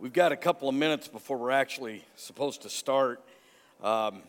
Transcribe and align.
We've 0.00 0.14
got 0.14 0.32
a 0.32 0.36
couple 0.36 0.66
of 0.66 0.74
minutes 0.74 1.08
before 1.08 1.36
we're 1.36 1.50
actually 1.50 2.02
supposed 2.16 2.62
to 2.62 2.70
start. 2.70 3.22
Um, 3.82 4.22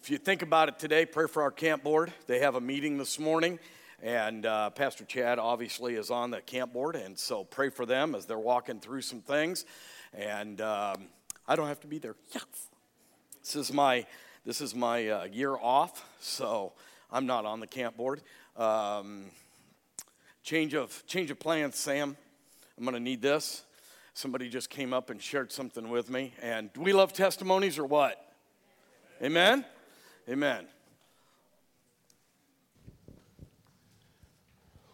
if 0.00 0.10
you 0.10 0.16
think 0.16 0.42
about 0.42 0.68
it 0.68 0.78
today, 0.78 1.06
pray 1.06 1.26
for 1.26 1.42
our 1.42 1.50
camp 1.50 1.82
board. 1.82 2.12
They 2.28 2.38
have 2.38 2.54
a 2.54 2.60
meeting 2.60 2.96
this 2.96 3.18
morning, 3.18 3.58
and 4.00 4.46
uh, 4.46 4.70
Pastor 4.70 5.04
Chad 5.06 5.40
obviously 5.40 5.96
is 5.96 6.12
on 6.12 6.30
the 6.30 6.40
camp 6.40 6.72
board, 6.72 6.94
and 6.94 7.18
so 7.18 7.42
pray 7.42 7.68
for 7.68 7.84
them 7.84 8.14
as 8.14 8.26
they're 8.26 8.38
walking 8.38 8.78
through 8.78 9.00
some 9.00 9.22
things. 9.22 9.64
And 10.12 10.60
um, 10.60 11.06
I 11.48 11.56
don't 11.56 11.66
have 11.66 11.80
to 11.80 11.88
be 11.88 11.98
there. 11.98 12.14
Yes. 12.32 12.44
This 13.40 13.56
is 13.56 13.72
my 13.72 14.06
this 14.46 14.60
is 14.60 14.72
my 14.72 15.08
uh, 15.08 15.24
year 15.24 15.56
off, 15.56 16.08
so 16.20 16.74
I'm 17.10 17.26
not 17.26 17.44
on 17.44 17.58
the 17.58 17.66
camp 17.66 17.96
board. 17.96 18.20
Um, 18.56 19.24
change 20.44 20.74
of 20.74 21.02
change 21.08 21.32
of 21.32 21.40
plans, 21.40 21.74
Sam. 21.74 22.16
I'm 22.78 22.84
going 22.84 22.94
to 22.94 23.00
need 23.00 23.20
this. 23.20 23.64
Somebody 24.14 24.48
just 24.48 24.70
came 24.70 24.92
up 24.92 25.10
and 25.10 25.20
shared 25.20 25.50
something 25.50 25.88
with 25.88 26.08
me. 26.08 26.32
And 26.40 26.72
do 26.72 26.80
we 26.80 26.92
love 26.92 27.12
testimonies 27.12 27.78
or 27.78 27.84
what? 27.84 28.24
Amen? 29.20 29.64
Amen. 30.28 30.66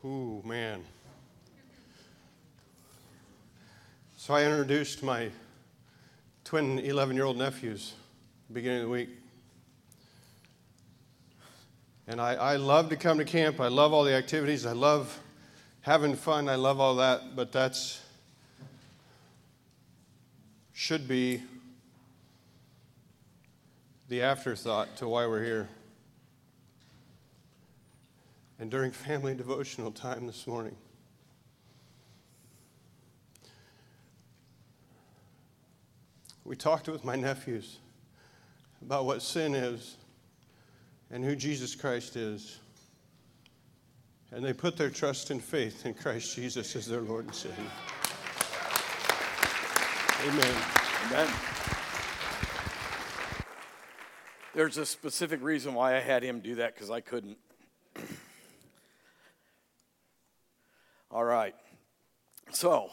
Ooh, 0.02 0.42
man. 0.44 0.82
So 4.16 4.32
I 4.32 4.44
introduced 4.44 5.02
my 5.02 5.30
twin 6.44 6.78
11 6.78 7.14
year 7.14 7.26
old 7.26 7.36
nephews 7.36 7.92
beginning 8.50 8.78
of 8.78 8.84
the 8.84 8.90
week. 8.90 9.10
And 12.08 12.22
I, 12.22 12.34
I 12.34 12.56
love 12.56 12.88
to 12.88 12.96
come 12.96 13.18
to 13.18 13.24
camp. 13.26 13.60
I 13.60 13.68
love 13.68 13.92
all 13.92 14.02
the 14.02 14.14
activities. 14.14 14.64
I 14.64 14.72
love 14.72 15.20
having 15.82 16.16
fun. 16.16 16.48
I 16.48 16.54
love 16.54 16.80
all 16.80 16.96
that. 16.96 17.36
But 17.36 17.52
that's 17.52 18.00
should 20.80 21.06
be 21.06 21.42
the 24.08 24.22
afterthought 24.22 24.96
to 24.96 25.06
why 25.06 25.26
we're 25.26 25.44
here. 25.44 25.68
And 28.58 28.70
during 28.70 28.90
family 28.90 29.34
devotional 29.34 29.90
time 29.90 30.26
this 30.26 30.46
morning, 30.46 30.74
we 36.46 36.56
talked 36.56 36.88
with 36.88 37.04
my 37.04 37.14
nephews 37.14 37.76
about 38.80 39.04
what 39.04 39.20
sin 39.20 39.54
is 39.54 39.98
and 41.10 41.22
who 41.22 41.36
Jesus 41.36 41.74
Christ 41.74 42.16
is. 42.16 42.58
And 44.32 44.42
they 44.42 44.54
put 44.54 44.78
their 44.78 44.88
trust 44.88 45.30
and 45.30 45.44
faith 45.44 45.84
in 45.84 45.92
Christ 45.92 46.34
Jesus 46.34 46.74
as 46.74 46.86
their 46.86 47.02
Lord 47.02 47.26
and 47.26 47.34
Savior. 47.34 47.66
Amen. 50.22 50.54
Amen. 51.06 51.28
There's 54.54 54.76
a 54.76 54.84
specific 54.84 55.42
reason 55.42 55.72
why 55.72 55.96
I 55.96 56.00
had 56.00 56.22
him 56.22 56.40
do 56.40 56.56
that 56.56 56.74
because 56.74 56.90
I 56.90 57.00
couldn't. 57.00 57.38
All 61.10 61.24
right. 61.24 61.54
So, 62.52 62.90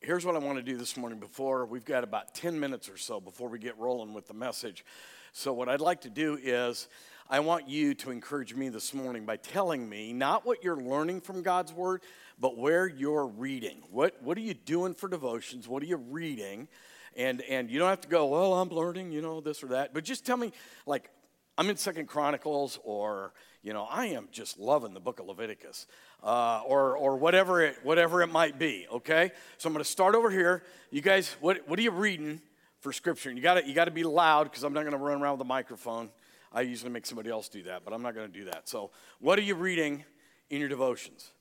here's 0.00 0.24
what 0.24 0.36
I 0.36 0.38
want 0.38 0.56
to 0.56 0.62
do 0.62 0.78
this 0.78 0.96
morning 0.96 1.18
before 1.18 1.66
we've 1.66 1.84
got 1.84 2.02
about 2.02 2.34
10 2.34 2.58
minutes 2.58 2.88
or 2.88 2.96
so 2.96 3.20
before 3.20 3.50
we 3.50 3.58
get 3.58 3.76
rolling 3.78 4.14
with 4.14 4.26
the 4.26 4.32
message. 4.32 4.86
So, 5.32 5.52
what 5.52 5.68
I'd 5.68 5.82
like 5.82 6.00
to 6.00 6.10
do 6.10 6.38
is 6.42 6.88
I 7.30 7.40
want 7.40 7.70
you 7.70 7.94
to 7.94 8.10
encourage 8.10 8.54
me 8.54 8.68
this 8.68 8.92
morning 8.92 9.24
by 9.24 9.38
telling 9.38 9.88
me 9.88 10.12
not 10.12 10.44
what 10.44 10.62
you're 10.62 10.76
learning 10.76 11.22
from 11.22 11.42
God's 11.42 11.72
Word, 11.72 12.02
but 12.38 12.58
where 12.58 12.86
you're 12.86 13.26
reading. 13.26 13.82
What, 13.90 14.22
what 14.22 14.36
are 14.36 14.42
you 14.42 14.52
doing 14.52 14.92
for 14.92 15.08
devotions? 15.08 15.66
What 15.66 15.82
are 15.82 15.86
you 15.86 15.96
reading? 15.96 16.68
And, 17.16 17.40
and 17.42 17.70
you 17.70 17.78
don't 17.78 17.88
have 17.88 18.02
to 18.02 18.08
go, 18.08 18.26
well, 18.26 18.52
I'm 18.52 18.68
learning, 18.68 19.10
you 19.10 19.22
know, 19.22 19.40
this 19.40 19.62
or 19.62 19.68
that. 19.68 19.94
But 19.94 20.04
just 20.04 20.26
tell 20.26 20.36
me, 20.36 20.52
like, 20.84 21.08
I'm 21.56 21.70
in 21.70 21.78
Second 21.78 22.08
Chronicles, 22.08 22.78
or, 22.84 23.32
you 23.62 23.72
know, 23.72 23.84
I 23.84 24.06
am 24.06 24.28
just 24.30 24.58
loving 24.58 24.92
the 24.92 25.00
book 25.00 25.18
of 25.18 25.24
Leviticus, 25.26 25.86
uh, 26.22 26.60
or, 26.66 26.94
or 26.94 27.16
whatever, 27.16 27.62
it, 27.62 27.76
whatever 27.84 28.20
it 28.20 28.26
might 28.26 28.58
be, 28.58 28.86
okay? 28.92 29.32
So 29.56 29.68
I'm 29.68 29.72
going 29.72 29.82
to 29.82 29.90
start 29.90 30.14
over 30.14 30.30
here. 30.30 30.62
You 30.90 31.00
guys, 31.00 31.34
what, 31.40 31.66
what 31.66 31.78
are 31.78 31.82
you 31.82 31.90
reading 31.90 32.42
for 32.80 32.92
Scripture? 32.92 33.30
And 33.30 33.38
you 33.38 33.42
got 33.42 33.66
you 33.66 33.72
got 33.72 33.86
to 33.86 33.90
be 33.90 34.04
loud 34.04 34.44
because 34.44 34.62
I'm 34.62 34.74
not 34.74 34.82
going 34.82 34.92
to 34.92 34.98
run 34.98 35.22
around 35.22 35.38
with 35.38 35.46
a 35.46 35.48
microphone. 35.48 36.10
I 36.54 36.60
usually 36.60 36.92
make 36.92 37.04
somebody 37.04 37.30
else 37.30 37.48
do 37.48 37.64
that, 37.64 37.84
but 37.84 37.92
I'm 37.92 38.00
not 38.00 38.14
going 38.14 38.30
to 38.30 38.38
do 38.38 38.44
that. 38.44 38.68
So, 38.68 38.92
what 39.18 39.40
are 39.40 39.42
you 39.42 39.56
reading 39.56 40.04
in 40.50 40.60
your 40.60 40.68
devotions? 40.68 41.32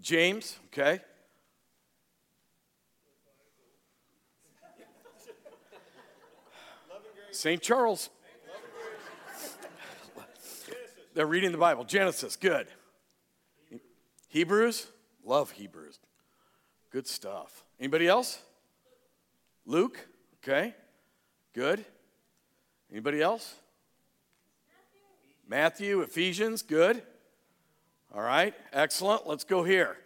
James, 0.00 0.56
okay. 0.66 1.00
St. 7.32 7.60
Charles. 7.60 8.08
They're 11.14 11.26
reading 11.26 11.50
the 11.50 11.58
Bible. 11.58 11.82
Genesis, 11.82 12.36
good. 12.36 12.68
Hebrews, 14.28 14.86
love 15.24 15.50
Hebrews. 15.50 15.98
Good 16.90 17.08
stuff. 17.08 17.64
Anybody 17.80 18.06
else? 18.06 18.40
Luke, 19.66 19.98
okay. 20.42 20.74
Good. 21.52 21.84
Anybody 22.92 23.20
else? 23.20 23.56
Matthew, 25.50 26.02
Ephesians, 26.02 26.60
good. 26.60 27.02
All 28.14 28.20
right, 28.20 28.52
excellent. 28.70 29.26
Let's 29.26 29.44
go 29.44 29.64
here. 29.64 29.96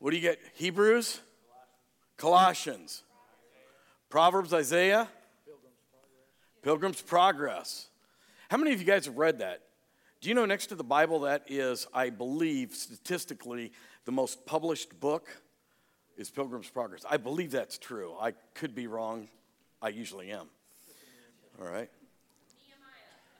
What 0.00 0.10
do 0.10 0.16
you 0.16 0.22
get? 0.22 0.40
Hebrews, 0.54 1.20
Colossians, 2.16 3.04
Proverbs, 4.10 4.52
Isaiah, 4.52 5.06
Pilgrim's 6.62 7.00
Progress. 7.00 7.86
How 8.48 8.56
many 8.56 8.72
of 8.72 8.80
you 8.80 8.86
guys 8.86 9.06
have 9.06 9.16
read 9.16 9.38
that? 9.38 9.62
Do 10.20 10.28
you 10.28 10.34
know 10.34 10.46
next 10.46 10.66
to 10.68 10.74
the 10.74 10.82
Bible 10.82 11.20
that 11.20 11.44
is, 11.46 11.86
I 11.94 12.10
believe, 12.10 12.74
statistically, 12.74 13.70
the 14.04 14.12
most 14.12 14.46
published 14.46 14.98
book 14.98 15.28
is 16.16 16.28
Pilgrim's 16.28 16.68
Progress? 16.68 17.04
I 17.08 17.18
believe 17.18 17.52
that's 17.52 17.78
true. 17.78 18.14
I 18.20 18.32
could 18.54 18.74
be 18.74 18.88
wrong. 18.88 19.28
I 19.80 19.90
usually 19.90 20.32
am. 20.32 20.48
All 21.60 21.68
right. 21.68 21.88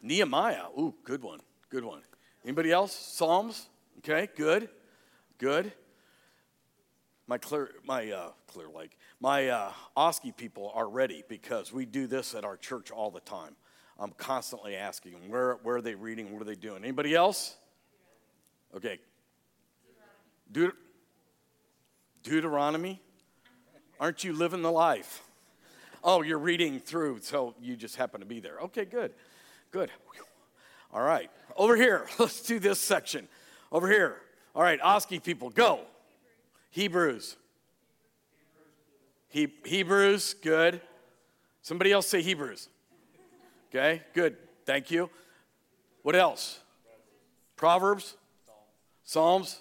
Nehemiah. 0.03 0.67
Ooh, 0.79 0.95
good 1.05 1.23
one. 1.23 1.41
Good 1.71 1.85
one. 1.85 2.03
Anybody 2.45 2.71
else? 2.71 2.95
Psalms? 2.95 3.69
Okay, 3.99 4.29
good, 4.37 4.69
good. 5.39 5.73
My 7.27 7.39
clear, 7.39 7.71
my 7.85 8.11
uh, 8.13 8.29
Clear 8.47 8.69
Lake, 8.69 8.97
my 9.21 9.49
uh, 9.49 9.73
Oski 9.97 10.31
people 10.31 10.71
are 10.75 10.89
ready 10.89 11.25
because 11.29 11.73
we 11.73 11.85
do 11.85 12.07
this 12.07 12.35
at 12.35 12.45
our 12.45 12.57
church 12.57 12.93
all 12.93 13.11
the 13.11 13.21
time. 13.21 13.57
I'm 13.99 14.13
constantly 14.13 14.77
asking 14.77 15.13
them 15.13 15.29
where 15.29 15.55
where 15.63 15.77
are 15.77 15.83
they 15.83 15.95
reading, 15.95 16.33
what 16.33 16.43
are 16.43 16.45
they 16.45 16.55
doing. 16.55 16.85
Anybody 16.85 17.15
else? 17.15 17.57
Okay. 18.77 19.01
Deut- 20.53 20.77
Deuteronomy. 22.23 23.01
Aren't 23.99 24.23
you 24.23 24.33
living 24.35 24.63
the 24.63 24.71
life? 24.71 25.23
Oh, 26.05 26.23
you're 26.23 26.39
reading 26.39 26.79
through, 26.79 27.21
so 27.23 27.55
you 27.61 27.75
just 27.75 27.97
happen 27.97 28.21
to 28.21 28.27
be 28.27 28.39
there. 28.39 28.59
Okay, 28.65 28.85
good, 28.85 29.13
good. 29.71 29.91
All 30.93 31.03
right, 31.03 31.31
over 31.57 31.77
here. 31.77 32.07
Let's 32.19 32.43
do 32.43 32.59
this 32.59 32.81
section. 32.81 33.29
Over 33.71 33.89
here. 33.89 34.17
All 34.55 34.63
right, 34.63 34.81
Oski 34.83 35.19
people, 35.21 35.51
go. 35.51 35.81
Hebrews. 36.71 37.37
He- 39.29 39.53
Hebrews, 39.65 40.35
good. 40.43 40.81
Somebody 41.63 41.93
else 41.93 42.07
say 42.07 42.23
Hebrews. 42.23 42.69
Okay, 43.69 44.03
good. 44.15 44.37
Thank 44.65 44.91
you. 44.91 45.11
What 46.03 46.17
else? 46.17 46.61
Proverbs? 47.57 48.17
Psalms? 49.05 49.61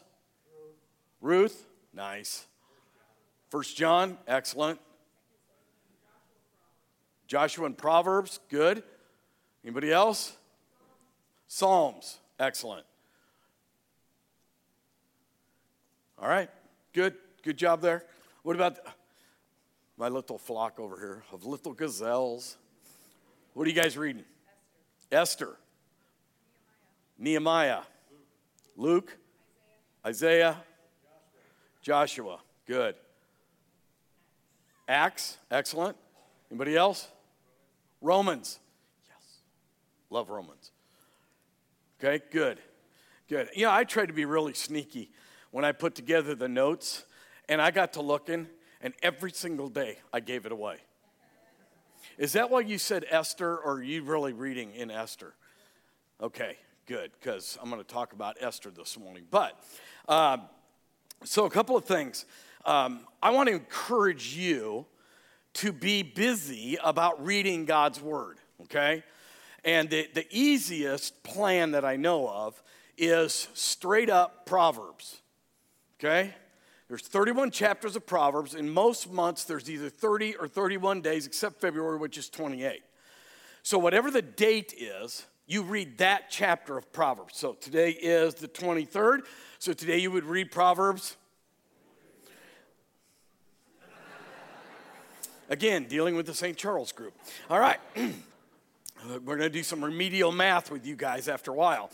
Ruth? 1.22 1.66
Nice. 1.93 2.45
First 3.49 3.75
John? 3.75 4.17
Excellent. 4.27 4.79
Joshua 7.28 7.66
and 7.66 7.78
Proverbs? 7.78 8.40
Good. 8.49 8.84
Anybody 9.66 9.91
else? 9.91 10.38
Psalms? 11.47 12.20
Excellent. 12.40 12.85
All 16.20 16.29
right, 16.29 16.50
good, 16.94 17.16
good 17.41 17.58
job 17.58 17.82
there. 17.82 18.03
What 18.44 18.56
about 18.56 18.78
my 19.97 20.08
little 20.08 20.38
flock 20.38 20.79
over 20.79 20.97
here 20.97 21.23
of 21.34 21.46
little 21.46 21.73
gazelles? 21.73 22.58
What 23.56 23.66
are 23.66 23.70
you 23.70 23.76
guys 23.76 23.97
reading? 23.97 24.23
Esther. 25.12 25.47
Esther. 25.47 25.58
Nehemiah. 27.17 27.66
Nehemiah. 27.66 27.82
Luke. 28.78 29.08
Luke. 29.08 29.17
Isaiah. 30.06 30.50
Isaiah. 30.50 30.58
Joshua. 31.82 32.23
Joshua. 32.23 32.40
Good. 32.67 32.96
Acts. 34.88 35.38
Excellent. 35.50 35.97
Anybody 36.52 36.78
else? 36.78 37.08
Romans. 38.00 38.59
Love 40.09 40.29
Romans. 40.29 40.72
Okay, 41.99 42.23
good. 42.31 42.59
Good. 43.28 43.49
You 43.55 43.66
know, 43.66 43.72
I 43.72 43.84
tried 43.84 44.07
to 44.07 44.13
be 44.13 44.25
really 44.25 44.53
sneaky 44.53 45.09
when 45.52 45.66
I 45.66 45.72
put 45.72 45.96
together 45.96 46.35
the 46.35 46.49
notes, 46.49 47.05
and 47.49 47.61
I 47.61 47.72
got 47.72 47.93
to 47.93 48.02
looking, 48.02 48.47
and 48.81 48.93
every 49.02 49.31
single 49.31 49.69
day 49.69 49.99
I 50.13 50.19
gave 50.19 50.46
it 50.46 50.52
away. 50.52 50.78
Is 52.17 52.34
that 52.34 52.49
why 52.49 52.61
you 52.61 52.78
said 52.78 53.05
Esther, 53.09 53.57
or 53.57 53.73
are 53.73 53.84
you 53.84 54.03
really 54.03 54.34
reading 54.34 54.73
in 54.73 54.91
Esther? 54.91 55.34
Okay, 56.22 56.57
good, 56.85 57.11
because 57.19 57.57
I'm 57.61 57.69
going 57.69 57.81
to 57.81 57.87
talk 57.87 58.13
about 58.13 58.37
Esther 58.40 58.69
this 58.69 58.97
morning. 58.97 59.25
But, 59.29 59.59
uh, 60.07 60.37
so 61.23 61.46
a 61.46 61.49
couple 61.49 61.75
of 61.75 61.85
things. 61.85 62.25
Um, 62.63 63.07
I 63.22 63.31
want 63.31 63.49
to 63.49 63.55
encourage 63.55 64.35
you 64.35 64.85
to 65.55 65.72
be 65.72 66.03
busy 66.03 66.78
about 66.84 67.23
reading 67.25 67.66
God's 67.66 68.02
Word, 68.02 68.37
okay? 68.63 69.03
And 69.66 69.90
the, 69.90 70.08
the 70.14 70.28
easiest 70.29 71.23
plan 71.23 71.72
that 71.72 71.84
I 71.84 71.96
know 71.96 72.29
of 72.29 72.62
is 72.97 73.47
straight 73.56 74.12
up 74.12 74.46
Proverbs, 74.46 75.22
okay? 76.00 76.35
There's 76.88 77.02
31 77.02 77.50
chapters 77.50 77.96
of 77.96 78.06
Proverbs. 78.06 78.53
In 78.53 78.70
most 78.70 79.12
months, 79.12 79.44
there's 79.44 79.70
either 79.70 79.90
30 79.90 80.35
or 80.35 80.47
31 80.47 81.02
days, 81.02 81.26
except 81.26 81.59
February, 81.59 81.97
which 81.97 82.16
is 82.16 82.29
28. 82.29 82.84
So, 83.64 83.79
whatever 83.79 84.12
the 84.12 84.22
date 84.22 84.76
is, 84.78 85.26
you 85.47 85.64
read 85.64 85.97
that 85.97 86.29
chapter 86.29 86.78
of 86.78 86.94
Proverbs. 86.94 87.35
So, 87.35 87.53
today 87.53 87.90
is 87.90 88.35
the 88.35 88.47
23rd. 88.47 89.22
So, 89.58 89.73
today 89.73 89.97
you 89.97 90.12
would 90.12 90.26
read 90.26 90.52
Proverbs. 90.52 91.17
Again, 95.50 95.85
dealing 95.85 96.16
with 96.16 96.28
the 96.28 96.35
St. 96.35 96.56
Charles 96.56 96.91
group. 96.91 97.14
All 97.50 97.59
right. 97.59 97.79
We're 99.07 99.37
going 99.37 99.40
to 99.40 99.49
do 99.49 99.63
some 99.63 99.84
remedial 99.84 100.31
math 100.31 100.72
with 100.72 100.85
you 100.85 100.96
guys 100.96 101.28
after 101.28 101.52
a 101.52 101.53
while. 101.53 101.91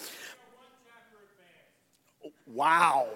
Wow. 2.45 3.07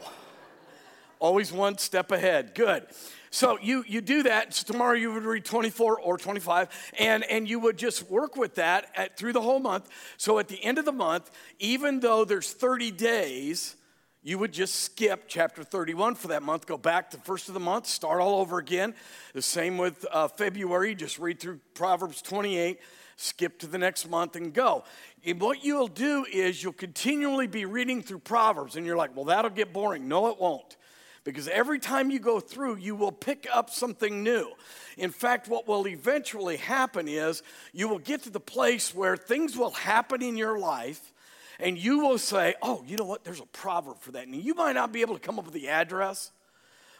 Always 1.19 1.51
one 1.51 1.77
step 1.77 2.11
ahead. 2.11 2.55
Good. 2.55 2.85
So 3.31 3.57
you, 3.61 3.83
you 3.87 4.01
do 4.01 4.23
that. 4.23 4.53
So 4.53 4.71
tomorrow 4.71 4.95
you 4.95 5.13
would 5.13 5.23
read 5.23 5.45
24 5.45 5.99
or 5.99 6.17
25, 6.17 6.69
and, 6.99 7.23
and 7.25 7.49
you 7.49 7.59
would 7.59 7.77
just 7.77 8.09
work 8.09 8.35
with 8.35 8.55
that 8.55 8.91
at, 8.95 9.17
through 9.17 9.33
the 9.33 9.41
whole 9.41 9.59
month. 9.59 9.89
So 10.17 10.39
at 10.39 10.47
the 10.47 10.63
end 10.63 10.77
of 10.77 10.85
the 10.85 10.91
month, 10.91 11.31
even 11.59 11.99
though 11.99 12.25
there's 12.25 12.51
30 12.51 12.91
days, 12.91 13.75
you 14.23 14.39
would 14.39 14.53
just 14.53 14.75
skip 14.75 15.25
chapter 15.27 15.63
31 15.63 16.15
for 16.15 16.29
that 16.29 16.43
month, 16.43 16.65
go 16.65 16.77
back 16.77 17.11
to 17.11 17.17
first 17.17 17.47
of 17.47 17.53
the 17.53 17.59
month, 17.59 17.85
start 17.87 18.21
all 18.21 18.39
over 18.39 18.57
again. 18.57 18.95
The 19.33 19.41
same 19.41 19.77
with 19.77 20.05
uh, 20.11 20.27
February, 20.29 20.95
just 20.95 21.19
read 21.19 21.39
through 21.39 21.59
Proverbs 21.73 22.21
28, 22.21 22.79
skip 23.15 23.59
to 23.59 23.67
the 23.67 23.77
next 23.77 24.09
month, 24.09 24.35
and 24.35 24.53
go. 24.53 24.83
And 25.25 25.39
what 25.39 25.63
you'll 25.63 25.87
do 25.87 26.25
is 26.31 26.61
you'll 26.63 26.73
continually 26.73 27.47
be 27.47 27.65
reading 27.65 28.01
through 28.01 28.19
Proverbs, 28.19 28.75
and 28.75 28.85
you're 28.85 28.97
like, 28.97 29.15
well, 29.15 29.25
that'll 29.25 29.51
get 29.51 29.73
boring. 29.73 30.07
No, 30.07 30.27
it 30.27 30.39
won't 30.39 30.77
because 31.25 31.47
every 31.47 31.79
time 31.79 32.11
you 32.11 32.19
go 32.19 32.39
through, 32.39 32.77
you 32.77 32.95
will 32.95 33.11
pick 33.11 33.47
up 33.51 33.71
something 33.71 34.23
new. 34.23 34.53
In 34.95 35.09
fact, 35.09 35.49
what 35.49 35.67
will 35.67 35.87
eventually 35.87 36.55
happen 36.55 37.07
is 37.09 37.43
you 37.73 37.89
will 37.89 37.99
get 37.99 38.23
to 38.23 38.29
the 38.29 38.39
place 38.39 38.95
where 38.95 39.17
things 39.17 39.57
will 39.57 39.71
happen 39.71 40.21
in 40.21 40.37
your 40.37 40.57
life, 40.57 41.11
and 41.59 41.77
you 41.77 41.99
will 41.99 42.19
say, 42.19 42.53
Oh, 42.61 42.83
you 42.87 42.95
know 42.95 43.05
what? 43.05 43.23
There's 43.23 43.41
a 43.41 43.45
proverb 43.47 43.99
for 43.99 44.11
that. 44.11 44.27
And 44.27 44.35
you 44.35 44.53
might 44.53 44.73
not 44.73 44.93
be 44.93 45.01
able 45.01 45.15
to 45.15 45.19
come 45.19 45.39
up 45.39 45.45
with 45.45 45.55
the 45.55 45.67
address, 45.67 46.31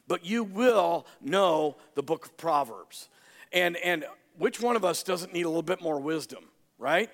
but 0.07 0.25
you 0.25 0.43
will 0.43 1.05
know 1.21 1.77
the 1.93 2.03
book 2.03 2.25
of 2.25 2.35
Proverbs. 2.35 3.09
And, 3.53 3.77
and 3.77 4.05
which 4.37 4.61
one 4.61 4.75
of 4.75 4.85
us 4.85 5.03
doesn't 5.03 5.33
need 5.33 5.43
a 5.43 5.49
little 5.49 5.63
bit 5.63 5.81
more 5.81 5.99
wisdom, 5.99 6.45
right? 6.77 7.09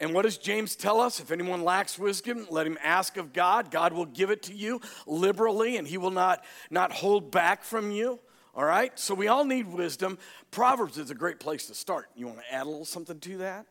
And 0.00 0.12
what 0.14 0.22
does 0.22 0.36
James 0.36 0.74
tell 0.74 1.00
us? 1.00 1.20
If 1.20 1.30
anyone 1.30 1.62
lacks 1.62 1.98
wisdom, 1.98 2.46
let 2.50 2.66
him 2.66 2.76
ask 2.82 3.16
of 3.16 3.32
God. 3.32 3.70
God 3.70 3.92
will 3.92 4.06
give 4.06 4.30
it 4.30 4.42
to 4.44 4.54
you 4.54 4.80
liberally, 5.06 5.76
and 5.76 5.86
he 5.86 5.96
will 5.96 6.10
not, 6.10 6.44
not 6.70 6.92
hold 6.92 7.30
back 7.30 7.62
from 7.62 7.92
you. 7.92 8.18
All 8.54 8.64
right? 8.64 8.98
So 8.98 9.14
we 9.14 9.28
all 9.28 9.44
need 9.44 9.66
wisdom. 9.68 10.18
Proverbs 10.50 10.98
is 10.98 11.10
a 11.10 11.14
great 11.14 11.38
place 11.38 11.66
to 11.68 11.74
start. 11.74 12.08
You 12.16 12.26
want 12.26 12.40
to 12.40 12.52
add 12.52 12.62
a 12.62 12.68
little 12.68 12.84
something 12.84 13.20
to 13.20 13.38
that? 13.38 13.66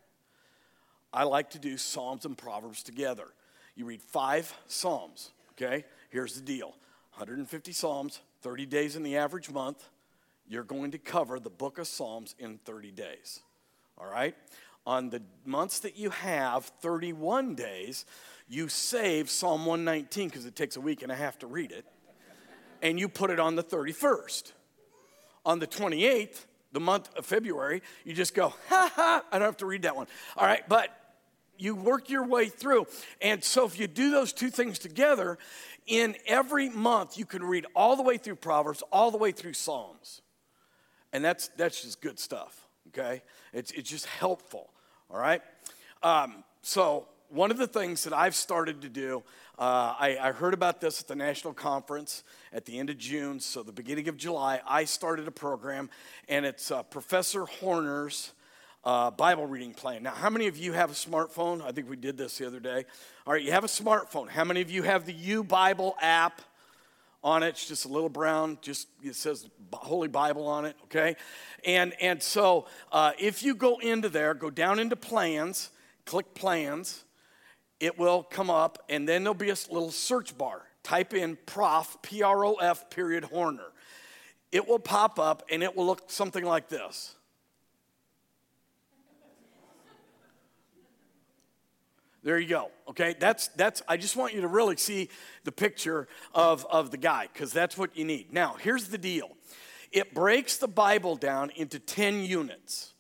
I 1.13 1.23
like 1.23 1.49
to 1.51 1.59
do 1.59 1.77
Psalms 1.77 2.25
and 2.25 2.37
Proverbs 2.37 2.81
together. 2.81 3.27
You 3.75 3.85
read 3.85 4.01
five 4.01 4.53
Psalms, 4.67 5.31
okay? 5.51 5.83
Here's 6.09 6.35
the 6.35 6.41
deal 6.41 6.69
150 7.15 7.71
Psalms, 7.73 8.21
30 8.41 8.65
days 8.65 8.95
in 8.95 9.03
the 9.03 9.17
average 9.17 9.51
month. 9.51 9.83
You're 10.51 10.63
going 10.63 10.91
to 10.91 10.97
cover 10.97 11.39
the 11.39 11.49
book 11.49 11.79
of 11.79 11.87
Psalms 11.87 12.35
in 12.37 12.59
30 12.65 12.91
days. 12.91 13.39
All 13.97 14.07
right? 14.07 14.35
on 14.85 15.09
the 15.09 15.21
months 15.45 15.79
that 15.79 15.97
you 15.97 16.09
have, 16.09 16.65
31 16.81 17.55
days, 17.55 18.05
you 18.47 18.67
save 18.67 19.29
Psalm 19.29 19.65
119 19.65 20.29
because 20.29 20.45
it 20.45 20.55
takes 20.55 20.75
a 20.75 20.81
week 20.81 21.03
and 21.03 21.11
a 21.11 21.15
half 21.15 21.39
to 21.39 21.47
read 21.47 21.71
it, 21.71 21.85
and 22.81 22.99
you 22.99 23.07
put 23.07 23.29
it 23.29 23.39
on 23.39 23.55
the 23.55 23.63
31st. 23.63 24.53
On 25.45 25.59
the 25.59 25.67
28th, 25.67 26.45
the 26.71 26.79
month 26.79 27.09
of 27.15 27.25
February, 27.25 27.81
you 28.05 28.13
just 28.13 28.33
go, 28.33 28.53
ha 28.69 28.91
ha, 28.95 29.23
I 29.31 29.39
don't 29.39 29.47
have 29.47 29.57
to 29.57 29.65
read 29.65 29.83
that 29.83 29.95
one. 29.95 30.07
All 30.37 30.45
right, 30.45 30.67
but 30.67 30.89
you 31.57 31.75
work 31.75 32.09
your 32.09 32.25
way 32.25 32.47
through. 32.47 32.87
And 33.21 33.43
so 33.43 33.65
if 33.65 33.79
you 33.79 33.87
do 33.87 34.11
those 34.11 34.33
two 34.33 34.49
things 34.49 34.79
together, 34.79 35.37
in 35.85 36.15
every 36.25 36.69
month 36.69 37.17
you 37.17 37.25
can 37.25 37.43
read 37.43 37.65
all 37.75 37.95
the 37.95 38.03
way 38.03 38.17
through 38.17 38.37
Proverbs, 38.37 38.83
all 38.91 39.11
the 39.11 39.17
way 39.17 39.31
through 39.31 39.53
Psalms. 39.53 40.21
And 41.13 41.23
that's 41.23 41.49
that's 41.49 41.81
just 41.81 42.01
good 42.01 42.19
stuff, 42.19 42.67
okay? 42.89 43.21
It's, 43.53 43.71
it's 43.71 43.89
just 43.89 44.05
helpful, 44.05 44.69
all 45.09 45.19
right? 45.19 45.41
Um, 46.03 46.43
so, 46.61 47.07
one 47.29 47.51
of 47.51 47.57
the 47.57 47.67
things 47.67 48.03
that 48.03 48.13
I've 48.13 48.35
started 48.35 48.81
to 48.81 48.89
do, 48.89 49.23
uh, 49.57 49.95
I, 49.97 50.17
I, 50.21 50.31
heard 50.31 50.53
about 50.53 50.81
this 50.81 50.99
at 50.99 51.07
the 51.07 51.15
national 51.15 51.53
conference 51.53 52.23
at 52.51 52.65
the 52.65 52.77
end 52.77 52.89
of 52.89 52.97
June, 52.97 53.39
so 53.39 53.63
the 53.63 53.71
beginning 53.71 54.09
of 54.09 54.17
July, 54.17 54.59
I 54.67 54.83
started 54.83 55.27
a 55.27 55.31
program, 55.31 55.89
and 56.27 56.45
it's 56.45 56.71
uh, 56.71 56.83
Professor 56.83 57.45
Horner's 57.45 58.33
uh, 58.83 59.11
Bible 59.11 59.45
reading 59.45 59.73
plan. 59.73 60.03
Now, 60.03 60.11
how 60.11 60.29
many 60.29 60.47
of 60.47 60.57
you 60.57 60.73
have 60.73 60.91
a 60.91 60.95
smartphone? 60.95 61.61
I 61.61 61.71
think 61.71 61.89
we 61.89 61.95
did 61.95 62.17
this 62.17 62.37
the 62.37 62.47
other 62.47 62.59
day. 62.59 62.85
All 63.25 63.33
right, 63.33 63.43
you 63.43 63.51
have 63.51 63.63
a 63.63 63.67
smartphone. 63.67 64.27
How 64.27 64.43
many 64.43 64.61
of 64.61 64.71
you 64.71 64.83
have 64.83 65.05
the 65.05 65.13
U 65.13 65.43
Bible 65.43 65.95
app? 66.01 66.41
On 67.23 67.43
it. 67.43 67.49
It's 67.49 67.67
just 67.67 67.85
a 67.85 67.87
little 67.87 68.09
brown, 68.09 68.57
just 68.61 68.87
it 69.03 69.15
says 69.15 69.47
Holy 69.73 70.07
Bible 70.07 70.47
on 70.47 70.65
it, 70.65 70.75
okay? 70.85 71.15
And, 71.63 71.93
and 72.01 72.21
so 72.21 72.65
uh, 72.91 73.11
if 73.19 73.43
you 73.43 73.55
go 73.55 73.77
into 73.77 74.09
there, 74.09 74.33
go 74.33 74.49
down 74.49 74.79
into 74.79 74.95
plans, 74.95 75.69
click 76.05 76.33
plans, 76.33 77.03
it 77.79 77.97
will 77.97 78.23
come 78.23 78.49
up, 78.49 78.83
and 78.89 79.07
then 79.07 79.23
there'll 79.23 79.33
be 79.33 79.49
a 79.49 79.57
little 79.69 79.91
search 79.91 80.37
bar. 80.37 80.63
Type 80.83 81.13
in 81.13 81.37
prof, 81.45 81.97
P 82.01 82.23
R 82.23 82.43
O 82.45 82.55
F, 82.55 82.89
period, 82.89 83.25
Horner. 83.25 83.71
It 84.51 84.67
will 84.67 84.79
pop 84.79 85.19
up, 85.19 85.43
and 85.51 85.61
it 85.63 85.75
will 85.75 85.85
look 85.85 86.09
something 86.09 86.43
like 86.43 86.69
this. 86.69 87.15
There 92.23 92.37
you 92.37 92.47
go. 92.47 92.69
Okay, 92.87 93.15
that's 93.19 93.47
that's. 93.49 93.81
I 93.87 93.97
just 93.97 94.15
want 94.15 94.33
you 94.33 94.41
to 94.41 94.47
really 94.47 94.77
see 94.77 95.09
the 95.43 95.51
picture 95.51 96.07
of 96.35 96.65
of 96.69 96.91
the 96.91 96.97
guy 96.97 97.27
because 97.33 97.51
that's 97.51 97.77
what 97.77 97.97
you 97.97 98.05
need. 98.05 98.31
Now, 98.31 98.55
here's 98.59 98.89
the 98.89 98.97
deal. 98.97 99.29
It 99.91 100.13
breaks 100.13 100.57
the 100.57 100.67
Bible 100.67 101.15
down 101.15 101.49
into 101.55 101.79
ten 101.79 102.23
units. 102.23 102.93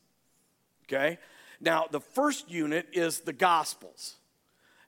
Okay. 0.85 1.19
Now, 1.59 1.85
the 1.89 1.99
first 1.99 2.49
unit 2.49 2.87
is 2.93 3.19
the 3.19 3.33
Gospels, 3.33 4.15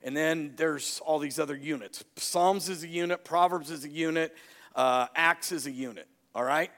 and 0.01 0.17
then 0.17 0.53
there's 0.55 0.99
all 1.05 1.19
these 1.19 1.37
other 1.37 1.55
units. 1.55 2.03
Psalms 2.15 2.69
is 2.69 2.83
a 2.83 2.87
unit. 2.87 3.23
Proverbs 3.23 3.69
is 3.69 3.85
a 3.85 3.89
unit. 3.89 4.35
Uh, 4.75 5.05
Acts 5.15 5.51
is 5.51 5.67
a 5.67 5.71
unit. 5.71 6.07
All 6.33 6.43
right. 6.43 6.71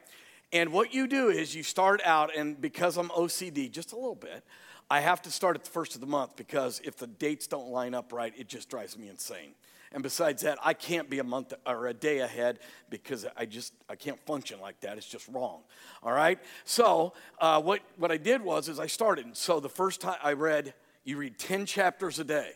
And 0.51 0.74
what 0.74 0.93
you 0.93 1.07
do 1.07 1.29
is 1.29 1.55
you 1.55 1.63
start 1.63 2.01
out, 2.03 2.35
and 2.35 2.59
because 2.59 2.97
I'm 2.97 3.07
OCD 3.09 3.71
just 3.71 3.93
a 3.93 3.95
little 3.95 4.15
bit, 4.15 4.43
I 4.89 5.00
have 5.00 5.22
to 5.24 5.32
start 5.32 5.56
at 5.56 5.63
the 5.63 5.70
first 5.70 5.96
of 5.96 6.01
the 6.01 6.08
month 6.08 6.36
because 6.36 6.80
if 6.84 6.98
the 6.98 7.08
dates 7.08 7.48
don't 7.48 7.70
line 7.70 7.94
up 7.94 8.13
right, 8.13 8.34
it 8.38 8.48
just 8.48 8.70
drives 8.70 8.98
me 8.98 9.10
insane. 9.10 9.56
And 9.92 10.04
besides 10.04 10.42
that, 10.42 10.58
I 10.63 10.74
can't 10.74 11.10
be 11.10 11.20
a 11.20 11.24
month 11.24 11.54
or 11.65 11.88
a 11.88 11.94
day 11.94 12.20
ahead 12.20 12.60
because 12.89 13.25
I 13.38 13.46
just 13.46 13.74
I 13.89 13.96
can't 13.96 14.20
function 14.25 14.60
like 14.60 14.80
that. 14.82 14.98
It's 14.98 15.08
just 15.08 15.27
wrong. 15.30 15.62
All 16.04 16.12
right. 16.12 16.38
So 16.65 17.13
uh, 17.39 17.62
what 17.62 17.82
what 17.98 18.12
I 18.12 18.18
did 18.18 18.42
was 18.42 18.68
is 18.68 18.80
I 18.80 18.88
started. 18.88 19.38
So 19.38 19.60
the 19.60 19.70
first 19.70 20.01
time 20.01 20.18
I 20.22 20.34
read, 20.34 20.74
you 21.04 21.18
read 21.18 21.39
ten 21.39 21.65
chapters 21.65 22.20
a 22.20 22.24
day. 22.24 22.51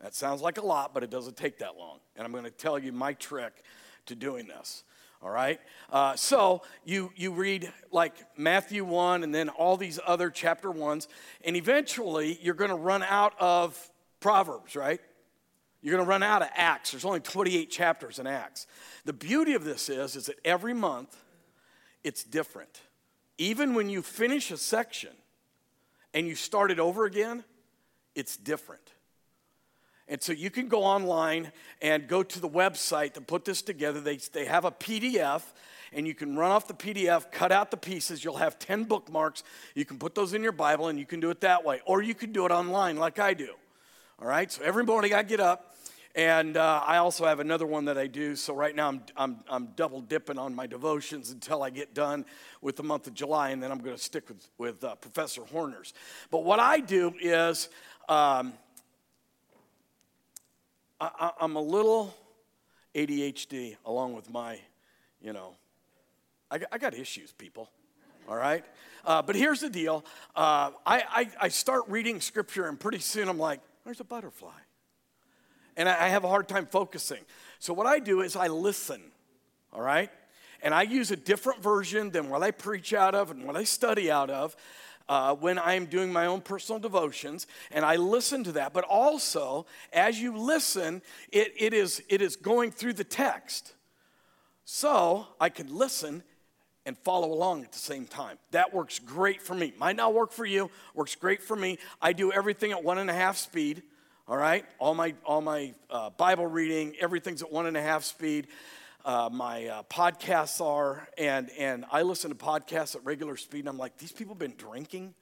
That 0.00 0.14
sounds 0.14 0.42
like 0.42 0.58
a 0.58 0.66
lot, 0.66 0.92
but 0.92 1.02
it 1.02 1.10
doesn't 1.10 1.36
take 1.36 1.58
that 1.60 1.78
long. 1.78 2.00
And 2.16 2.26
I'm 2.26 2.32
going 2.32 2.44
to 2.44 2.50
tell 2.50 2.78
you 2.78 2.92
my 2.92 3.14
trick 3.14 3.62
to 4.06 4.14
doing 4.14 4.48
this 4.48 4.84
all 5.22 5.30
right? 5.30 5.60
Uh, 5.90 6.16
so 6.16 6.62
you, 6.84 7.12
you 7.14 7.32
read 7.32 7.72
like 7.90 8.14
Matthew 8.36 8.84
1 8.84 9.22
and 9.22 9.34
then 9.34 9.48
all 9.48 9.76
these 9.76 10.00
other 10.04 10.30
chapter 10.30 10.70
1s, 10.70 11.06
and 11.44 11.56
eventually 11.56 12.38
you're 12.42 12.54
going 12.54 12.70
to 12.70 12.76
run 12.76 13.02
out 13.02 13.34
of 13.38 13.78
Proverbs, 14.20 14.74
right? 14.74 15.00
You're 15.80 15.96
going 15.96 16.04
to 16.04 16.08
run 16.08 16.22
out 16.22 16.42
of 16.42 16.48
Acts. 16.54 16.92
There's 16.92 17.04
only 17.04 17.20
28 17.20 17.70
chapters 17.70 18.18
in 18.18 18.26
Acts. 18.26 18.66
The 19.04 19.12
beauty 19.12 19.54
of 19.54 19.64
this 19.64 19.88
is, 19.88 20.16
is 20.16 20.26
that 20.26 20.36
every 20.44 20.74
month 20.74 21.16
it's 22.04 22.24
different. 22.24 22.80
Even 23.38 23.74
when 23.74 23.88
you 23.88 24.02
finish 24.02 24.50
a 24.50 24.56
section 24.56 25.10
and 26.14 26.26
you 26.26 26.34
start 26.34 26.70
it 26.70 26.78
over 26.78 27.04
again, 27.04 27.44
it's 28.14 28.36
different. 28.36 28.91
And 30.12 30.22
so 30.22 30.34
you 30.34 30.50
can 30.50 30.68
go 30.68 30.84
online 30.84 31.52
and 31.80 32.06
go 32.06 32.22
to 32.22 32.38
the 32.38 32.48
website 32.48 33.14
to 33.14 33.22
put 33.22 33.46
this 33.46 33.62
together. 33.62 33.98
They, 33.98 34.18
they 34.18 34.44
have 34.44 34.66
a 34.66 34.70
PDF, 34.70 35.40
and 35.90 36.06
you 36.06 36.14
can 36.14 36.36
run 36.36 36.50
off 36.50 36.68
the 36.68 36.74
PDF, 36.74 37.32
cut 37.32 37.50
out 37.50 37.70
the 37.70 37.78
pieces. 37.78 38.22
You'll 38.22 38.36
have 38.36 38.58
10 38.58 38.84
bookmarks. 38.84 39.42
You 39.74 39.86
can 39.86 39.98
put 39.98 40.14
those 40.14 40.34
in 40.34 40.42
your 40.42 40.52
Bible, 40.52 40.88
and 40.88 40.98
you 40.98 41.06
can 41.06 41.18
do 41.18 41.30
it 41.30 41.40
that 41.40 41.64
way. 41.64 41.80
Or 41.86 42.02
you 42.02 42.14
can 42.14 42.30
do 42.30 42.44
it 42.44 42.52
online 42.52 42.98
like 42.98 43.18
I 43.18 43.32
do. 43.32 43.54
All 44.20 44.28
right? 44.28 44.52
So 44.52 44.62
every 44.62 44.84
morning 44.84 45.14
I 45.14 45.22
get 45.22 45.40
up, 45.40 45.76
and 46.14 46.58
uh, 46.58 46.82
I 46.84 46.98
also 46.98 47.24
have 47.24 47.40
another 47.40 47.66
one 47.66 47.86
that 47.86 47.96
I 47.96 48.06
do. 48.06 48.36
So 48.36 48.52
right 48.52 48.76
now 48.76 48.88
I'm, 48.88 49.02
I'm, 49.16 49.38
I'm 49.48 49.66
double 49.76 50.02
dipping 50.02 50.36
on 50.36 50.54
my 50.54 50.66
devotions 50.66 51.30
until 51.30 51.62
I 51.62 51.70
get 51.70 51.94
done 51.94 52.26
with 52.60 52.76
the 52.76 52.82
month 52.82 53.06
of 53.06 53.14
July, 53.14 53.48
and 53.48 53.62
then 53.62 53.72
I'm 53.72 53.78
going 53.78 53.96
to 53.96 54.02
stick 54.02 54.28
with, 54.28 54.46
with 54.58 54.84
uh, 54.84 54.94
Professor 54.96 55.40
Horner's. 55.40 55.94
But 56.30 56.44
what 56.44 56.60
I 56.60 56.80
do 56.80 57.14
is 57.18 57.70
um, 58.10 58.52
I, 61.02 61.32
I'm 61.40 61.56
a 61.56 61.60
little 61.60 62.14
ADHD 62.94 63.76
along 63.84 64.12
with 64.14 64.30
my, 64.30 64.60
you 65.20 65.32
know, 65.32 65.54
I, 66.48 66.60
I 66.70 66.78
got 66.78 66.94
issues, 66.94 67.32
people. 67.32 67.68
All 68.28 68.36
right? 68.36 68.64
Uh, 69.04 69.20
but 69.20 69.34
here's 69.34 69.60
the 69.60 69.68
deal 69.68 70.04
uh, 70.36 70.70
I, 70.86 71.02
I, 71.08 71.30
I, 71.40 71.48
start 71.48 71.84
reading 71.88 72.20
scripture, 72.20 72.68
and 72.68 72.78
pretty 72.78 73.00
soon 73.00 73.28
I'm 73.28 73.38
like, 73.38 73.60
there's 73.84 73.98
a 73.98 74.04
butterfly. 74.04 74.52
And 75.76 75.88
I, 75.88 76.04
I 76.04 76.08
have 76.08 76.22
a 76.22 76.28
hard 76.28 76.48
time 76.48 76.66
focusing. 76.66 77.22
So 77.58 77.72
what 77.74 77.88
I 77.88 77.98
do 77.98 78.20
is 78.20 78.36
I 78.36 78.46
listen, 78.46 79.00
all 79.72 79.82
right? 79.82 80.10
And 80.62 80.72
I 80.72 80.82
use 80.82 81.10
a 81.10 81.16
different 81.16 81.60
version 81.60 82.10
than 82.10 82.28
what 82.28 82.44
I 82.44 82.52
preach 82.52 82.94
out 82.94 83.16
of 83.16 83.32
and 83.32 83.44
what 83.44 83.56
I 83.56 83.64
study 83.64 84.08
out 84.08 84.30
of 84.30 84.54
uh, 85.08 85.34
when 85.34 85.58
I'm 85.58 85.86
doing 85.86 86.12
my 86.12 86.26
own 86.26 86.40
personal 86.40 86.78
devotions, 86.78 87.46
and 87.70 87.84
I 87.84 87.96
listen 87.96 88.44
to 88.44 88.52
that. 88.52 88.72
But 88.72 88.84
also, 88.84 89.66
as 89.92 90.20
you 90.20 90.36
listen, 90.36 91.02
it, 91.30 91.52
it, 91.56 91.74
is, 91.74 92.02
it 92.08 92.22
is 92.22 92.36
going 92.36 92.70
through 92.70 92.94
the 92.94 93.04
text. 93.04 93.74
So 94.64 95.26
I 95.40 95.48
can 95.48 95.76
listen 95.76 96.22
and 96.84 96.98
follow 96.98 97.32
along 97.32 97.64
at 97.64 97.72
the 97.72 97.78
same 97.78 98.06
time. 98.06 98.38
That 98.50 98.74
works 98.74 98.98
great 98.98 99.42
for 99.42 99.54
me. 99.54 99.72
Might 99.78 99.96
not 99.96 100.14
work 100.14 100.32
for 100.32 100.44
you, 100.44 100.70
works 100.94 101.14
great 101.14 101.42
for 101.42 101.56
me. 101.56 101.78
I 102.00 102.12
do 102.12 102.32
everything 102.32 102.72
at 102.72 102.82
one 102.82 102.98
and 102.98 103.10
a 103.10 103.14
half 103.14 103.36
speed. 103.36 103.82
All 104.28 104.36
right, 104.36 104.64
all 104.78 104.94
my 104.94 105.14
all 105.24 105.40
my 105.40 105.74
uh, 105.90 106.10
Bible 106.10 106.46
reading, 106.46 106.94
everything's 107.00 107.42
at 107.42 107.52
one 107.52 107.66
and 107.66 107.76
a 107.76 107.82
half 107.82 108.04
speed 108.04 108.46
uh, 109.04 109.28
my 109.32 109.66
uh, 109.66 109.82
podcasts 109.84 110.64
are, 110.64 111.08
and, 111.18 111.50
and 111.58 111.84
I 111.90 112.02
listen 112.02 112.30
to 112.30 112.36
podcasts 112.36 112.94
at 112.94 113.04
regular 113.04 113.36
speed, 113.36 113.60
and 113.60 113.68
I'm 113.68 113.78
like, 113.78 113.98
these 113.98 114.12
people 114.12 114.34
have 114.34 114.38
been 114.38 114.54
drinking? 114.56 115.14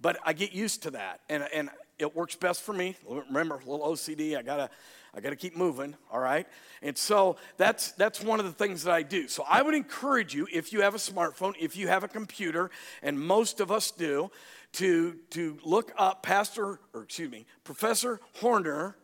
But 0.00 0.18
I 0.24 0.32
get 0.32 0.52
used 0.52 0.82
to 0.84 0.92
that, 0.92 1.20
and, 1.28 1.46
and 1.54 1.70
it 1.98 2.14
works 2.14 2.36
best 2.36 2.62
for 2.62 2.72
me. 2.72 2.96
Remember, 3.08 3.56
a 3.56 3.58
little 3.58 3.80
OCD, 3.80 4.36
I 4.36 4.42
gotta, 4.42 4.70
I 5.14 5.20
gotta 5.20 5.36
keep 5.36 5.56
moving, 5.56 5.96
all 6.12 6.20
right? 6.20 6.46
And 6.82 6.96
so 6.96 7.36
that's, 7.56 7.92
that's 7.92 8.22
one 8.22 8.38
of 8.38 8.46
the 8.46 8.52
things 8.52 8.84
that 8.84 8.92
I 8.92 9.02
do. 9.02 9.28
So 9.28 9.44
I 9.48 9.62
would 9.62 9.74
encourage 9.74 10.34
you, 10.34 10.46
if 10.52 10.72
you 10.72 10.82
have 10.82 10.94
a 10.94 10.98
smartphone, 10.98 11.54
if 11.58 11.76
you 11.76 11.88
have 11.88 12.04
a 12.04 12.08
computer, 12.08 12.70
and 13.02 13.18
most 13.18 13.60
of 13.60 13.72
us 13.72 13.90
do, 13.90 14.30
to, 14.72 15.16
to 15.30 15.58
look 15.64 15.92
up 15.96 16.22
Pastor, 16.22 16.78
or 16.92 17.02
excuse 17.02 17.30
me, 17.30 17.46
Professor 17.64 18.20
Horner, 18.34 18.96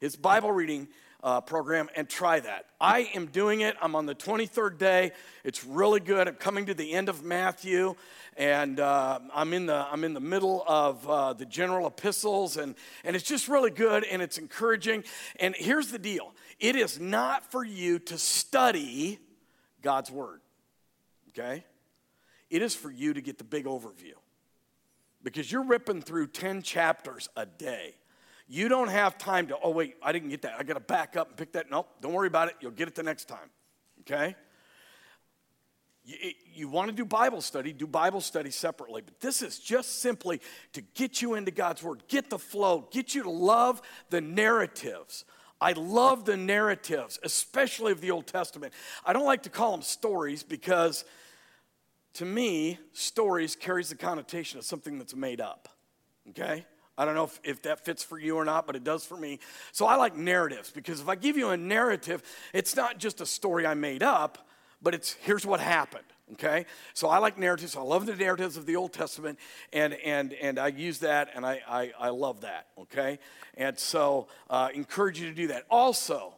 his 0.00 0.16
Bible 0.16 0.50
reading 0.52 0.88
uh, 1.24 1.40
program 1.40 1.88
and 1.96 2.08
try 2.08 2.38
that. 2.38 2.66
I 2.78 3.10
am 3.14 3.26
doing 3.26 3.62
it. 3.62 3.74
I'm 3.80 3.96
on 3.96 4.04
the 4.04 4.14
23rd 4.14 4.78
day. 4.78 5.12
It's 5.42 5.64
really 5.64 5.98
good. 5.98 6.28
I'm 6.28 6.34
coming 6.34 6.66
to 6.66 6.74
the 6.74 6.92
end 6.92 7.08
of 7.08 7.24
Matthew, 7.24 7.94
and 8.36 8.78
uh, 8.78 9.20
I'm 9.34 9.54
in 9.54 9.66
the 9.66 9.86
I'm 9.90 10.04
in 10.04 10.12
the 10.12 10.20
middle 10.20 10.62
of 10.68 11.08
uh, 11.08 11.32
the 11.32 11.46
general 11.46 11.86
epistles, 11.86 12.58
and 12.58 12.74
and 13.04 13.16
it's 13.16 13.24
just 13.24 13.48
really 13.48 13.70
good 13.70 14.04
and 14.04 14.20
it's 14.20 14.36
encouraging. 14.36 15.02
And 15.40 15.56
here's 15.56 15.90
the 15.90 15.98
deal: 15.98 16.34
it 16.60 16.76
is 16.76 17.00
not 17.00 17.50
for 17.50 17.64
you 17.64 17.98
to 18.00 18.18
study 18.18 19.18
God's 19.80 20.10
word. 20.10 20.42
Okay, 21.30 21.64
it 22.50 22.60
is 22.60 22.76
for 22.76 22.90
you 22.90 23.14
to 23.14 23.22
get 23.22 23.38
the 23.38 23.44
big 23.44 23.64
overview 23.64 24.14
because 25.22 25.50
you're 25.50 25.64
ripping 25.64 26.02
through 26.02 26.26
10 26.26 26.62
chapters 26.62 27.30
a 27.34 27.46
day. 27.46 27.94
You 28.46 28.68
don't 28.68 28.88
have 28.88 29.16
time 29.16 29.46
to, 29.48 29.56
oh, 29.62 29.70
wait, 29.70 29.96
I 30.02 30.12
didn't 30.12 30.28
get 30.28 30.42
that. 30.42 30.56
I 30.58 30.62
got 30.62 30.74
to 30.74 30.80
back 30.80 31.16
up 31.16 31.28
and 31.28 31.36
pick 31.36 31.52
that. 31.52 31.70
Nope, 31.70 31.88
don't 32.00 32.12
worry 32.12 32.26
about 32.26 32.48
it. 32.48 32.56
You'll 32.60 32.72
get 32.72 32.88
it 32.88 32.94
the 32.94 33.02
next 33.02 33.26
time. 33.26 33.50
Okay? 34.00 34.36
You, 36.04 36.32
you 36.52 36.68
want 36.68 36.90
to 36.90 36.94
do 36.94 37.06
Bible 37.06 37.40
study, 37.40 37.72
do 37.72 37.86
Bible 37.86 38.20
study 38.20 38.50
separately. 38.50 39.00
But 39.02 39.20
this 39.20 39.40
is 39.40 39.58
just 39.58 40.00
simply 40.02 40.40
to 40.74 40.82
get 40.82 41.22
you 41.22 41.34
into 41.34 41.50
God's 41.50 41.82
Word, 41.82 42.02
get 42.08 42.28
the 42.28 42.38
flow, 42.38 42.88
get 42.90 43.14
you 43.14 43.22
to 43.22 43.30
love 43.30 43.80
the 44.10 44.20
narratives. 44.20 45.24
I 45.60 45.72
love 45.72 46.26
the 46.26 46.36
narratives, 46.36 47.18
especially 47.22 47.92
of 47.92 48.02
the 48.02 48.10
Old 48.10 48.26
Testament. 48.26 48.74
I 49.06 49.14
don't 49.14 49.24
like 49.24 49.44
to 49.44 49.50
call 49.50 49.70
them 49.70 49.82
stories 49.82 50.42
because 50.42 51.06
to 52.14 52.24
me, 52.24 52.78
stories 52.92 53.56
carries 53.56 53.88
the 53.88 53.96
connotation 53.96 54.58
of 54.58 54.64
something 54.64 54.98
that's 54.98 55.16
made 55.16 55.40
up. 55.40 55.68
Okay? 56.30 56.64
I 56.96 57.04
don't 57.04 57.14
know 57.14 57.24
if, 57.24 57.40
if 57.42 57.62
that 57.62 57.84
fits 57.84 58.02
for 58.02 58.18
you 58.18 58.36
or 58.36 58.44
not, 58.44 58.66
but 58.66 58.76
it 58.76 58.84
does 58.84 59.04
for 59.04 59.16
me. 59.16 59.40
So 59.72 59.86
I 59.86 59.96
like 59.96 60.16
narratives 60.16 60.70
because 60.70 61.00
if 61.00 61.08
I 61.08 61.16
give 61.16 61.36
you 61.36 61.50
a 61.50 61.56
narrative, 61.56 62.22
it's 62.52 62.76
not 62.76 62.98
just 62.98 63.20
a 63.20 63.26
story 63.26 63.66
I 63.66 63.74
made 63.74 64.02
up, 64.02 64.46
but 64.80 64.94
it's 64.94 65.14
here's 65.14 65.44
what 65.44 65.60
happened. 65.60 66.04
Okay? 66.34 66.66
So 66.94 67.08
I 67.08 67.18
like 67.18 67.38
narratives. 67.38 67.76
I 67.76 67.82
love 67.82 68.06
the 68.06 68.14
narratives 68.14 68.56
of 68.56 68.64
the 68.66 68.76
Old 68.76 68.92
Testament, 68.92 69.38
and 69.72 69.94
and 69.94 70.32
and 70.34 70.58
I 70.58 70.68
use 70.68 70.98
that, 71.00 71.30
and 71.34 71.44
I 71.44 71.60
I, 71.68 71.92
I 71.98 72.08
love 72.10 72.42
that. 72.42 72.68
Okay? 72.78 73.18
And 73.56 73.78
so 73.78 74.28
uh, 74.48 74.68
encourage 74.72 75.20
you 75.20 75.28
to 75.28 75.34
do 75.34 75.48
that. 75.48 75.64
Also, 75.70 76.34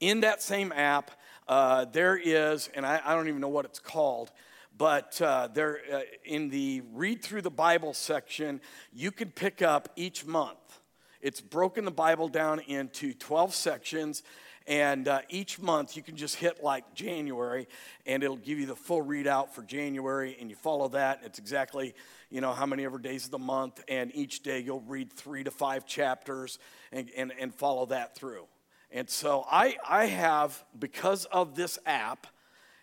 in 0.00 0.20
that 0.20 0.42
same 0.42 0.72
app, 0.72 1.10
uh, 1.48 1.84
there 1.86 2.16
is, 2.16 2.68
and 2.74 2.84
I, 2.84 3.00
I 3.04 3.14
don't 3.14 3.28
even 3.28 3.40
know 3.40 3.48
what 3.48 3.64
it's 3.64 3.78
called 3.78 4.30
but 4.76 5.20
uh, 5.22 5.48
there 5.52 5.80
uh, 5.92 6.00
in 6.24 6.50
the 6.50 6.82
read 6.92 7.22
through 7.22 7.42
the 7.42 7.50
bible 7.50 7.94
section 7.94 8.60
you 8.92 9.10
can 9.10 9.30
pick 9.30 9.62
up 9.62 9.88
each 9.96 10.26
month. 10.26 10.80
It's 11.20 11.40
broken 11.40 11.84
the 11.84 11.90
bible 11.90 12.28
down 12.28 12.60
into 12.60 13.14
12 13.14 13.54
sections 13.54 14.22
and 14.66 15.06
uh, 15.06 15.20
each 15.28 15.60
month 15.60 15.96
you 15.96 16.02
can 16.02 16.16
just 16.16 16.36
hit 16.36 16.62
like 16.62 16.94
january 16.94 17.68
and 18.04 18.22
it'll 18.22 18.36
give 18.36 18.58
you 18.58 18.66
the 18.66 18.76
full 18.76 19.04
readout 19.04 19.50
for 19.50 19.62
january 19.62 20.36
and 20.40 20.50
you 20.50 20.56
follow 20.56 20.88
that. 20.88 21.20
It's 21.24 21.38
exactly 21.38 21.94
you 22.30 22.40
know 22.40 22.52
how 22.52 22.66
many 22.66 22.84
ever 22.84 22.98
days 22.98 23.24
of 23.24 23.30
the 23.30 23.38
month 23.38 23.82
and 23.88 24.14
each 24.14 24.42
day 24.42 24.60
you'll 24.60 24.80
read 24.80 25.12
three 25.12 25.44
to 25.44 25.50
five 25.50 25.86
chapters 25.86 26.58
and, 26.92 27.10
and, 27.16 27.32
and 27.38 27.54
follow 27.54 27.86
that 27.86 28.16
through. 28.16 28.46
And 28.90 29.10
so 29.10 29.44
I, 29.50 29.76
I 29.88 30.06
have 30.06 30.64
because 30.78 31.24
of 31.26 31.54
this 31.54 31.78
app 31.86 32.26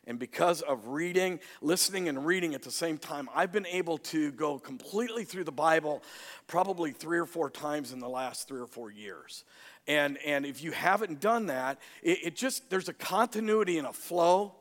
and 0.06 0.20
because 0.20 0.62
of 0.62 0.88
reading, 0.88 1.40
listening, 1.62 2.10
and 2.10 2.26
reading 2.26 2.54
at 2.54 2.62
the 2.62 2.72
same 2.72 2.98
time, 2.98 3.30
I've 3.34 3.52
been 3.52 3.66
able 3.68 3.98
to 4.00 4.32
go 4.32 4.60
completely 4.60 5.24
through 5.24 5.46
the 5.46 5.52
Bible 5.52 6.04
probably 6.48 6.92
three 6.92 7.20
or 7.20 7.26
four 7.26 7.50
times 7.50 7.94
in 7.94 8.00
the 8.00 8.10
last 8.10 8.48
three 8.48 8.60
or 8.60 8.68
four 8.68 8.92
years. 8.92 9.46
And, 9.88 10.18
and 10.26 10.46
if 10.46 10.64
you 10.64 10.72
haven't 10.72 11.20
done 11.20 11.48
that, 11.48 11.80
it, 12.02 12.20
it 12.24 12.36
just, 12.36 12.70
there's 12.70 12.90
a 12.90 12.94
continuity 12.94 13.78
and 13.78 13.88
a 13.88 13.94
flow 13.94 14.56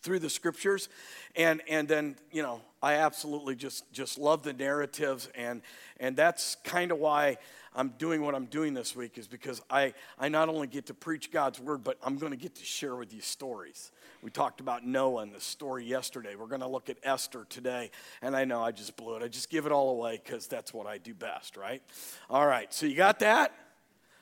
through 0.00 0.20
the 0.20 0.30
scriptures. 0.30 0.88
And, 1.34 1.60
and 1.68 1.86
then, 1.86 2.16
you 2.32 2.42
know, 2.42 2.60
I 2.86 2.98
absolutely 2.98 3.56
just, 3.56 3.92
just 3.92 4.16
love 4.16 4.44
the 4.44 4.52
narratives. 4.52 5.28
And, 5.34 5.62
and 5.98 6.16
that's 6.16 6.56
kind 6.62 6.92
of 6.92 6.98
why 6.98 7.38
I'm 7.74 7.88
doing 7.98 8.22
what 8.22 8.36
I'm 8.36 8.44
doing 8.44 8.74
this 8.74 8.94
week 8.94 9.18
is 9.18 9.26
because 9.26 9.60
I, 9.68 9.92
I 10.20 10.28
not 10.28 10.48
only 10.48 10.68
get 10.68 10.86
to 10.86 10.94
preach 10.94 11.32
God's 11.32 11.58
word, 11.58 11.82
but 11.82 11.98
I'm 12.00 12.16
going 12.16 12.30
to 12.30 12.38
get 12.38 12.54
to 12.54 12.64
share 12.64 12.94
with 12.94 13.12
you 13.12 13.20
stories. 13.20 13.90
We 14.22 14.30
talked 14.30 14.60
about 14.60 14.86
Noah 14.86 15.22
and 15.22 15.34
the 15.34 15.40
story 15.40 15.84
yesterday. 15.84 16.36
We're 16.36 16.46
going 16.46 16.60
to 16.60 16.68
look 16.68 16.88
at 16.88 16.98
Esther 17.02 17.44
today. 17.48 17.90
And 18.22 18.36
I 18.36 18.44
know 18.44 18.62
I 18.62 18.70
just 18.70 18.96
blew 18.96 19.16
it. 19.16 19.22
I 19.24 19.26
just 19.26 19.50
give 19.50 19.66
it 19.66 19.72
all 19.72 19.90
away 19.90 20.20
because 20.24 20.46
that's 20.46 20.72
what 20.72 20.86
I 20.86 20.98
do 20.98 21.12
best, 21.12 21.56
right? 21.56 21.82
All 22.30 22.46
right, 22.46 22.72
so 22.72 22.86
you 22.86 22.94
got 22.94 23.18
that? 23.18 23.52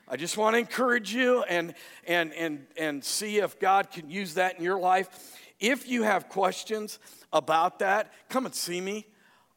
I 0.07 0.17
just 0.17 0.37
want 0.37 0.55
to 0.55 0.59
encourage 0.59 1.13
you 1.13 1.43
and, 1.43 1.75
and, 2.07 2.33
and, 2.33 2.65
and 2.77 3.03
see 3.03 3.37
if 3.37 3.59
God 3.59 3.91
can 3.91 4.09
use 4.09 4.33
that 4.35 4.57
in 4.57 4.63
your 4.63 4.79
life. 4.79 5.37
If 5.59 5.87
you 5.87 6.03
have 6.03 6.29
questions 6.29 6.99
about 7.35 7.79
that, 7.79 8.11
come 8.29 8.45
and 8.45 8.55
see 8.55 8.81
me. 8.81 9.05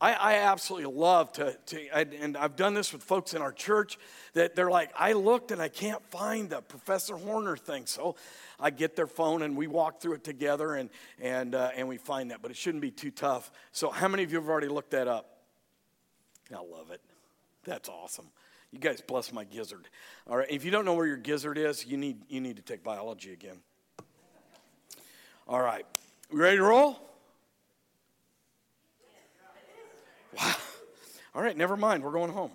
I, 0.01 0.13
I 0.13 0.35
absolutely 0.35 0.93
love 0.93 1.33
to, 1.35 1.57
to, 1.67 1.89
and 1.89 2.37
I've 2.37 2.55
done 2.55 2.75
this 2.75 2.93
with 2.93 3.03
folks 3.03 3.35
in 3.35 3.43
our 3.43 3.51
church 3.51 3.99
that 4.35 4.55
they're 4.55 4.71
like, 4.71 4.91
I 4.97 5.13
looked 5.13 5.51
and 5.51 5.61
I 5.61 5.69
can't 5.69 6.05
find 6.11 6.51
the 6.51 6.61
Professor 6.61 7.17
Horner 7.17 7.57
thing. 7.57 7.87
So 7.87 8.15
I 8.61 8.71
get 8.71 8.95
their 8.95 9.09
phone 9.09 9.43
and 9.43 9.57
we 9.57 9.67
walk 9.67 10.01
through 10.01 10.15
it 10.15 10.25
together 10.25 10.75
and, 10.75 10.91
and, 11.21 11.55
uh, 11.55 11.71
and 11.75 11.89
we 11.89 11.97
find 11.97 12.31
that, 12.31 12.43
but 12.43 12.51
it 12.51 12.57
shouldn't 12.57 12.83
be 12.83 12.93
too 12.93 13.11
tough. 13.11 13.51
So, 13.73 13.91
how 13.91 14.07
many 14.07 14.23
of 14.23 14.31
you 14.31 14.39
have 14.39 14.49
already 14.49 14.69
looked 14.69 14.91
that 14.91 15.09
up? 15.09 15.39
I 16.53 16.61
love 16.61 16.91
it. 16.93 17.01
That's 17.65 17.89
awesome. 17.89 18.27
You 18.71 18.79
guys 18.79 19.01
bless 19.01 19.33
my 19.33 19.45
gizzard. 19.45 19.89
All 20.29 20.37
right, 20.37 20.49
if 20.49 20.65
you 20.65 20.71
don't 20.71 20.85
know 20.85 20.95
where 20.95 21.07
your 21.07 21.17
gizzard 21.17 21.59
is, 21.59 21.87
you 21.87 21.97
need, 21.97 22.23
you 22.29 22.41
need 22.41 22.57
to 22.57 22.63
take 22.63 22.85
biology 22.85 23.33
again. 23.33 23.59
All 25.49 25.61
right, 25.61 25.87
we 26.31 26.39
ready 26.39 26.59
to 26.59 26.63
roll? 26.63 27.08
Wow. 30.37 30.55
All 31.35 31.43
right, 31.43 31.57
never 31.57 31.77
mind. 31.77 32.03
We're 32.03 32.13
going 32.13 32.33
home. 32.33 32.51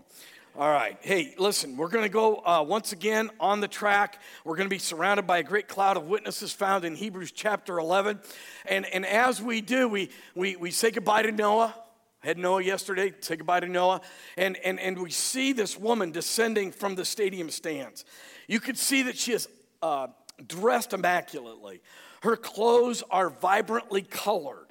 All 0.55 0.69
right. 0.69 0.97
Hey, 1.01 1.33
listen, 1.39 1.77
we're 1.77 1.87
going 1.87 2.03
to 2.03 2.09
go 2.09 2.35
uh, 2.45 2.63
once 2.67 2.91
again 2.91 3.31
on 3.39 3.59
the 3.59 3.67
track. 3.67 4.21
We're 4.45 4.55
going 4.55 4.67
to 4.67 4.73
be 4.73 4.79
surrounded 4.79 5.25
by 5.25 5.39
a 5.39 5.43
great 5.43 5.67
cloud 5.67 5.97
of 5.97 6.05
witnesses 6.05 6.51
found 6.51 6.85
in 6.85 6.95
Hebrews 6.95 7.31
chapter 7.31 7.79
11. 7.79 8.19
And, 8.67 8.85
and 8.85 9.03
as 9.03 9.41
we 9.41 9.61
do, 9.61 9.87
we, 9.87 10.09
we, 10.35 10.55
we 10.55 10.69
say 10.69 10.91
goodbye 10.91 11.23
to 11.23 11.31
Noah. 11.31 11.73
Had 12.19 12.37
Noah 12.37 12.61
yesterday, 12.61 13.13
say 13.19 13.35
goodbye 13.35 13.61
to 13.61 13.67
Noah. 13.67 14.01
And, 14.37 14.55
and, 14.57 14.79
and 14.79 15.01
we 15.01 15.09
see 15.09 15.53
this 15.53 15.77
woman 15.77 16.11
descending 16.11 16.71
from 16.71 16.95
the 16.95 17.03
stadium 17.03 17.49
stands. 17.49 18.05
You 18.47 18.59
could 18.59 18.77
see 18.77 19.03
that 19.03 19.17
she 19.17 19.33
is 19.33 19.49
uh, 19.81 20.07
dressed 20.45 20.93
immaculately. 20.93 21.81
Her 22.21 22.37
clothes 22.37 23.03
are 23.09 23.29
vibrantly 23.29 24.03
colored, 24.03 24.67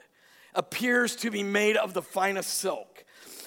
appears 0.54 1.16
to 1.16 1.30
be 1.30 1.42
made 1.42 1.76
of 1.76 1.92
the 1.92 2.02
finest 2.02 2.54
silk. 2.54 2.91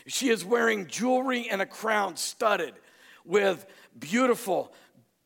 She 0.07 0.29
is 0.29 0.45
wearing 0.45 0.87
jewelry 0.87 1.47
and 1.49 1.61
a 1.61 1.65
crown 1.65 2.15
studded 2.15 2.75
with 3.23 3.65
beautiful, 3.97 4.73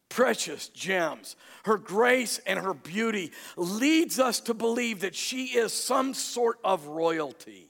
precious 0.07 0.69
gems. 0.69 1.35
Her 1.65 1.77
grace 1.77 2.39
and 2.45 2.57
her 2.59 2.73
beauty 2.73 3.31
leads 3.57 4.19
us 4.19 4.39
to 4.41 4.53
believe 4.53 5.01
that 5.01 5.15
she 5.15 5.47
is 5.47 5.73
some 5.73 6.13
sort 6.13 6.59
of 6.63 6.87
royalty. 6.87 7.69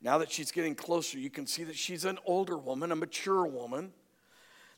Now 0.00 0.18
that 0.18 0.30
she's 0.30 0.52
getting 0.52 0.74
closer, 0.74 1.18
you 1.18 1.30
can 1.30 1.46
see 1.46 1.64
that 1.64 1.76
she's 1.76 2.04
an 2.04 2.18
older 2.26 2.56
woman, 2.56 2.92
a 2.92 2.96
mature 2.96 3.44
woman, 3.44 3.92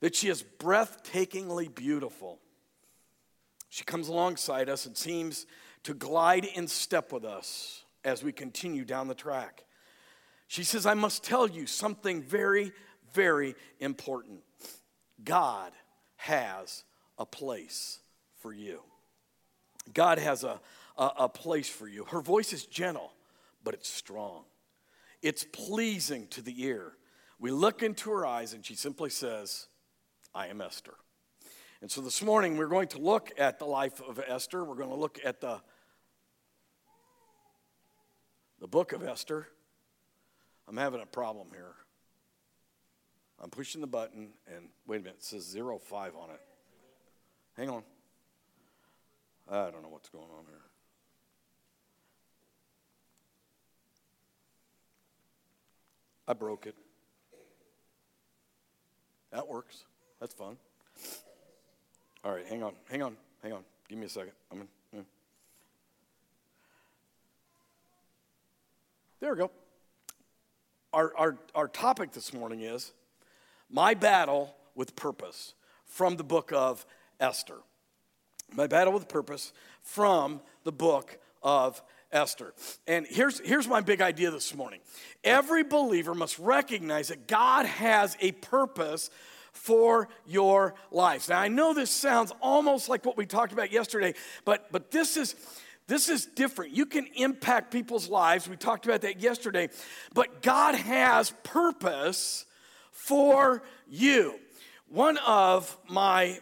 that 0.01 0.15
she 0.15 0.29
is 0.29 0.43
breathtakingly 0.59 1.75
beautiful. 1.75 2.39
She 3.69 3.85
comes 3.85 4.09
alongside 4.09 4.71
us 4.71 4.87
and 4.87 4.97
seems 4.97 5.47
to 5.83 5.93
glide 5.93 6.47
in 6.47 6.67
step 6.67 7.13
with 7.13 7.25
us 7.25 7.85
as 8.05 8.23
we 8.23 8.33
continue 8.33 8.85
down 8.85 9.09
the 9.09 9.15
track. 9.15 9.65
She 10.49 10.65
says, 10.65 10.87
I 10.87 10.95
must 10.95 11.23
tell 11.23 11.47
you 11.47 11.67
something 11.67 12.23
very, 12.23 12.73
very 13.13 13.55
important. 13.81 14.41
God 15.23 15.73
has 16.17 16.85
a 17.19 17.27
place 17.27 18.01
for 18.41 18.53
you. 18.53 18.81
God 19.93 20.19
has 20.19 20.45
a, 20.45 20.59
a, 20.97 21.11
a, 21.19 21.29
place 21.29 21.69
for 21.69 21.87
you. 21.87 22.05
Her 22.05 22.21
voice 22.21 22.53
is 22.53 22.65
gentle, 22.65 23.13
but 23.63 23.75
it's 23.75 23.89
strong. 23.89 24.45
It's 25.23 25.45
pleasing 25.45 26.27
to 26.29 26.43
the 26.43 26.63
ear. 26.65 26.93
We 27.39 27.51
look 27.51 27.83
into 27.83 28.11
her 28.11 28.25
eyes, 28.27 28.55
and 28.55 28.65
she 28.65 28.75
simply 28.75 29.11
says, 29.11 29.67
I 30.35 30.47
am 30.49 30.61
Esther. 30.61 30.95
And 31.83 31.91
so 31.91 32.01
this 32.01 32.23
morning, 32.23 32.57
we're 32.57 32.67
going 32.67 32.89
to 32.89 32.99
look 32.99 33.33
at 33.39 33.59
the 33.59 33.67
life 33.67 34.01
of 34.01 34.21
Esther. 34.27 34.65
We're 34.65 34.77
going 34.77 34.89
to 34.91 34.97
look 34.97 35.19
at 35.25 35.41
the, 35.41 35.61
the 38.61 38.67
book 38.67 38.93
of 38.93 39.03
Esther. 39.03 39.49
I'm 40.69 40.77
having 40.77 41.01
a 41.01 41.07
problem 41.07 41.47
here. 41.51 41.75
I'm 43.43 43.49
pushing 43.49 43.81
the 43.81 43.87
button, 43.87 44.31
and 44.55 44.69
wait 44.87 44.97
a 44.97 45.01
minute, 45.01 45.17
it 45.19 45.25
says 45.25 45.45
zero 45.45 45.79
five 45.79 46.15
on 46.15 46.31
it. 46.31 46.41
Hang 47.57 47.71
on. 47.71 47.83
I 49.51 49.71
don't 49.71 49.83
know 49.83 49.89
what's 49.89 50.11
going 50.11 50.25
on 50.25 50.45
here. 50.47 50.61
I 56.27 56.35
broke 56.35 56.67
it. 56.67 56.75
That 59.33 59.49
works. 59.49 59.85
That's 60.21 60.35
fun. 60.35 60.59
All 62.25 62.33
right, 62.33 62.45
hang 62.47 62.63
on, 62.63 62.75
hang 62.91 63.03
on, 63.03 63.17
hang 63.43 63.53
on. 63.53 63.63
Give 63.89 63.99
me 63.99 64.05
a 64.05 64.11
second. 64.11 64.33
I'm 64.53 64.69
in. 64.93 65.07
There 69.21 69.33
we 69.33 69.39
go 69.39 69.51
our, 70.93 71.13
our, 71.17 71.37
our 71.55 71.69
topic 71.69 72.13
this 72.13 72.33
morning 72.33 72.63
is 72.63 72.93
My 73.71 73.95
Battle 73.95 74.55
with 74.75 74.97
Purpose 74.97 75.55
from 75.85 76.17
the 76.17 76.25
book 76.25 76.53
of 76.53 76.87
Esther. 77.21 77.57
My 78.55 78.67
Battle 78.67 78.93
with 78.93 79.09
Purpose 79.09 79.53
from 79.83 80.41
the 80.65 80.73
book 80.73 81.19
of 81.43 81.83
Esther. 82.11 82.55
And 82.87 83.07
here's, 83.07 83.41
here's 83.41 83.69
my 83.69 83.81
big 83.81 84.01
idea 84.01 84.31
this 84.31 84.55
morning 84.55 84.81
every 85.25 85.63
believer 85.63 86.15
must 86.15 86.39
recognize 86.39 87.09
that 87.09 87.29
God 87.29 87.67
has 87.67 88.17
a 88.21 88.33
purpose 88.33 89.11
for 89.53 90.09
your 90.27 90.75
life. 90.91 91.29
Now, 91.29 91.41
I 91.41 91.49
know 91.49 91.75
this 91.75 91.91
sounds 91.91 92.33
almost 92.41 92.89
like 92.89 93.05
what 93.05 93.17
we 93.17 93.27
talked 93.27 93.53
about 93.53 93.73
yesterday, 93.73 94.15
but, 94.45 94.71
but 94.71 94.91
this 94.91 95.17
is 95.17 95.35
this 95.89 96.09
is 96.11 96.27
different. 96.27 96.77
You 96.77 96.87
can 96.87 97.09
impact 97.17 97.73
people's 97.73 98.09
lives. 98.09 98.49
We 98.49 98.57
talked 98.57 98.85
about 98.85 99.01
that 99.01 99.21
yesterday. 99.21 99.71
But 100.15 100.43
God 100.43 100.75
has 100.75 101.33
purpose 101.43 102.45
for 102.93 103.63
you. 103.89 104.35
One 104.87 105.17
of 105.27 105.77
my 105.89 106.41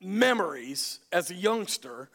memories 0.00 1.00
as 1.12 1.30
a 1.30 1.34
youngster, 1.34 2.08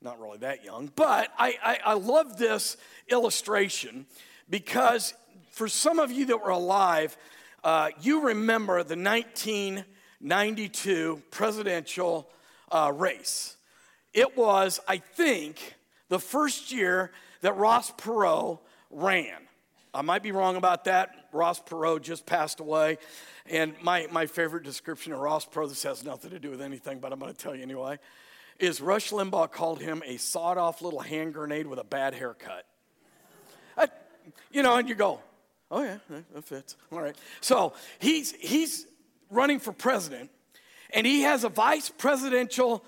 not 0.00 0.18
really 0.18 0.38
that 0.38 0.64
young, 0.64 0.90
but 0.96 1.28
I, 1.38 1.58
I, 1.62 1.78
I 1.84 1.92
love 1.94 2.38
this 2.38 2.78
illustration 3.10 4.06
because 4.48 5.12
for 5.50 5.68
some 5.68 5.98
of 5.98 6.10
you 6.10 6.24
that 6.26 6.42
were 6.42 6.50
alive, 6.50 7.18
uh, 7.62 7.90
you 8.00 8.28
remember 8.28 8.82
the 8.82 8.96
1992 8.96 11.22
presidential 11.30 12.30
uh, 12.72 12.90
race. 12.94 13.56
It 14.14 14.36
was, 14.36 14.80
I 14.86 14.98
think, 14.98 15.74
the 16.08 16.20
first 16.20 16.72
year 16.72 17.10
that 17.40 17.56
Ross 17.56 17.90
Perot 17.90 18.60
ran. 18.90 19.36
I 19.92 20.02
might 20.02 20.22
be 20.22 20.32
wrong 20.32 20.56
about 20.56 20.84
that. 20.84 21.10
Ross 21.32 21.60
Perot 21.60 22.02
just 22.02 22.24
passed 22.24 22.60
away. 22.60 22.98
And 23.46 23.74
my, 23.82 24.06
my 24.10 24.26
favorite 24.26 24.62
description 24.62 25.12
of 25.12 25.18
Ross 25.18 25.44
Perot, 25.44 25.68
this 25.68 25.82
has 25.82 26.04
nothing 26.04 26.30
to 26.30 26.38
do 26.38 26.50
with 26.50 26.62
anything, 26.62 27.00
but 27.00 27.12
I'm 27.12 27.18
going 27.18 27.32
to 27.32 27.36
tell 27.36 27.54
you 27.54 27.62
anyway, 27.62 27.98
is 28.58 28.80
Rush 28.80 29.10
Limbaugh 29.10 29.50
called 29.50 29.80
him 29.80 30.02
a 30.06 30.16
sawed 30.16 30.58
off 30.58 30.80
little 30.80 31.00
hand 31.00 31.34
grenade 31.34 31.66
with 31.66 31.80
a 31.80 31.84
bad 31.84 32.14
haircut. 32.14 32.64
I, 33.76 33.88
you 34.52 34.62
know, 34.62 34.76
and 34.76 34.88
you 34.88 34.94
go, 34.94 35.20
oh 35.70 35.82
yeah, 35.82 35.98
that 36.32 36.44
fits. 36.44 36.76
All 36.92 37.00
right. 37.00 37.16
So 37.40 37.74
he's, 37.98 38.32
he's 38.32 38.86
running 39.30 39.58
for 39.58 39.72
president, 39.72 40.30
and 40.90 41.04
he 41.04 41.22
has 41.22 41.42
a 41.42 41.48
vice 41.48 41.90
presidential 41.90 42.84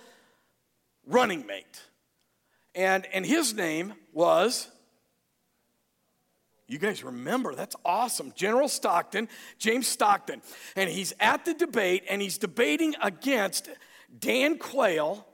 running 1.07 1.47
mate. 1.47 1.83
And, 2.75 3.07
and 3.13 3.25
his 3.25 3.55
name 3.55 3.95
was, 4.13 4.69
you 6.69 6.79
guys 6.79 7.05
remember, 7.05 7.55
that's 7.55 7.77
awesome. 7.85 8.33
General 8.35 8.69
Stockton, 8.69 9.29
James 9.59 9.87
Stockton. 9.87 10.43
And 10.75 10.91
he's 10.91 11.15
at 11.21 11.45
the 11.45 11.55
debate 11.55 12.05
and 12.09 12.21
he's 12.21 12.39
debating 12.39 12.95
against 13.03 13.69
Dan 14.19 14.59
Quayle 14.59 15.27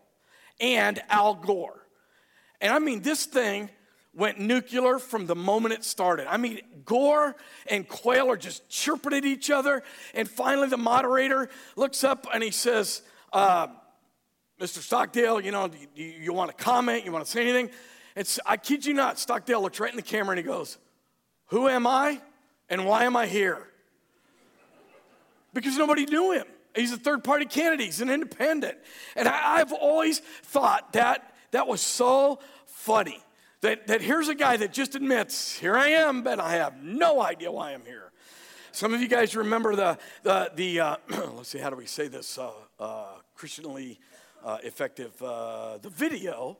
and 0.61 1.02
Al 1.08 1.35
Gore. 1.35 1.87
And 2.61 2.72
I 2.72 2.78
mean, 2.78 3.02
this 3.02 3.24
thing 3.24 3.70
went 4.14 4.38
nuclear 4.38 4.98
from 4.98 5.26
the 5.26 5.35
moment 5.35 5.74
it 5.74 5.85
started. 5.85 6.30
I 6.30 6.37
mean, 6.37 6.61
Gore 6.85 7.35
and 7.66 7.88
Quayle 7.88 8.30
are 8.30 8.37
just 8.37 8.68
chirping 8.68 9.14
at 9.14 9.24
each 9.24 9.50
other. 9.50 9.82
And 10.14 10.28
finally, 10.28 10.68
the 10.68 10.76
moderator 10.76 11.48
looks 11.76 12.04
up 12.04 12.26
and 12.32 12.42
he 12.42 12.50
says, 12.50 13.02
uh, 13.32 13.68
Mr. 14.62 14.79
Stockdale, 14.79 15.40
you 15.40 15.51
know, 15.51 15.68
you, 15.96 16.07
you 16.07 16.33
want 16.33 16.57
to 16.57 16.64
comment? 16.64 17.05
You 17.05 17.11
want 17.11 17.25
to 17.25 17.31
say 17.31 17.42
anything? 17.42 17.68
It's, 18.14 18.38
I 18.46 18.57
kid 18.57 18.87
you 18.87 18.94
not, 18.94 19.18
Stockdale 19.18 19.61
looks 19.61 19.81
right 19.81 19.90
in 19.90 19.96
the 19.96 20.03
camera 20.03 20.37
and 20.37 20.38
he 20.38 20.44
goes, 20.44 20.79
Who 21.46 21.66
am 21.66 21.85
I 21.85 22.20
and 22.68 22.87
why 22.87 23.03
am 23.03 23.16
I 23.16 23.27
here? 23.27 23.66
Because 25.53 25.77
nobody 25.77 26.07
knew 26.07 26.31
him. 26.31 26.46
He's 26.77 26.92
a 26.92 26.96
third 26.96 27.25
party 27.25 27.44
candidate, 27.44 27.87
he's 27.87 28.01
an 28.01 28.09
independent. 28.09 28.79
And 29.16 29.27
I, 29.27 29.57
I've 29.57 29.72
always 29.72 30.20
thought 30.20 30.92
that 30.92 31.35
that 31.51 31.66
was 31.66 31.81
so 31.81 32.38
funny. 32.66 33.20
That, 33.62 33.88
that 33.88 34.01
here's 34.01 34.29
a 34.29 34.35
guy 34.35 34.57
that 34.59 34.72
just 34.72 34.94
admits, 34.94 35.59
Here 35.59 35.77
I 35.77 35.88
am, 35.88 36.22
but 36.22 36.38
I 36.38 36.53
have 36.53 36.85
no 36.85 37.20
idea 37.20 37.51
why 37.51 37.72
I'm 37.72 37.85
here. 37.85 38.12
Some 38.70 38.94
of 38.94 39.01
you 39.01 39.09
guys 39.09 39.35
remember 39.35 39.75
the, 39.75 39.98
the, 40.22 40.53
the 40.55 40.81
uh, 40.81 40.96
let's 41.37 41.48
see, 41.48 41.59
how 41.59 41.68
do 41.68 41.77
we 41.77 41.87
say 41.87 42.07
this 42.07 42.38
uh, 42.38 42.53
uh, 42.79 43.07
Christianly 43.35 43.98
uh, 44.44 44.59
effective 44.62 45.20
uh, 45.22 45.78
the 45.78 45.90
video 45.90 46.59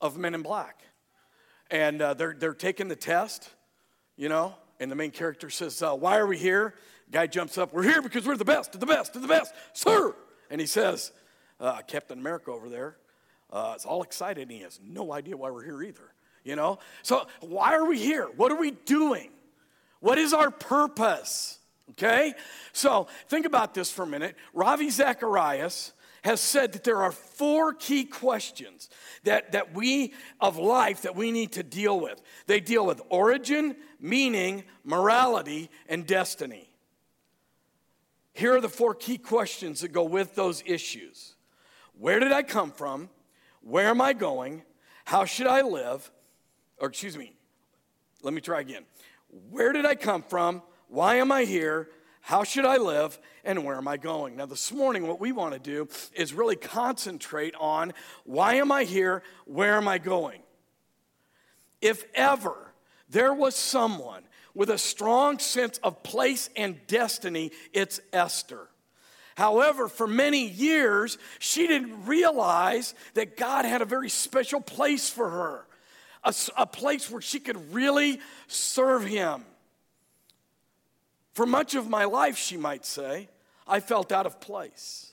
of 0.00 0.16
Men 0.16 0.34
in 0.34 0.42
Black. 0.42 0.82
And 1.70 2.00
uh, 2.00 2.14
they're, 2.14 2.34
they're 2.38 2.54
taking 2.54 2.88
the 2.88 2.96
test, 2.96 3.48
you 4.16 4.28
know, 4.28 4.54
and 4.80 4.90
the 4.90 4.96
main 4.96 5.10
character 5.10 5.50
says, 5.50 5.82
uh, 5.82 5.94
Why 5.94 6.18
are 6.18 6.26
we 6.26 6.38
here? 6.38 6.74
Guy 7.10 7.26
jumps 7.26 7.58
up, 7.58 7.72
We're 7.72 7.82
here 7.82 8.02
because 8.02 8.26
we're 8.26 8.36
the 8.36 8.44
best, 8.44 8.78
the 8.78 8.86
best, 8.86 9.14
the 9.14 9.26
best, 9.26 9.54
sir. 9.72 10.14
And 10.50 10.60
he 10.60 10.66
says, 10.66 11.12
uh, 11.60 11.80
Captain 11.86 12.18
America 12.18 12.50
over 12.50 12.68
there 12.68 12.96
uh, 13.50 13.74
is 13.76 13.84
all 13.84 14.02
excited 14.02 14.42
and 14.42 14.50
he 14.50 14.60
has 14.60 14.80
no 14.84 15.12
idea 15.12 15.36
why 15.36 15.50
we're 15.50 15.64
here 15.64 15.82
either, 15.82 16.12
you 16.44 16.56
know? 16.56 16.78
So, 17.02 17.26
why 17.40 17.74
are 17.74 17.86
we 17.86 17.98
here? 17.98 18.28
What 18.36 18.52
are 18.52 18.58
we 18.58 18.72
doing? 18.72 19.30
What 20.00 20.18
is 20.18 20.34
our 20.34 20.50
purpose? 20.50 21.58
Okay? 21.90 22.34
So, 22.72 23.08
think 23.28 23.46
about 23.46 23.74
this 23.74 23.90
for 23.90 24.02
a 24.02 24.06
minute. 24.06 24.36
Ravi 24.52 24.90
Zacharias 24.90 25.92
has 26.24 26.40
said 26.40 26.72
that 26.72 26.84
there 26.84 27.02
are 27.02 27.12
four 27.12 27.74
key 27.74 28.04
questions 28.04 28.88
that, 29.24 29.52
that 29.52 29.74
we 29.74 30.14
of 30.40 30.56
life 30.56 31.02
that 31.02 31.14
we 31.14 31.30
need 31.30 31.52
to 31.52 31.62
deal 31.62 32.00
with. 32.00 32.20
They 32.46 32.60
deal 32.60 32.86
with 32.86 33.02
origin, 33.10 33.76
meaning, 34.00 34.64
morality, 34.84 35.70
and 35.86 36.06
destiny. 36.06 36.70
here 38.32 38.56
are 38.56 38.60
the 38.60 38.70
four 38.70 38.94
key 38.94 39.18
questions 39.18 39.82
that 39.82 39.92
go 39.92 40.02
with 40.02 40.34
those 40.34 40.62
issues 40.66 41.34
Where 41.98 42.18
did 42.18 42.32
I 42.32 42.42
come 42.42 42.72
from? 42.72 43.10
Where 43.60 43.88
am 43.88 44.00
I 44.00 44.14
going? 44.14 44.62
How 45.04 45.26
should 45.26 45.46
I 45.46 45.60
live? 45.60 46.10
Or, 46.78 46.88
excuse 46.88 47.16
me, 47.18 47.34
let 48.22 48.32
me 48.32 48.40
try 48.40 48.60
again. 48.60 48.84
Where 49.50 49.72
did 49.72 49.84
I 49.84 49.94
come 49.94 50.22
from? 50.22 50.62
Why 50.88 51.16
am 51.16 51.30
I 51.30 51.44
here? 51.44 51.90
How 52.26 52.42
should 52.42 52.64
I 52.64 52.78
live? 52.78 53.18
And 53.44 53.66
where 53.66 53.76
am 53.76 53.86
I 53.86 53.98
going? 53.98 54.36
Now, 54.36 54.46
this 54.46 54.72
morning, 54.72 55.06
what 55.06 55.20
we 55.20 55.30
want 55.30 55.52
to 55.52 55.60
do 55.60 55.88
is 56.14 56.32
really 56.32 56.56
concentrate 56.56 57.54
on 57.60 57.92
why 58.24 58.54
am 58.54 58.72
I 58.72 58.84
here? 58.84 59.22
Where 59.44 59.76
am 59.76 59.86
I 59.86 59.98
going? 59.98 60.40
If 61.82 62.06
ever 62.14 62.72
there 63.10 63.34
was 63.34 63.54
someone 63.54 64.22
with 64.54 64.70
a 64.70 64.78
strong 64.78 65.38
sense 65.38 65.76
of 65.82 66.02
place 66.02 66.48
and 66.56 66.80
destiny, 66.86 67.50
it's 67.74 68.00
Esther. 68.10 68.68
However, 69.36 69.86
for 69.86 70.06
many 70.06 70.48
years, 70.48 71.18
she 71.40 71.66
didn't 71.66 72.06
realize 72.06 72.94
that 73.12 73.36
God 73.36 73.66
had 73.66 73.82
a 73.82 73.84
very 73.84 74.08
special 74.08 74.62
place 74.62 75.10
for 75.10 75.28
her, 75.28 75.66
a, 76.24 76.34
a 76.56 76.66
place 76.66 77.10
where 77.10 77.20
she 77.20 77.38
could 77.38 77.74
really 77.74 78.18
serve 78.46 79.04
Him. 79.04 79.44
For 81.34 81.46
much 81.46 81.74
of 81.74 81.88
my 81.88 82.04
life, 82.04 82.38
she 82.38 82.56
might 82.56 82.86
say, 82.86 83.28
I 83.66 83.80
felt 83.80 84.12
out 84.12 84.26
of 84.26 84.40
place. 84.40 85.12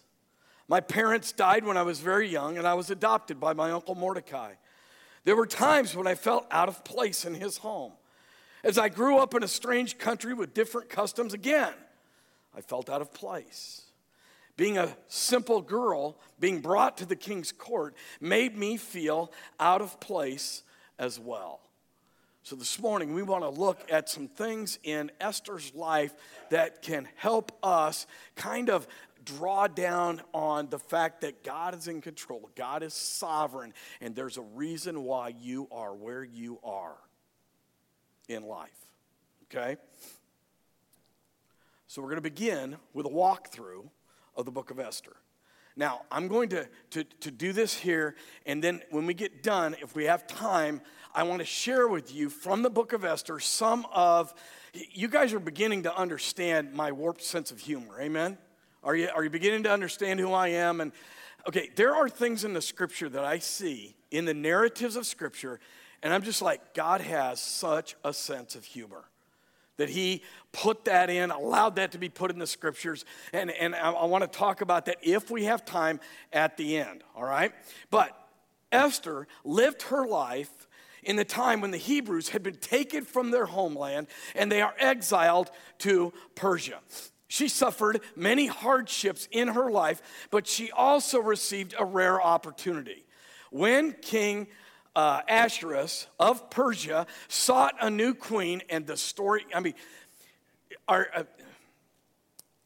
My 0.67 0.79
parents 0.79 1.31
died 1.31 1.65
when 1.65 1.77
I 1.77 1.81
was 1.81 1.99
very 1.99 2.29
young, 2.29 2.57
and 2.57 2.67
I 2.67 2.75
was 2.75 2.89
adopted 2.89 3.39
by 3.39 3.53
my 3.53 3.71
uncle 3.71 3.95
Mordecai. 3.95 4.53
There 5.23 5.35
were 5.35 5.47
times 5.47 5.95
when 5.95 6.07
I 6.07 6.15
felt 6.15 6.45
out 6.51 6.69
of 6.69 6.83
place 6.83 7.25
in 7.25 7.33
his 7.33 7.57
home. 7.57 7.93
As 8.63 8.77
I 8.77 8.89
grew 8.89 9.17
up 9.17 9.33
in 9.33 9.43
a 9.43 9.47
strange 9.47 9.97
country 9.97 10.33
with 10.33 10.53
different 10.53 10.89
customs, 10.89 11.33
again, 11.33 11.73
I 12.55 12.61
felt 12.61 12.89
out 12.89 13.01
of 13.01 13.13
place. 13.13 13.81
Being 14.57 14.77
a 14.77 14.95
simple 15.07 15.61
girl, 15.61 16.19
being 16.39 16.61
brought 16.61 16.97
to 16.97 17.05
the 17.05 17.15
king's 17.15 17.51
court, 17.51 17.95
made 18.19 18.55
me 18.55 18.77
feel 18.77 19.31
out 19.59 19.81
of 19.81 19.99
place 19.99 20.61
as 20.99 21.19
well. 21.19 21.61
So, 22.43 22.55
this 22.55 22.79
morning, 22.79 23.13
we 23.13 23.21
want 23.21 23.43
to 23.43 23.49
look 23.49 23.79
at 23.91 24.09
some 24.09 24.27
things 24.27 24.79
in 24.81 25.11
Esther's 25.21 25.75
life 25.75 26.11
that 26.49 26.81
can 26.81 27.07
help 27.15 27.51
us 27.61 28.07
kind 28.35 28.71
of 28.71 28.87
draw 29.23 29.67
down 29.67 30.23
on 30.33 30.67
the 30.69 30.79
fact 30.79 31.21
that 31.21 31.43
God 31.43 31.75
is 31.77 31.87
in 31.87 32.01
control, 32.01 32.49
God 32.55 32.81
is 32.81 32.95
sovereign, 32.95 33.73
and 34.01 34.15
there's 34.15 34.37
a 34.37 34.41
reason 34.41 35.03
why 35.03 35.35
you 35.39 35.67
are 35.71 35.93
where 35.93 36.23
you 36.23 36.57
are 36.63 36.97
in 38.27 38.41
life. 38.41 38.69
Okay? 39.43 39.77
So, 41.85 42.01
we're 42.01 42.07
going 42.07 42.15
to 42.15 42.21
begin 42.23 42.77
with 42.91 43.05
a 43.05 43.09
walkthrough 43.09 43.87
of 44.35 44.45
the 44.45 44.51
book 44.51 44.71
of 44.71 44.79
Esther. 44.79 45.15
Now, 45.75 46.01
I'm 46.11 46.27
going 46.27 46.49
to, 46.49 46.67
to, 46.91 47.03
to 47.03 47.31
do 47.31 47.53
this 47.53 47.73
here, 47.73 48.15
and 48.45 48.63
then 48.63 48.81
when 48.89 49.05
we 49.05 49.13
get 49.13 49.41
done, 49.41 49.75
if 49.81 49.95
we 49.95 50.05
have 50.05 50.27
time, 50.27 50.81
I 51.13 51.23
want 51.23 51.39
to 51.39 51.45
share 51.45 51.87
with 51.87 52.13
you 52.13 52.29
from 52.29 52.61
the 52.61 52.69
book 52.69 52.93
of 52.93 53.05
Esther 53.05 53.39
some 53.39 53.85
of, 53.93 54.33
you 54.73 55.07
guys 55.07 55.33
are 55.33 55.39
beginning 55.39 55.83
to 55.83 55.95
understand 55.95 56.73
my 56.73 56.91
warped 56.91 57.23
sense 57.23 57.51
of 57.51 57.59
humor, 57.59 57.99
amen? 58.01 58.37
Are 58.83 58.95
you, 58.95 59.09
are 59.13 59.23
you 59.23 59.29
beginning 59.29 59.63
to 59.63 59.71
understand 59.71 60.19
who 60.19 60.33
I 60.33 60.49
am? 60.49 60.81
And 60.81 60.91
okay, 61.47 61.69
there 61.75 61.95
are 61.95 62.09
things 62.09 62.43
in 62.43 62.53
the 62.53 62.61
scripture 62.61 63.09
that 63.09 63.23
I 63.23 63.39
see 63.39 63.95
in 64.09 64.25
the 64.25 64.33
narratives 64.33 64.95
of 64.95 65.05
scripture, 65.05 65.59
and 66.03 66.13
I'm 66.13 66.23
just 66.23 66.41
like, 66.41 66.73
God 66.73 67.01
has 67.01 67.39
such 67.39 67.95
a 68.03 68.13
sense 68.13 68.55
of 68.55 68.65
humor 68.65 69.05
that 69.81 69.89
he 69.89 70.21
put 70.51 70.85
that 70.85 71.09
in, 71.09 71.31
allowed 71.31 71.75
that 71.77 71.91
to 71.93 71.97
be 71.97 72.07
put 72.07 72.29
in 72.29 72.37
the 72.37 72.45
scriptures. 72.45 73.03
And, 73.33 73.49
and 73.49 73.73
I, 73.73 73.91
I 73.91 74.05
want 74.05 74.23
to 74.23 74.27
talk 74.27 74.61
about 74.61 74.85
that 74.85 74.97
if 75.01 75.31
we 75.31 75.45
have 75.45 75.65
time 75.65 75.99
at 76.31 76.55
the 76.55 76.77
end, 76.77 77.03
all 77.15 77.23
right? 77.23 77.51
But 77.89 78.15
Esther 78.71 79.27
lived 79.43 79.81
her 79.83 80.05
life 80.05 80.67
in 81.01 81.15
the 81.15 81.25
time 81.25 81.61
when 81.61 81.71
the 81.71 81.77
Hebrews 81.77 82.29
had 82.29 82.43
been 82.43 82.57
taken 82.57 83.03
from 83.03 83.31
their 83.31 83.47
homeland 83.47 84.05
and 84.35 84.51
they 84.51 84.61
are 84.61 84.75
exiled 84.77 85.49
to 85.79 86.13
Persia. 86.35 86.79
She 87.27 87.47
suffered 87.47 88.01
many 88.15 88.45
hardships 88.45 89.27
in 89.31 89.47
her 89.47 89.71
life, 89.71 90.27
but 90.29 90.45
she 90.45 90.69
also 90.69 91.19
received 91.19 91.73
a 91.79 91.85
rare 91.85 92.21
opportunity. 92.21 93.03
When 93.49 93.93
King 93.93 94.47
uh, 94.95 95.21
Ahasuerus 95.27 96.07
of 96.19 96.49
Persia 96.49 97.07
sought 97.27 97.75
a 97.81 97.89
new 97.89 98.13
queen, 98.13 98.61
and 98.69 98.85
the 98.85 98.97
story, 98.97 99.45
I 99.53 99.59
mean, 99.59 99.73
are, 100.87 101.07
uh, 101.15 101.23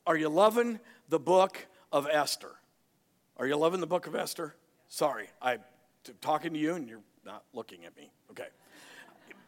are 0.07 0.17
you 0.17 0.29
loving 0.29 0.79
the 1.09 1.19
book 1.19 1.65
of 1.91 2.07
Esther? 2.11 2.51
Are 3.37 3.45
you 3.45 3.55
loving 3.57 3.79
the 3.79 3.87
book 3.87 4.07
of 4.07 4.15
Esther? 4.15 4.55
Sorry, 4.87 5.27
I'm 5.41 5.59
talking 6.21 6.53
to 6.53 6.59
you 6.59 6.75
and 6.75 6.87
you're 6.87 7.01
not 7.25 7.43
looking 7.53 7.85
at 7.85 7.95
me. 7.97 8.11
Okay. 8.31 8.47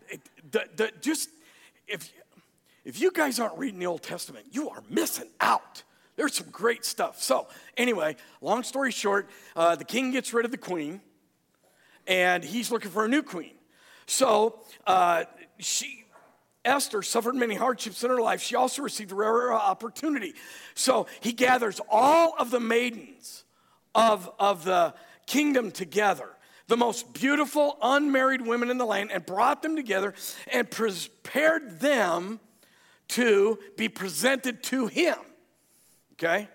It, 0.09 0.21
the, 0.51 0.65
the, 0.75 0.91
just, 1.01 1.29
if, 1.87 2.11
if 2.85 2.99
you 2.99 3.11
guys 3.11 3.39
aren't 3.39 3.57
reading 3.57 3.79
the 3.79 3.85
Old 3.85 4.03
Testament, 4.03 4.47
you 4.51 4.69
are 4.69 4.83
missing 4.89 5.29
out. 5.39 5.83
There's 6.15 6.33
some 6.33 6.49
great 6.49 6.83
stuff. 6.83 7.21
So, 7.21 7.47
anyway, 7.77 8.15
long 8.41 8.63
story 8.63 8.91
short, 8.91 9.29
uh, 9.55 9.75
the 9.75 9.85
king 9.85 10.11
gets 10.11 10.33
rid 10.33 10.45
of 10.45 10.51
the 10.51 10.57
queen 10.57 11.01
and 12.07 12.43
he's 12.43 12.71
looking 12.71 12.91
for 12.91 13.05
a 13.05 13.07
new 13.07 13.21
queen. 13.21 13.53
So 14.05 14.61
uh, 14.87 15.25
she, 15.59 16.05
Esther 16.63 17.01
suffered 17.01 17.35
many 17.35 17.55
hardships 17.55 18.03
in 18.03 18.09
her 18.09 18.21
life. 18.21 18.41
She 18.41 18.55
also 18.55 18.81
received 18.81 19.11
a 19.11 19.15
rare 19.15 19.53
opportunity. 19.53 20.33
So 20.73 21.07
he 21.19 21.33
gathers 21.33 21.79
all 21.89 22.33
of 22.39 22.49
the 22.49 22.59
maidens 22.59 23.43
of, 23.93 24.31
of 24.39 24.63
the 24.63 24.93
kingdom 25.25 25.71
together, 25.71 26.29
the 26.67 26.77
most 26.77 27.13
beautiful 27.13 27.77
unmarried 27.81 28.41
women 28.41 28.69
in 28.69 28.77
the 28.77 28.85
land, 28.85 29.11
and 29.11 29.25
brought 29.25 29.61
them 29.61 29.75
together 29.75 30.13
and 30.51 30.69
prepared 30.69 31.79
them 31.79 32.39
to 33.09 33.59
be 33.75 33.89
presented 33.89 34.63
to 34.63 34.87
him. 34.87 35.17
Okay? 36.13 36.47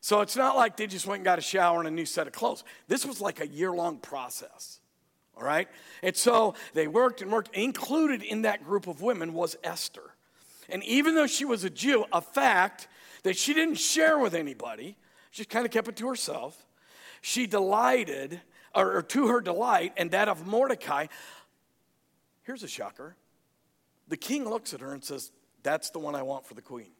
So 0.00 0.20
it's 0.20 0.36
not 0.36 0.56
like 0.56 0.76
they 0.76 0.86
just 0.86 1.06
went 1.06 1.20
and 1.20 1.24
got 1.24 1.38
a 1.38 1.42
shower 1.42 1.78
and 1.78 1.88
a 1.88 1.90
new 1.90 2.04
set 2.04 2.26
of 2.26 2.32
clothes. 2.32 2.64
This 2.88 3.06
was 3.06 3.20
like 3.20 3.40
a 3.40 3.46
year 3.46 3.72
long 3.72 3.98
process 3.98 4.80
all 5.36 5.44
right? 5.44 5.68
And 6.02 6.16
so 6.16 6.54
they 6.74 6.86
worked 6.86 7.22
and 7.22 7.30
worked. 7.30 7.54
Included 7.54 8.22
in 8.22 8.42
that 8.42 8.64
group 8.64 8.86
of 8.86 9.02
women 9.02 9.34
was 9.34 9.56
Esther. 9.64 10.14
And 10.68 10.82
even 10.84 11.14
though 11.14 11.26
she 11.26 11.44
was 11.44 11.64
a 11.64 11.70
Jew, 11.70 12.04
a 12.12 12.20
fact 12.20 12.88
that 13.22 13.36
she 13.36 13.54
didn't 13.54 13.76
share 13.76 14.18
with 14.18 14.34
anybody, 14.34 14.96
she 15.30 15.44
kind 15.44 15.66
of 15.66 15.72
kept 15.72 15.88
it 15.88 15.96
to 15.96 16.08
herself. 16.08 16.64
She 17.20 17.46
delighted, 17.46 18.40
or, 18.74 18.98
or 18.98 19.02
to 19.02 19.28
her 19.28 19.40
delight, 19.40 19.92
and 19.96 20.10
that 20.12 20.28
of 20.28 20.46
Mordecai. 20.46 21.06
Here's 22.42 22.62
a 22.62 22.68
shocker 22.68 23.16
the 24.08 24.16
king 24.16 24.48
looks 24.48 24.74
at 24.74 24.80
her 24.80 24.92
and 24.92 25.02
says, 25.02 25.32
That's 25.62 25.90
the 25.90 25.98
one 25.98 26.14
I 26.14 26.22
want 26.22 26.46
for 26.46 26.54
the 26.54 26.62
queen. 26.62 26.90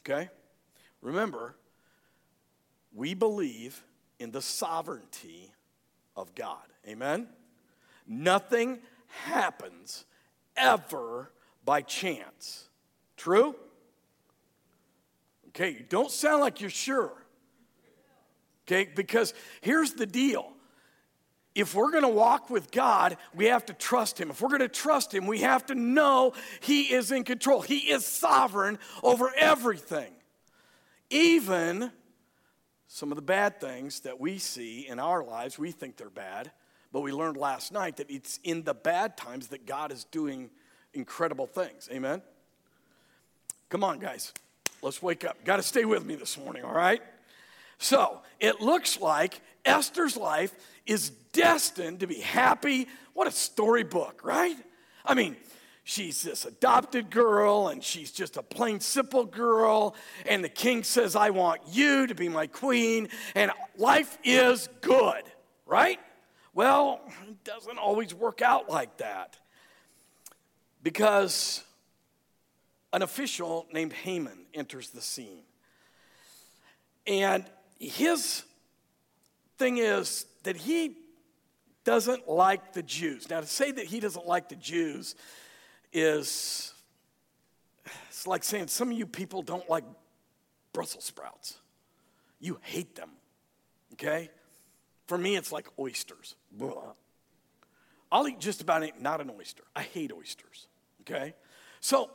Okay? 0.00 0.28
Remember, 1.00 1.54
we 2.92 3.14
believe 3.14 3.82
in 4.18 4.32
the 4.32 4.42
sovereignty 4.42 5.52
of 6.16 6.34
God. 6.34 6.66
Amen? 6.88 7.28
Nothing 8.06 8.78
happens 9.24 10.06
ever 10.56 11.30
by 11.64 11.82
chance. 11.82 12.68
True? 13.16 13.54
Okay, 15.48 15.70
you 15.70 15.84
don't 15.88 16.10
sound 16.10 16.40
like 16.40 16.60
you're 16.60 16.70
sure. 16.70 17.12
Okay, 18.66 18.88
because 18.94 19.34
here's 19.60 19.92
the 19.92 20.06
deal. 20.06 20.52
If 21.54 21.74
we're 21.74 21.90
gonna 21.90 22.08
walk 22.08 22.50
with 22.50 22.70
God, 22.70 23.16
we 23.34 23.46
have 23.46 23.66
to 23.66 23.72
trust 23.74 24.18
Him. 24.20 24.30
If 24.30 24.40
we're 24.40 24.50
gonna 24.50 24.68
trust 24.68 25.12
Him, 25.12 25.26
we 25.26 25.40
have 25.40 25.66
to 25.66 25.74
know 25.74 26.32
He 26.60 26.92
is 26.92 27.10
in 27.10 27.24
control. 27.24 27.62
He 27.62 27.90
is 27.90 28.06
sovereign 28.06 28.78
over 29.02 29.32
everything. 29.36 30.12
Even 31.10 31.90
some 32.86 33.10
of 33.10 33.16
the 33.16 33.22
bad 33.22 33.60
things 33.60 34.00
that 34.00 34.20
we 34.20 34.38
see 34.38 34.86
in 34.86 34.98
our 34.98 35.24
lives, 35.24 35.58
we 35.58 35.72
think 35.72 35.96
they're 35.96 36.08
bad, 36.08 36.52
but 36.92 37.00
we 37.00 37.12
learned 37.12 37.36
last 37.36 37.72
night 37.72 37.96
that 37.96 38.10
it's 38.10 38.40
in 38.44 38.64
the 38.64 38.74
bad 38.74 39.16
times 39.16 39.48
that 39.48 39.66
God 39.66 39.92
is 39.92 40.04
doing 40.04 40.50
incredible 40.94 41.46
things. 41.46 41.88
Amen? 41.92 42.22
Come 43.68 43.84
on, 43.84 43.98
guys. 43.98 44.32
Let's 44.82 45.02
wake 45.02 45.24
up. 45.24 45.44
Got 45.44 45.56
to 45.56 45.62
stay 45.62 45.84
with 45.84 46.04
me 46.04 46.14
this 46.14 46.38
morning, 46.38 46.64
all 46.64 46.74
right? 46.74 47.02
So 47.78 48.20
it 48.40 48.60
looks 48.60 49.00
like 49.00 49.40
Esther's 49.64 50.16
life 50.16 50.54
is 50.86 51.10
destined 51.32 52.00
to 52.00 52.06
be 52.06 52.20
happy. 52.20 52.88
What 53.12 53.26
a 53.26 53.30
storybook, 53.30 54.20
right? 54.24 54.56
I 55.04 55.14
mean, 55.14 55.36
she's 55.88 56.22
this 56.22 56.44
adopted 56.44 57.10
girl 57.10 57.68
and 57.68 57.82
she's 57.82 58.12
just 58.12 58.36
a 58.36 58.42
plain 58.42 58.78
simple 58.78 59.24
girl 59.24 59.94
and 60.26 60.44
the 60.44 60.48
king 60.48 60.82
says 60.82 61.16
i 61.16 61.30
want 61.30 61.62
you 61.70 62.06
to 62.06 62.14
be 62.14 62.28
my 62.28 62.46
queen 62.46 63.08
and 63.34 63.50
life 63.78 64.18
is 64.22 64.68
good 64.82 65.22
right 65.64 65.98
well 66.58 67.00
it 67.28 67.44
doesn't 67.44 67.78
always 67.78 68.12
work 68.12 68.42
out 68.42 68.68
like 68.68 68.96
that 68.96 69.36
because 70.82 71.62
an 72.92 73.02
official 73.02 73.66
named 73.72 73.92
haman 73.92 74.46
enters 74.54 74.90
the 74.90 75.00
scene 75.00 75.44
And 77.08 77.44
his 77.80 78.42
thing 79.56 79.78
is 79.78 80.26
that 80.42 80.56
he 80.56 80.96
doesn't 81.84 82.28
like 82.28 82.74
the 82.74 82.82
Jews. 82.82 83.30
Now, 83.30 83.40
to 83.40 83.46
say 83.46 83.72
that 83.72 83.86
he 83.86 83.98
doesn't 83.98 84.26
like 84.26 84.50
the 84.50 84.56
Jews 84.56 85.14
is 85.90 86.74
it's 88.08 88.26
like 88.26 88.44
saying 88.44 88.66
some 88.66 88.90
of 88.90 88.98
you 88.98 89.06
people 89.06 89.40
don't 89.42 89.68
like 89.70 89.84
Brussels 90.74 91.04
sprouts. 91.04 91.58
You 92.40 92.58
hate 92.60 92.94
them, 92.94 93.10
okay? 93.94 94.30
For 95.08 95.18
me, 95.18 95.36
it's 95.36 95.50
like 95.50 95.66
oysters. 95.78 96.36
Blah. 96.52 96.92
I'll 98.12 98.28
eat 98.28 98.38
just 98.38 98.60
about 98.60 98.82
it, 98.82 99.00
not 99.00 99.20
an 99.20 99.30
oyster. 99.30 99.64
I 99.74 99.82
hate 99.82 100.12
oysters, 100.12 100.66
okay? 101.02 101.34
So 101.80 102.10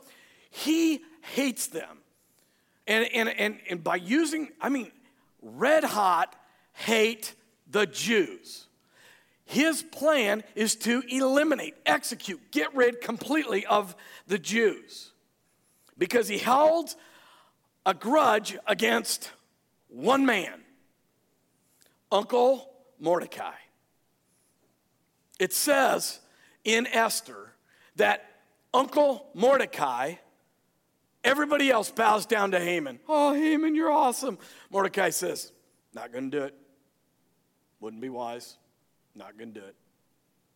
he 0.50 1.02
hates 1.34 1.66
them. 1.66 1.98
And, 2.86 3.08
and, 3.12 3.28
and, 3.28 3.58
and 3.68 3.84
by 3.84 3.96
using, 3.96 4.50
I 4.60 4.68
mean, 4.68 4.90
red 5.42 5.84
hot 5.84 6.34
hate 6.72 7.34
the 7.70 7.86
Jews. 7.86 8.66
His 9.44 9.82
plan 9.82 10.44
is 10.54 10.76
to 10.76 11.02
eliminate, 11.08 11.74
execute, 11.86 12.40
get 12.50 12.74
rid 12.74 13.00
completely 13.00 13.66
of 13.66 13.94
the 14.26 14.38
Jews 14.38 15.12
because 15.98 16.28
he 16.28 16.38
held 16.38 16.94
a 17.84 17.94
grudge 17.94 18.56
against 18.66 19.30
one 19.88 20.24
man, 20.26 20.62
Uncle 22.10 22.73
Mordecai. 23.04 23.52
It 25.38 25.52
says 25.52 26.20
in 26.64 26.86
Esther 26.86 27.52
that 27.96 28.24
Uncle 28.72 29.28
Mordecai, 29.34 30.14
everybody 31.22 31.70
else 31.70 31.90
bows 31.90 32.24
down 32.24 32.52
to 32.52 32.60
Haman. 32.60 32.98
Oh, 33.06 33.34
Haman, 33.34 33.74
you're 33.74 33.90
awesome. 33.90 34.38
Mordecai 34.70 35.10
says, 35.10 35.52
Not 35.92 36.12
going 36.12 36.30
to 36.30 36.38
do 36.38 36.44
it. 36.44 36.54
Wouldn't 37.80 38.00
be 38.00 38.08
wise. 38.08 38.56
Not 39.14 39.36
going 39.36 39.52
to 39.52 39.60
do 39.60 39.66
it. 39.66 39.76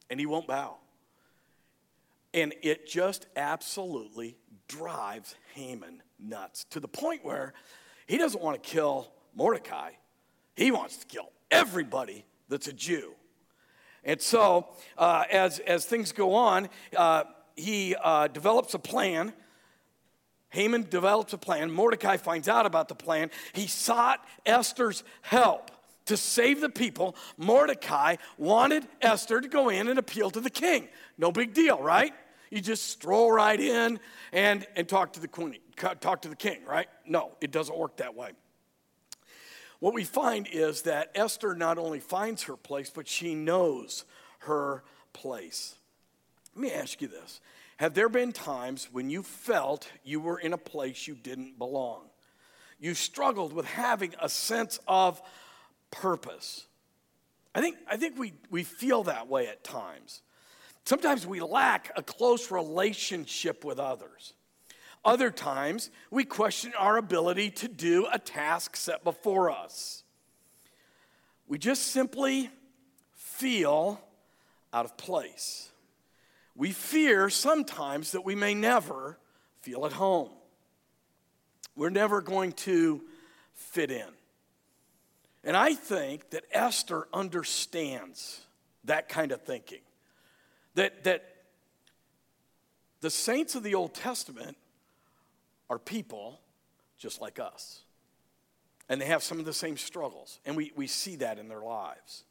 And 0.09 0.19
he 0.19 0.25
won't 0.25 0.47
bow. 0.47 0.79
And 2.33 2.55
it 2.63 2.89
just 2.89 3.27
absolutely 3.37 4.39
drives 4.69 5.35
Haman 5.53 6.03
nuts 6.19 6.65
to 6.71 6.81
the 6.81 6.89
point 6.89 7.23
where 7.27 7.53
he 8.07 8.17
doesn't 8.17 8.43
want 8.43 8.63
to 8.63 8.67
kill 8.67 9.13
Mordecai, 9.35 9.91
he 10.57 10.71
wants 10.71 10.97
to 10.97 11.07
kill 11.07 11.31
everybody 11.51 12.25
that's 12.49 12.69
a 12.69 12.73
Jew. 12.73 13.15
And 14.05 14.21
so, 14.21 14.69
uh, 14.97 15.25
as, 15.31 15.59
as 15.61 15.85
things 15.85 16.13
go 16.13 16.35
on, 16.35 16.69
uh, 16.97 17.25
he 17.57 17.95
uh, 18.03 18.29
develops 18.29 18.75
a 18.75 18.79
plan. 18.79 19.33
Haman 20.51 20.87
develops 20.89 21.33
a 21.33 21.39
plan. 21.39 21.71
Mordecai 21.71 22.17
finds 22.17 22.49
out 22.49 22.65
about 22.65 22.89
the 22.89 22.95
plan. 22.95 23.31
He 23.53 23.67
sought 23.67 24.25
Esther's 24.47 25.05
help 25.23 25.71
to 26.09 26.17
save 26.17 26.61
the 26.61 26.71
people, 26.71 27.15
Mordecai 27.37 28.17
wanted 28.39 28.87
Esther 29.01 29.41
to 29.43 29.49
go 29.49 29.69
in 29.69 29.89
and 29.89 29.99
appeal 29.99 30.31
to 30.31 30.41
the 30.41 30.51
king. 30.51 30.89
No 31.19 31.31
big 31.31 31.53
deal, 31.53 31.81
right? 31.81 32.13
You 32.51 32.63
just 32.63 32.87
stroll 32.87 33.31
right 33.31 33.61
in 33.61 34.01
and, 34.33 34.67
and 34.75 34.89
talk 34.89 35.13
to 35.15 35.21
the 35.21 35.29
queen, 35.29 35.59
talk 35.77 36.23
to 36.23 36.29
the 36.29 36.37
king, 36.37 36.65
right? 36.67 36.89
No, 37.07 37.33
it 37.43 37.51
doesn't 37.51 37.77
work 37.77 37.99
that 37.99 38.15
way. 38.15 38.31
What 39.81 39.95
we 39.95 40.05
find 40.05 40.49
is 40.51 40.83
that 40.83 41.11
Esther 41.15 41.55
not 41.55 41.79
only 41.79 42.01
finds 42.01 42.45
her 42.45 42.57
place, 42.57 42.91
but 42.91 43.07
she 43.07 43.35
knows 43.35 44.05
her 44.41 44.83
place. 45.13 45.77
Let 46.55 46.63
me 46.63 46.73
ask 46.73 47.01
you 47.01 47.09
this 47.09 47.41
Have 47.77 47.95
there 47.95 48.09
been 48.09 48.33
times 48.33 48.89
when 48.91 49.11
you 49.11 49.23
felt 49.23 49.89
you 50.05 50.21
were 50.21 50.39
in 50.39 50.53
a 50.53 50.59
place 50.59 51.07
you 51.07 51.15
didn't 51.15 51.59
belong? 51.59 52.03
You 52.81 52.95
struggled 52.95 53.53
with 53.53 53.67
having 53.67 54.15
a 54.21 54.29
sense 54.29 54.79
of 54.87 55.21
purpose. 55.91 56.67
I 57.55 57.61
think, 57.61 57.77
I 57.91 57.97
think 57.97 58.19
we, 58.19 58.35
we 58.51 58.63
feel 58.63 59.05
that 59.05 59.29
way 59.29 59.49
at 59.49 59.65
times. 59.65 60.23
Sometimes 60.85 61.27
we 61.27 61.41
lack 61.41 61.91
a 61.97 62.03
close 62.03 62.51
relationship 62.51 63.65
with 63.65 63.79
others. 63.79 64.33
Other 65.09 65.31
times, 65.31 65.91
we 66.11 66.25
question 66.25 66.75
our 66.77 66.99
ability 66.99 67.51
to 67.53 67.69
do 67.69 68.07
a 68.13 68.19
task 68.19 68.77
set 68.77 69.05
before 69.05 69.51
us. 69.51 70.03
We 71.47 71.57
just 71.57 71.87
simply 71.87 72.51
feel 73.15 74.03
out 74.71 74.85
of 74.85 74.99
place. 74.99 75.71
We 76.55 76.73
fear 76.73 77.31
sometimes 77.31 78.13
that 78.13 78.27
we 78.27 78.35
may 78.35 78.53
never 78.53 79.19
feel 79.63 79.87
at 79.87 79.95
home. 79.95 80.29
We're 81.75 81.89
never 81.89 82.21
going 82.21 82.53
to 82.53 83.01
fit 83.55 83.91
in. 83.91 84.11
And 85.43 85.57
I 85.57 85.73
think 85.73 86.29
that 86.31 86.45
Esther 86.53 87.09
understands 87.15 88.43
that 88.85 89.09
kind 89.09 89.33
of 89.33 89.41
thinking. 89.41 89.81
That, 90.75 91.05
that 91.05 91.25
the 93.01 93.09
saints 93.09 93.55
of 93.55 93.63
the 93.63 93.75
Old 93.75 93.95
Testament 93.95 94.59
are 95.71 95.79
people 95.79 96.41
just 96.99 97.21
like 97.21 97.39
us. 97.39 97.83
And 98.89 99.01
they 99.01 99.07
have 99.07 99.23
some 99.23 99.39
of 99.39 99.45
the 99.45 99.53
same 99.53 99.77
struggles. 99.77 100.41
And 100.47 100.57
we, 100.57 100.73
we 100.75 100.87
see 100.87 101.17
that 101.17 101.39
in 101.39 101.49
their 101.49 101.61
lives. 101.61 102.25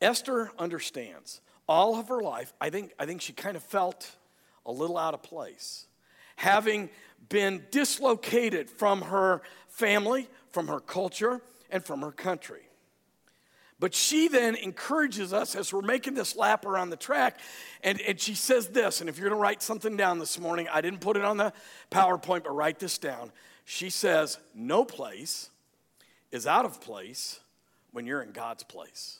Esther 0.00 0.50
understands. 0.58 1.40
All 1.68 1.98
of 1.98 2.08
her 2.08 2.20
life, 2.20 2.52
I 2.60 2.70
think, 2.70 2.92
I 2.98 3.06
think 3.06 3.20
she 3.20 3.32
kind 3.32 3.56
of 3.56 3.62
felt 3.62 4.10
a 4.64 4.72
little 4.72 4.96
out 4.96 5.14
of 5.14 5.22
place. 5.22 5.86
Having 6.36 6.90
been 7.28 7.64
dislocated 7.70 8.70
from 8.70 9.02
her 9.02 9.42
family, 9.68 10.28
from 10.50 10.68
her 10.68 10.80
culture, 10.80 11.42
and 11.70 11.84
from 11.84 12.00
her 12.00 12.12
country. 12.12 12.62
But 13.80 13.94
she 13.94 14.28
then 14.28 14.56
encourages 14.56 15.32
us 15.32 15.56
as 15.56 15.72
we're 15.72 15.80
making 15.80 16.12
this 16.12 16.36
lap 16.36 16.66
around 16.66 16.90
the 16.90 16.96
track, 16.96 17.40
and, 17.82 17.98
and 18.02 18.20
she 18.20 18.34
says 18.34 18.68
this. 18.68 19.00
And 19.00 19.08
if 19.08 19.18
you're 19.18 19.30
gonna 19.30 19.40
write 19.40 19.62
something 19.62 19.96
down 19.96 20.18
this 20.18 20.38
morning, 20.38 20.68
I 20.70 20.82
didn't 20.82 21.00
put 21.00 21.16
it 21.16 21.24
on 21.24 21.38
the 21.38 21.54
PowerPoint, 21.90 22.44
but 22.44 22.54
write 22.54 22.78
this 22.78 22.98
down. 22.98 23.32
She 23.64 23.88
says, 23.88 24.38
No 24.54 24.84
place 24.84 25.48
is 26.30 26.46
out 26.46 26.66
of 26.66 26.82
place 26.82 27.40
when 27.90 28.04
you're 28.04 28.20
in 28.20 28.32
God's 28.32 28.62
place. 28.62 29.18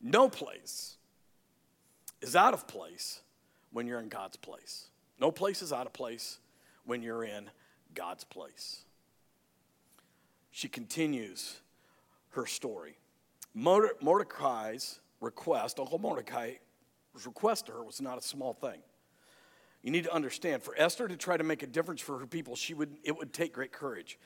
No 0.00 0.28
place 0.28 0.96
is 2.22 2.36
out 2.36 2.54
of 2.54 2.68
place 2.68 3.20
when 3.72 3.88
you're 3.88 3.98
in 3.98 4.08
God's 4.08 4.36
place. 4.36 4.86
No 5.18 5.32
place 5.32 5.60
is 5.60 5.72
out 5.72 5.86
of 5.86 5.92
place 5.92 6.38
when 6.84 7.02
you're 7.02 7.24
in 7.24 7.50
God's 7.94 8.22
place 8.22 8.85
she 10.56 10.68
continues 10.68 11.60
her 12.30 12.46
story. 12.46 12.96
Mordecai's 13.52 15.00
request, 15.20 15.78
Uncle 15.78 15.98
Mordecai's 15.98 16.56
request 17.26 17.66
to 17.66 17.72
her 17.72 17.84
was 17.84 18.00
not 18.00 18.16
a 18.16 18.22
small 18.22 18.54
thing. 18.54 18.78
You 19.82 19.90
need 19.90 20.04
to 20.04 20.14
understand, 20.14 20.62
for 20.62 20.74
Esther 20.78 21.08
to 21.08 21.16
try 21.18 21.36
to 21.36 21.44
make 21.44 21.62
a 21.62 21.66
difference 21.66 22.00
for 22.00 22.18
her 22.20 22.26
people, 22.26 22.56
she 22.56 22.72
would, 22.72 22.96
it 23.04 23.14
would 23.18 23.34
take 23.34 23.52
great 23.52 23.70
courage. 23.70 24.18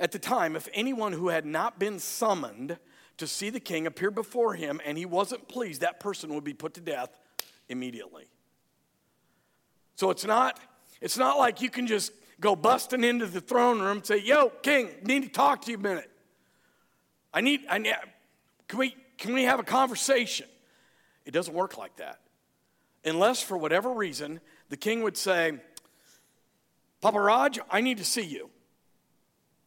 At 0.00 0.10
the 0.10 0.18
time, 0.18 0.56
if 0.56 0.68
anyone 0.74 1.12
who 1.12 1.28
had 1.28 1.46
not 1.46 1.78
been 1.78 2.00
summoned 2.00 2.76
to 3.18 3.28
see 3.28 3.48
the 3.48 3.60
king 3.60 3.86
appeared 3.86 4.16
before 4.16 4.54
him 4.54 4.80
and 4.84 4.98
he 4.98 5.06
wasn't 5.06 5.46
pleased, 5.46 5.82
that 5.82 6.00
person 6.00 6.34
would 6.34 6.42
be 6.42 6.54
put 6.54 6.74
to 6.74 6.80
death 6.80 7.16
immediately. 7.68 8.24
So 9.94 10.10
it's 10.10 10.24
not, 10.24 10.58
it's 11.00 11.16
not 11.16 11.38
like 11.38 11.62
you 11.62 11.70
can 11.70 11.86
just 11.86 12.10
go 12.40 12.56
busting 12.56 13.04
into 13.04 13.26
the 13.26 13.40
throne 13.40 13.80
room 13.80 13.98
and 13.98 14.06
say, 14.06 14.18
Yo, 14.18 14.50
King, 14.62 14.90
need 15.02 15.22
to 15.24 15.28
talk 15.28 15.62
to 15.62 15.70
you 15.70 15.76
a 15.76 15.80
minute. 15.80 16.10
I 17.32 17.40
need, 17.40 17.62
I 17.68 17.78
need 17.78 17.94
can, 18.68 18.78
we, 18.78 18.94
can 19.16 19.32
we 19.32 19.44
have 19.44 19.58
a 19.58 19.64
conversation? 19.64 20.46
It 21.24 21.32
doesn't 21.32 21.54
work 21.54 21.76
like 21.76 21.96
that. 21.96 22.20
Unless, 23.04 23.42
for 23.42 23.56
whatever 23.56 23.90
reason, 23.90 24.40
the 24.68 24.76
king 24.76 25.02
would 25.02 25.16
say, 25.16 25.58
Papa 27.00 27.20
Raj, 27.20 27.58
I 27.70 27.80
need 27.80 27.98
to 27.98 28.04
see 28.04 28.24
you. 28.24 28.50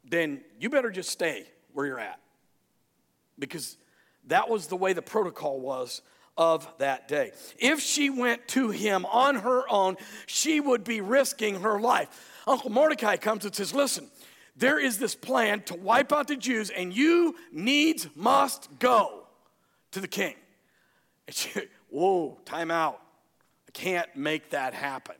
Then 0.03 0.41
you 0.59 0.69
better 0.69 0.91
just 0.91 1.09
stay 1.09 1.45
where 1.73 1.85
you're 1.85 1.99
at. 1.99 2.19
Because 3.39 3.77
that 4.27 4.49
was 4.49 4.67
the 4.67 4.75
way 4.75 4.93
the 4.93 5.01
protocol 5.01 5.59
was 5.59 6.01
of 6.37 6.67
that 6.77 7.07
day. 7.07 7.31
If 7.57 7.79
she 7.79 8.09
went 8.09 8.47
to 8.49 8.69
him 8.69 9.05
on 9.05 9.35
her 9.35 9.63
own, 9.69 9.97
she 10.27 10.59
would 10.59 10.83
be 10.83 11.01
risking 11.01 11.61
her 11.61 11.79
life. 11.79 12.09
Uncle 12.51 12.69
Mordecai 12.69 13.17
comes 13.17 13.45
and 13.45 13.55
says, 13.55 13.73
Listen, 13.73 14.09
there 14.55 14.79
is 14.79 14.97
this 14.97 15.15
plan 15.15 15.61
to 15.63 15.75
wipe 15.75 16.11
out 16.11 16.27
the 16.27 16.35
Jews, 16.35 16.69
and 16.69 16.93
you 16.95 17.35
needs 17.51 18.07
must 18.15 18.69
go 18.79 19.23
to 19.91 19.99
the 19.99 20.07
king. 20.07 20.35
And 21.27 21.35
she, 21.35 21.49
whoa, 21.89 22.37
time 22.45 22.71
out. 22.71 23.01
I 23.67 23.71
can't 23.71 24.13
make 24.15 24.49
that 24.51 24.73
happen. 24.73 25.15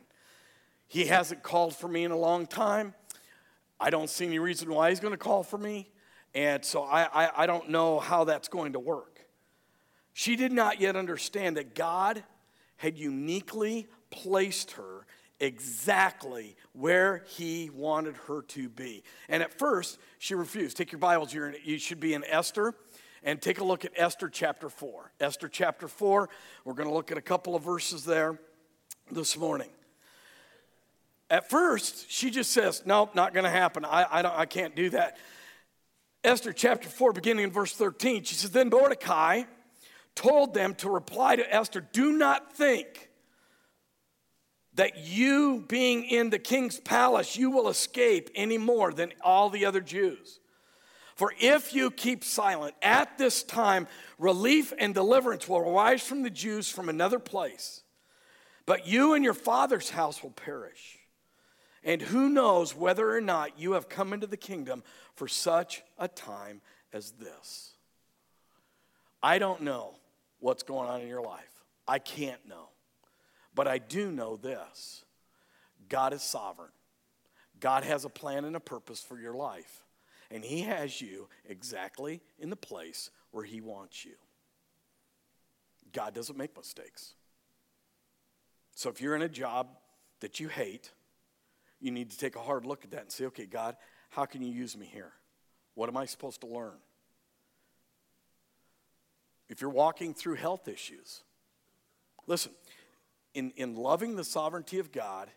He 0.86 1.06
hasn't 1.06 1.42
called 1.42 1.74
for 1.74 1.88
me 1.88 2.04
in 2.04 2.10
a 2.10 2.16
long 2.16 2.46
time. 2.46 2.94
I 3.80 3.90
don't 3.90 4.10
see 4.10 4.26
any 4.26 4.38
reason 4.38 4.68
why 4.72 4.90
he's 4.90 5.00
going 5.00 5.14
to 5.14 5.18
call 5.18 5.42
for 5.42 5.58
me. 5.58 5.90
And 6.34 6.64
so 6.64 6.82
I, 6.82 7.24
I, 7.24 7.42
I 7.42 7.46
don't 7.46 7.70
know 7.70 7.98
how 7.98 8.24
that's 8.24 8.48
going 8.48 8.74
to 8.74 8.78
work. 8.78 9.20
She 10.12 10.36
did 10.36 10.52
not 10.52 10.80
yet 10.80 10.96
understand 10.96 11.56
that 11.56 11.74
God 11.74 12.22
had 12.76 12.98
uniquely 12.98 13.88
placed 14.10 14.72
her 14.72 15.01
exactly 15.42 16.56
where 16.72 17.24
he 17.26 17.68
wanted 17.68 18.16
her 18.28 18.42
to 18.42 18.68
be. 18.68 19.02
And 19.28 19.42
at 19.42 19.58
first, 19.58 19.98
she 20.18 20.34
refused. 20.34 20.76
Take 20.76 20.92
your 20.92 21.00
Bibles, 21.00 21.34
in, 21.34 21.56
you 21.64 21.78
should 21.78 21.98
be 21.98 22.14
in 22.14 22.24
Esther, 22.24 22.74
and 23.24 23.42
take 23.42 23.58
a 23.58 23.64
look 23.64 23.84
at 23.84 23.90
Esther 23.96 24.28
chapter 24.28 24.70
4. 24.70 25.12
Esther 25.20 25.48
chapter 25.48 25.88
4, 25.88 26.28
we're 26.64 26.74
going 26.74 26.88
to 26.88 26.94
look 26.94 27.10
at 27.10 27.18
a 27.18 27.22
couple 27.22 27.56
of 27.56 27.62
verses 27.62 28.04
there 28.04 28.38
this 29.10 29.36
morning. 29.36 29.68
At 31.28 31.50
first, 31.50 32.08
she 32.08 32.30
just 32.30 32.52
says, 32.52 32.82
Nope, 32.86 33.14
not 33.16 33.34
going 33.34 33.44
to 33.44 33.50
happen. 33.50 33.84
I, 33.84 34.04
I, 34.04 34.40
I 34.42 34.46
can't 34.46 34.76
do 34.76 34.90
that. 34.90 35.18
Esther 36.22 36.52
chapter 36.52 36.88
4, 36.88 37.12
beginning 37.12 37.44
in 37.44 37.50
verse 37.50 37.72
13, 37.72 38.22
she 38.22 38.36
says, 38.36 38.52
Then 38.52 38.68
Mordecai 38.68 39.42
told 40.14 40.54
them 40.54 40.74
to 40.76 40.88
reply 40.88 41.34
to 41.34 41.52
Esther, 41.54 41.80
Do 41.80 42.12
not 42.12 42.52
think 42.52 43.08
that 44.74 44.98
you 44.98 45.64
being 45.68 46.04
in 46.04 46.30
the 46.30 46.38
king's 46.38 46.80
palace, 46.80 47.36
you 47.36 47.50
will 47.50 47.68
escape 47.68 48.30
any 48.34 48.58
more 48.58 48.92
than 48.92 49.12
all 49.22 49.50
the 49.50 49.66
other 49.66 49.80
Jews. 49.80 50.40
For 51.14 51.34
if 51.38 51.74
you 51.74 51.90
keep 51.90 52.24
silent 52.24 52.74
at 52.80 53.18
this 53.18 53.42
time, 53.42 53.86
relief 54.18 54.72
and 54.78 54.94
deliverance 54.94 55.46
will 55.46 55.58
arise 55.58 56.02
from 56.02 56.22
the 56.22 56.30
Jews 56.30 56.70
from 56.70 56.88
another 56.88 57.18
place. 57.18 57.82
But 58.64 58.86
you 58.86 59.12
and 59.12 59.22
your 59.22 59.34
father's 59.34 59.90
house 59.90 60.22
will 60.22 60.30
perish. 60.30 60.98
And 61.84 62.00
who 62.00 62.28
knows 62.28 62.74
whether 62.74 63.14
or 63.14 63.20
not 63.20 63.58
you 63.58 63.72
have 63.72 63.88
come 63.88 64.12
into 64.12 64.26
the 64.26 64.36
kingdom 64.36 64.82
for 65.14 65.28
such 65.28 65.82
a 65.98 66.08
time 66.08 66.60
as 66.92 67.12
this? 67.12 67.74
I 69.22 69.38
don't 69.38 69.62
know 69.62 69.94
what's 70.38 70.62
going 70.62 70.88
on 70.88 71.00
in 71.00 71.08
your 71.08 71.22
life. 71.22 71.64
I 71.86 71.98
can't 71.98 72.46
know. 72.48 72.68
But 73.54 73.68
I 73.68 73.78
do 73.78 74.10
know 74.10 74.36
this 74.36 75.04
God 75.88 76.12
is 76.12 76.22
sovereign. 76.22 76.70
God 77.60 77.84
has 77.84 78.04
a 78.04 78.08
plan 78.08 78.44
and 78.44 78.56
a 78.56 78.60
purpose 78.60 79.00
for 79.00 79.18
your 79.18 79.34
life. 79.34 79.84
And 80.30 80.44
He 80.44 80.62
has 80.62 81.00
you 81.00 81.28
exactly 81.44 82.20
in 82.38 82.50
the 82.50 82.56
place 82.56 83.10
where 83.30 83.44
He 83.44 83.60
wants 83.60 84.04
you. 84.04 84.14
God 85.92 86.14
doesn't 86.14 86.38
make 86.38 86.56
mistakes. 86.56 87.14
So 88.74 88.88
if 88.88 89.00
you're 89.00 89.14
in 89.14 89.22
a 89.22 89.28
job 89.28 89.68
that 90.20 90.40
you 90.40 90.48
hate, 90.48 90.90
you 91.80 91.90
need 91.90 92.10
to 92.10 92.18
take 92.18 92.36
a 92.36 92.40
hard 92.40 92.64
look 92.64 92.84
at 92.84 92.90
that 92.92 93.02
and 93.02 93.12
say, 93.12 93.26
okay, 93.26 93.44
God, 93.44 93.76
how 94.10 94.24
can 94.24 94.42
you 94.42 94.52
use 94.52 94.76
me 94.76 94.86
here? 94.90 95.12
What 95.74 95.88
am 95.88 95.96
I 95.96 96.06
supposed 96.06 96.40
to 96.40 96.46
learn? 96.46 96.78
If 99.48 99.60
you're 99.60 99.70
walking 99.70 100.14
through 100.14 100.36
health 100.36 100.66
issues, 100.68 101.22
listen, 102.26 102.52
in, 103.34 103.52
in 103.56 103.74
loving 103.74 104.16
the 104.16 104.24
sovereignty 104.24 104.78
of 104.78 104.92
God, 104.92 105.30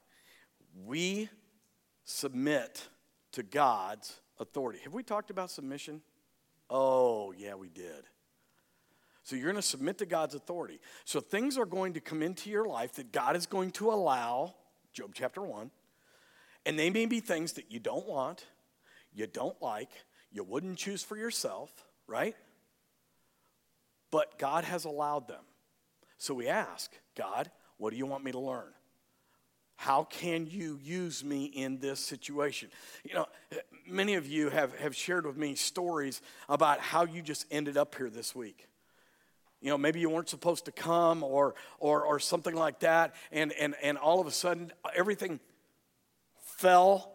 we 0.86 1.30
submit 2.04 2.88
to 3.32 3.44
God's 3.44 4.20
authority. 4.40 4.80
Have 4.84 4.94
we 4.94 5.04
talked 5.04 5.30
about 5.30 5.50
submission? 5.50 6.02
Oh, 6.70 7.34
yeah, 7.38 7.56
we 7.56 7.70
did. 7.70 8.06
So 9.24 9.36
you're 9.36 9.46
going 9.46 9.56
to 9.56 9.62
submit 9.62 9.98
to 10.00 10.06
God's 10.06 10.36
authority. 10.36 10.80
So 11.04 11.20
things 11.20 11.58
are 11.58 11.66
going 11.66 11.94
to 11.94 12.00
come 12.00 12.22
into 12.22 12.50
your 12.50 12.66
life 12.66 12.94
that 12.94 13.12
God 13.12 13.36
is 13.36 13.46
going 13.48 13.72
to 13.72 13.90
allow, 13.90 14.54
Job 14.94 15.12
chapter 15.14 15.42
1, 15.42 15.72
and 16.66 16.78
they 16.78 16.90
may 16.90 17.06
be 17.06 17.20
things 17.20 17.54
that 17.54 17.72
you 17.72 17.80
don't 17.80 18.08
want, 18.08 18.46
you 19.14 19.28
don't 19.28 19.60
like, 19.62 19.90
you 20.32 20.44
wouldn't 20.44 20.78
choose 20.78 21.04
for 21.04 21.18
yourself, 21.18 21.72
right? 22.08 22.36
But 24.12 24.38
God 24.38 24.64
has 24.64 24.86
allowed 24.86 25.28
them. 25.28 25.44
So 26.18 26.34
we 26.34 26.48
ask, 26.48 26.92
God, 27.18 27.50
what 27.78 27.92
do 27.92 27.98
you 27.98 28.06
want 28.06 28.24
me 28.24 28.32
to 28.32 28.40
learn? 28.40 28.72
How 29.78 30.04
can 30.06 30.48
you 30.48 30.80
use 30.82 31.24
me 31.24 31.46
in 31.46 31.80
this 31.80 32.00
situation? 32.00 32.70
You 33.04 33.16
know, 33.16 33.26
many 33.86 34.16
of 34.16 34.26
you 34.26 34.50
have, 34.50 34.74
have 34.80 34.96
shared 34.96 35.26
with 35.26 35.36
me 35.38 35.56
stories 35.56 36.22
about 36.48 36.80
how 36.80 37.06
you 37.06 37.22
just 37.22 37.46
ended 37.52 37.78
up 37.78 37.96
here 37.96 38.10
this 38.10 38.34
week. 38.34 38.68
You 39.62 39.70
know, 39.70 39.78
maybe 39.78 40.00
you 40.00 40.10
weren't 40.10 40.30
supposed 40.30 40.66
to 40.66 40.72
come 40.72 41.24
or, 41.24 41.56
or, 41.80 42.04
or 42.04 42.20
something 42.20 42.56
like 42.56 42.80
that, 42.82 43.16
and, 43.32 43.52
and, 43.54 43.76
and 43.82 43.98
all 43.98 44.22
of 44.22 44.28
a 44.28 44.32
sudden 44.32 44.72
everything 44.96 45.40
fell 46.40 47.12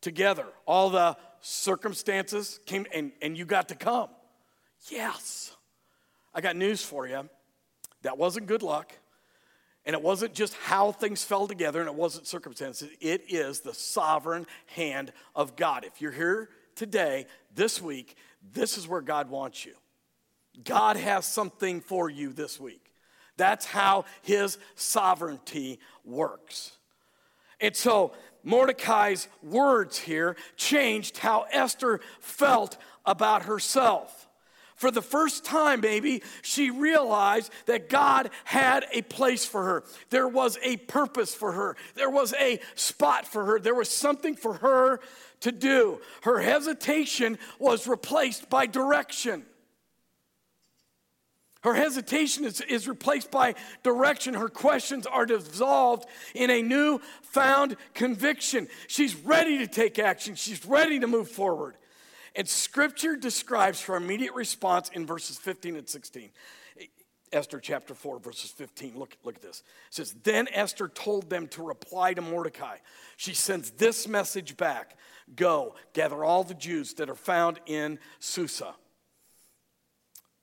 together. 0.00 0.46
All 0.66 0.90
the 0.90 1.16
circumstances 1.40 2.60
came, 2.66 2.86
and, 2.94 3.10
and 3.22 3.36
you 3.36 3.44
got 3.44 3.68
to 3.68 3.74
come. 3.74 4.08
Yes. 4.88 5.56
I 6.34 6.40
got 6.40 6.56
news 6.56 6.82
for 6.82 7.08
you. 7.08 7.28
That 8.02 8.18
wasn't 8.18 8.46
good 8.46 8.62
luck. 8.62 8.92
And 9.86 9.94
it 9.94 10.02
wasn't 10.02 10.32
just 10.32 10.54
how 10.54 10.92
things 10.92 11.22
fell 11.22 11.46
together 11.46 11.80
and 11.80 11.88
it 11.88 11.94
wasn't 11.94 12.26
circumstances. 12.26 12.88
It 13.00 13.24
is 13.28 13.60
the 13.60 13.74
sovereign 13.74 14.46
hand 14.66 15.12
of 15.34 15.56
God. 15.56 15.84
If 15.84 16.00
you're 16.00 16.12
here 16.12 16.48
today, 16.74 17.26
this 17.54 17.82
week, 17.82 18.16
this 18.52 18.78
is 18.78 18.88
where 18.88 19.02
God 19.02 19.28
wants 19.28 19.66
you. 19.66 19.74
God 20.64 20.96
has 20.96 21.26
something 21.26 21.80
for 21.80 22.08
you 22.08 22.32
this 22.32 22.58
week. 22.58 22.92
That's 23.36 23.66
how 23.66 24.04
his 24.22 24.58
sovereignty 24.74 25.80
works. 26.04 26.72
And 27.60 27.74
so 27.74 28.12
Mordecai's 28.42 29.28
words 29.42 29.98
here 29.98 30.36
changed 30.56 31.18
how 31.18 31.46
Esther 31.50 32.00
felt 32.20 32.76
about 33.04 33.44
herself. 33.44 34.28
For 34.74 34.90
the 34.90 35.02
first 35.02 35.44
time, 35.44 35.80
maybe, 35.80 36.22
she 36.42 36.70
realized 36.70 37.52
that 37.66 37.88
God 37.88 38.30
had 38.44 38.86
a 38.92 39.02
place 39.02 39.44
for 39.44 39.64
her. 39.64 39.84
There 40.10 40.26
was 40.26 40.58
a 40.62 40.76
purpose 40.78 41.34
for 41.34 41.52
her. 41.52 41.76
There 41.94 42.10
was 42.10 42.34
a 42.34 42.60
spot 42.74 43.26
for 43.26 43.44
her. 43.44 43.60
There 43.60 43.74
was 43.74 43.88
something 43.88 44.34
for 44.34 44.54
her 44.54 45.00
to 45.40 45.52
do. 45.52 46.00
Her 46.22 46.40
hesitation 46.40 47.38
was 47.58 47.86
replaced 47.86 48.50
by 48.50 48.66
direction. 48.66 49.44
Her 51.62 51.74
hesitation 51.74 52.44
is, 52.44 52.60
is 52.60 52.86
replaced 52.86 53.30
by 53.30 53.54
direction. 53.82 54.34
Her 54.34 54.50
questions 54.50 55.06
are 55.06 55.24
dissolved 55.24 56.06
in 56.34 56.50
a 56.50 56.60
new 56.60 57.00
found 57.22 57.76
conviction. 57.94 58.68
She's 58.86 59.14
ready 59.14 59.58
to 59.58 59.66
take 59.66 59.98
action, 59.98 60.34
she's 60.34 60.66
ready 60.66 60.98
to 60.98 61.06
move 61.06 61.30
forward. 61.30 61.76
And 62.34 62.48
scripture 62.48 63.16
describes 63.16 63.82
her 63.82 63.96
immediate 63.96 64.34
response 64.34 64.90
in 64.92 65.06
verses 65.06 65.38
15 65.38 65.76
and 65.76 65.88
16. 65.88 66.30
Esther 67.32 67.58
chapter 67.58 67.94
4, 67.94 68.20
verses 68.20 68.50
15. 68.50 68.96
Look, 68.96 69.16
look 69.24 69.36
at 69.36 69.42
this. 69.42 69.62
It 69.88 69.94
says, 69.94 70.14
Then 70.22 70.48
Esther 70.52 70.88
told 70.88 71.28
them 71.30 71.48
to 71.48 71.62
reply 71.62 72.14
to 72.14 72.22
Mordecai. 72.22 72.76
She 73.16 73.34
sends 73.34 73.70
this 73.72 74.08
message 74.08 74.56
back 74.56 74.96
Go, 75.34 75.74
gather 75.94 76.22
all 76.22 76.44
the 76.44 76.54
Jews 76.54 76.94
that 76.94 77.08
are 77.08 77.14
found 77.14 77.58
in 77.64 77.98
Susa 78.18 78.74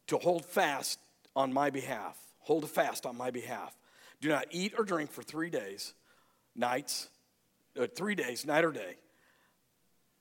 to 0.08 0.18
hold 0.18 0.44
fast 0.44 1.00
on 1.36 1.54
my 1.54 1.70
behalf. 1.70 2.18
Hold 2.40 2.64
a 2.64 2.68
fast 2.68 3.06
on 3.06 3.16
my 3.16 3.30
behalf. 3.30 3.78
Do 4.22 4.30
not 4.30 4.48
eat 4.50 4.74
or 4.78 4.84
drink 4.84 5.12
for 5.12 5.22
three 5.22 5.52
days, 5.52 5.94
nights, 6.56 7.10
uh, 7.80 7.86
three 7.96 8.16
days, 8.16 8.46
night 8.46 8.66
or 8.66 8.72
day 8.72 8.98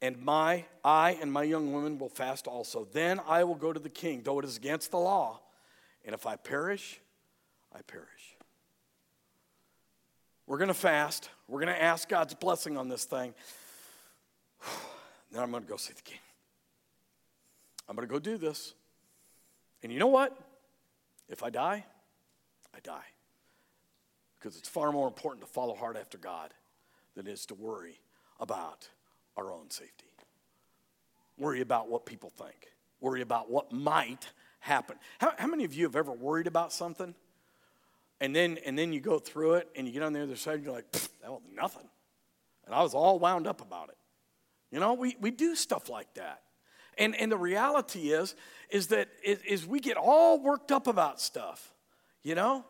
and 0.02 0.18
my 0.18 0.64
I 0.84 1.18
and 1.20 1.32
my 1.32 1.42
young 1.42 1.72
women 1.72 1.98
will 1.98 2.08
fast 2.08 2.46
also. 2.46 2.86
Then 2.92 3.20
I 3.26 3.44
will 3.44 3.54
go 3.54 3.72
to 3.72 3.80
the 3.80 3.90
king, 3.90 4.22
though 4.24 4.38
it 4.38 4.44
is 4.44 4.56
against 4.56 4.90
the 4.90 4.98
law. 4.98 5.40
And 6.04 6.14
if 6.14 6.26
I 6.26 6.36
perish, 6.36 7.00
I 7.74 7.82
perish. 7.82 8.06
We're 10.46 10.58
going 10.58 10.68
to 10.68 10.74
fast. 10.74 11.28
We're 11.48 11.60
going 11.60 11.74
to 11.74 11.82
ask 11.82 12.08
God's 12.08 12.34
blessing 12.34 12.76
on 12.76 12.88
this 12.88 13.04
thing. 13.04 13.34
then 15.30 15.42
I'm 15.42 15.50
going 15.50 15.62
to 15.62 15.68
go 15.68 15.76
see 15.76 15.92
the 15.92 16.02
king. 16.02 16.18
I'm 17.88 17.94
going 17.94 18.08
to 18.08 18.12
go 18.12 18.18
do 18.18 18.38
this. 18.38 18.74
And 19.82 19.92
you 19.92 19.98
know 19.98 20.06
what? 20.06 20.36
If 21.28 21.42
I 21.42 21.50
die, 21.50 21.84
I 22.74 22.80
die. 22.82 23.04
Because 24.38 24.56
it's 24.56 24.68
far 24.68 24.90
more 24.90 25.06
important 25.06 25.46
to 25.46 25.52
follow 25.52 25.74
hard 25.74 25.96
after 25.96 26.18
God 26.18 26.52
than 27.14 27.26
it 27.26 27.30
is 27.30 27.46
to 27.46 27.54
worry 27.54 28.00
about 28.40 28.88
our 29.36 29.52
own 29.52 29.70
safety. 29.70 30.06
Worry 31.38 31.62
about 31.62 31.88
what 31.88 32.04
people 32.04 32.30
think. 32.30 32.68
Worry 33.00 33.22
about 33.22 33.50
what 33.50 33.72
might 33.72 34.28
happen. 34.60 34.96
How, 35.18 35.32
how 35.38 35.46
many 35.46 35.64
of 35.64 35.72
you 35.72 35.84
have 35.84 35.96
ever 35.96 36.12
worried 36.12 36.46
about 36.46 36.72
something? 36.72 37.14
And 38.20 38.36
then, 38.36 38.58
and 38.66 38.78
then 38.78 38.92
you 38.92 39.00
go 39.00 39.18
through 39.18 39.54
it 39.54 39.68
and 39.74 39.86
you 39.86 39.92
get 39.92 40.02
on 40.02 40.12
the 40.12 40.22
other 40.22 40.36
side 40.36 40.56
and 40.56 40.64
you're 40.64 40.74
like, 40.74 40.90
that 40.92 41.30
was 41.30 41.40
nothing. 41.54 41.88
And 42.66 42.74
I 42.74 42.82
was 42.82 42.92
all 42.92 43.18
wound 43.18 43.46
up 43.46 43.62
about 43.62 43.88
it. 43.88 43.96
You 44.70 44.78
know, 44.78 44.92
we, 44.92 45.16
we 45.20 45.30
do 45.30 45.56
stuff 45.56 45.88
like 45.88 46.12
that. 46.14 46.42
And, 46.98 47.16
and 47.16 47.32
the 47.32 47.38
reality 47.38 48.10
is, 48.10 48.34
is 48.68 48.88
that 48.88 49.08
is 49.24 49.66
we 49.66 49.80
get 49.80 49.96
all 49.96 50.38
worked 50.38 50.70
up 50.70 50.86
about 50.86 51.20
stuff, 51.20 51.72
you 52.22 52.34
know? 52.34 52.64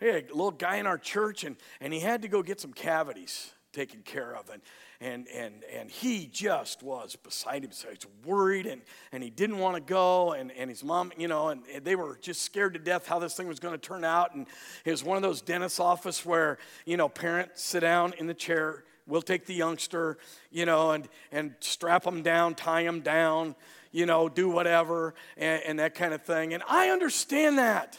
Hey, 0.00 0.24
a 0.30 0.34
little 0.34 0.50
guy 0.50 0.76
in 0.76 0.86
our 0.86 0.98
church, 0.98 1.44
and, 1.44 1.56
and 1.80 1.92
he 1.92 2.00
had 2.00 2.22
to 2.22 2.28
go 2.28 2.42
get 2.42 2.60
some 2.60 2.72
cavities 2.72 3.52
taken 3.76 4.00
care 4.00 4.34
of. 4.34 4.48
And, 4.50 4.62
and, 5.00 5.28
and, 5.28 5.54
and 5.72 5.90
he 5.90 6.26
just 6.26 6.82
was 6.82 7.14
beside 7.14 7.62
himself. 7.62 7.92
He 7.92 7.98
was 8.06 8.26
worried 8.26 8.66
and, 8.66 8.80
and 9.12 9.22
he 9.22 9.28
didn't 9.30 9.58
want 9.58 9.76
to 9.76 9.82
go. 9.82 10.32
And, 10.32 10.50
and 10.52 10.70
his 10.70 10.82
mom, 10.82 11.12
you 11.18 11.28
know, 11.28 11.48
and, 11.50 11.62
they 11.82 11.94
were 11.94 12.18
just 12.20 12.42
scared 12.42 12.72
to 12.72 12.80
death 12.80 13.06
how 13.06 13.18
this 13.18 13.34
thing 13.34 13.46
was 13.46 13.60
going 13.60 13.74
to 13.74 13.78
turn 13.78 14.02
out. 14.02 14.34
And 14.34 14.46
it 14.84 14.90
was 14.90 15.04
one 15.04 15.16
of 15.16 15.22
those 15.22 15.42
dentist 15.42 15.78
office 15.78 16.24
where, 16.24 16.58
you 16.86 16.96
know, 16.96 17.08
parents 17.08 17.62
sit 17.62 17.80
down 17.80 18.14
in 18.18 18.26
the 18.26 18.34
chair. 18.34 18.84
We'll 19.06 19.22
take 19.22 19.44
the 19.46 19.54
youngster, 19.54 20.18
you 20.50 20.64
know, 20.64 20.92
and, 20.92 21.06
and 21.30 21.54
strap 21.60 22.02
them 22.02 22.22
down, 22.22 22.54
tie 22.54 22.82
them 22.82 23.02
down, 23.02 23.54
you 23.92 24.06
know, 24.06 24.28
do 24.28 24.48
whatever, 24.48 25.14
and, 25.36 25.62
and 25.62 25.78
that 25.78 25.94
kind 25.94 26.14
of 26.14 26.22
thing. 26.22 26.54
And 26.54 26.62
I 26.68 26.88
understand 26.88 27.58
that. 27.58 27.98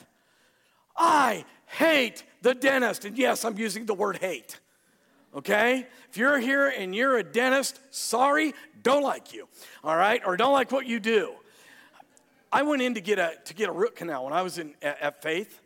I 0.97 1.45
hate 1.67 2.23
the 2.41 2.55
dentist. 2.55 3.05
And 3.05 3.17
yes, 3.17 3.45
I'm 3.45 3.57
using 3.57 3.85
the 3.85 3.93
word 3.93 4.17
hate. 4.17 4.59
Okay? 5.37 5.85
If 6.09 6.17
you're 6.17 6.39
here 6.39 6.67
and 6.67 6.95
you're 6.95 7.17
a 7.17 7.23
dentist, 7.23 7.79
sorry, 7.91 8.55
don't 8.81 9.03
like 9.03 9.33
you. 9.33 9.47
All 9.83 9.95
right? 9.95 10.21
Or 10.25 10.35
don't 10.35 10.51
like 10.51 10.71
what 10.71 10.87
you 10.87 10.99
do. 10.99 11.33
I 12.51 12.63
went 12.63 12.81
in 12.81 12.95
to 12.95 13.01
get 13.01 13.19
a, 13.19 13.33
to 13.45 13.53
get 13.53 13.69
a 13.69 13.71
root 13.71 13.95
canal 13.95 14.25
when 14.25 14.33
I 14.33 14.41
was 14.41 14.57
in, 14.57 14.73
at, 14.81 14.99
at 14.99 15.21
Faith. 15.21 15.61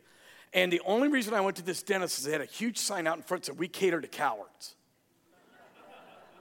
And 0.52 0.70
the 0.70 0.82
only 0.84 1.08
reason 1.08 1.32
I 1.32 1.40
went 1.40 1.56
to 1.56 1.62
this 1.62 1.82
dentist 1.82 2.18
is 2.18 2.24
they 2.24 2.32
had 2.32 2.42
a 2.42 2.44
huge 2.44 2.76
sign 2.76 3.06
out 3.06 3.16
in 3.16 3.22
front 3.22 3.44
that 3.44 3.52
said, 3.52 3.58
We 3.58 3.66
cater 3.66 4.00
to 4.00 4.08
cowards. 4.08 4.74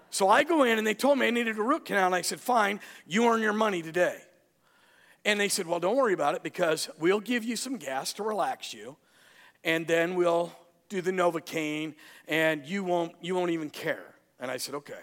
So 0.10 0.28
I 0.28 0.44
go 0.44 0.64
in 0.64 0.78
and 0.78 0.86
they 0.86 0.94
told 0.94 1.18
me 1.18 1.28
I 1.28 1.30
needed 1.30 1.58
a 1.58 1.64
root 1.64 1.86
canal. 1.86 2.08
And 2.08 2.16
I 2.16 2.22
said, 2.22 2.42
Fine, 2.42 2.82
you 3.08 3.26
earn 3.28 3.42
your 3.42 3.54
money 3.54 3.82
today. 3.82 4.18
And 5.24 5.40
they 5.40 5.48
said, 5.48 5.68
Well, 5.68 5.80
don't 5.80 5.96
worry 5.96 6.14
about 6.14 6.36
it 6.36 6.44
because 6.44 6.90
we'll 7.00 7.22
give 7.22 7.46
you 7.46 7.56
some 7.56 7.78
gas 7.78 8.12
to 8.14 8.24
relax 8.24 8.74
you 8.74 8.98
and 9.64 9.86
then 9.88 10.16
we'll 10.16 10.52
do 10.92 11.02
the 11.02 11.12
Novocaine, 11.12 11.96
and 12.28 12.66
you 12.66 12.84
won't, 12.84 13.14
you 13.22 13.34
won't 13.34 13.52
even 13.52 13.70
care. 13.70 14.14
And 14.40 14.52
I 14.52 14.58
said, 14.58 14.76
okay. 14.76 14.94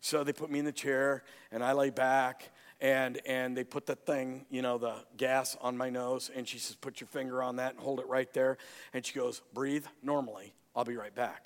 So 0.00 0.24
they 0.24 0.32
put 0.32 0.50
me 0.50 0.58
in 0.58 0.64
the 0.64 0.72
chair, 0.72 1.22
and 1.52 1.62
I 1.62 1.72
lay 1.72 1.90
back, 1.90 2.50
and, 2.80 3.20
and 3.26 3.54
they 3.54 3.62
put 3.62 3.84
the 3.84 3.94
thing, 3.94 4.46
you 4.50 4.62
know, 4.62 4.78
the 4.78 4.94
gas 5.18 5.54
on 5.60 5.76
my 5.76 5.90
nose, 5.90 6.30
and 6.34 6.48
she 6.48 6.58
says, 6.58 6.76
put 6.76 7.00
your 7.00 7.08
finger 7.08 7.42
on 7.42 7.56
that 7.56 7.74
and 7.74 7.82
hold 7.82 8.00
it 8.00 8.08
right 8.08 8.32
there. 8.32 8.56
And 8.94 9.04
she 9.04 9.12
goes, 9.12 9.42
breathe 9.52 9.84
normally. 10.02 10.54
I'll 10.74 10.84
be 10.84 10.96
right 10.96 11.14
back. 11.14 11.44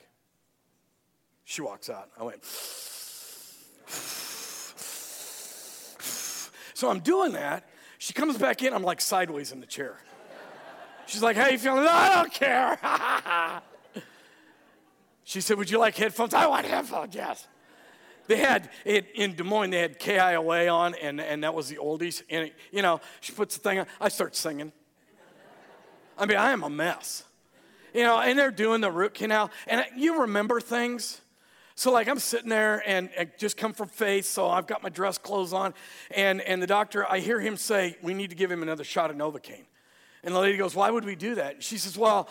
She 1.45 1.61
walks 1.61 1.91
out. 1.91 2.09
I 2.17 2.23
went, 2.23 2.45
so 6.75 6.89
I'm 6.89 7.01
doing 7.01 7.33
that. 7.33 7.69
She 7.99 8.13
comes 8.13 8.39
back 8.39 8.63
in. 8.63 8.73
I'm 8.73 8.85
like 8.85 9.01
sideways 9.01 9.51
in 9.51 9.59
the 9.61 9.67
chair. 9.67 9.99
She's 11.07 11.23
like, 11.23 11.37
how 11.37 11.49
you 11.49 11.59
feeling? 11.59 11.85
I 11.89 12.15
don't 12.15 12.33
care. 12.33 13.63
she 15.25 15.41
said, 15.41 15.57
would 15.59 15.71
you 15.71 15.79
like 15.79 15.97
headphones? 15.97 16.35
I 16.35 16.47
want 16.47 16.67
headphones, 16.67 17.15
yes. 17.15 17.47
They 18.27 18.37
had, 18.37 18.71
it, 18.85 19.09
in 19.15 19.35
Des 19.35 19.43
Moines, 19.43 19.71
they 19.71 19.81
had 19.81 19.99
KIOA 19.99 20.73
on, 20.73 20.95
and, 20.95 21.21
and 21.21 21.45
that 21.45 21.55
was 21.55 21.69
the 21.69 21.77
oldies. 21.77 22.23
And, 22.31 22.47
it, 22.47 22.55
you 22.71 22.83
know, 22.83 23.01
she 23.21 23.33
puts 23.33 23.57
the 23.57 23.69
thing 23.69 23.81
on. 23.81 23.87
I 24.01 24.09
start 24.09 24.37
singing. 24.37 24.73
I 26.17 26.27
mean, 26.27 26.37
I 26.37 26.53
am 26.53 26.63
a 26.63 26.71
mess. 26.71 27.25
You 27.95 28.05
know, 28.05 28.19
and 28.19 28.39
they're 28.39 28.51
doing 28.51 28.81
the 28.81 28.91
root 28.91 29.15
canal. 29.15 29.51
And 29.67 29.85
you 29.97 30.23
remember 30.23 30.61
things. 30.61 31.21
So, 31.75 31.91
like, 31.91 32.09
I'm 32.09 32.19
sitting 32.19 32.49
there 32.49 32.83
and, 32.87 33.11
and, 33.17 33.31
just 33.39 33.57
come 33.57 33.73
from 33.73 33.89
faith, 33.89 34.27
so 34.27 34.49
I've 34.49 34.67
got 34.67 34.83
my 34.83 34.89
dress 34.89 35.19
clothes 35.19 35.53
on. 35.53 35.75
And, 36.11 36.41
and 36.43 36.63
the 36.63 36.67
doctor, 36.67 37.11
I 37.11 37.19
hear 37.19 37.41
him 37.41 37.57
say, 37.57 37.97
We 38.03 38.15
need 38.15 38.31
to 38.31 38.37
give 38.37 38.51
him 38.51 38.63
another 38.63 38.85
shot 38.85 39.11
of 39.11 39.17
Novocaine. 39.17 39.65
And 40.23 40.35
the 40.35 40.39
lady 40.39 40.59
goes, 40.59 40.75
Why 40.75 40.91
would 40.91 41.05
we 41.05 41.17
do 41.17 41.35
that? 41.37 41.63
She 41.63 41.79
says, 41.79 41.99
Well, 41.99 42.29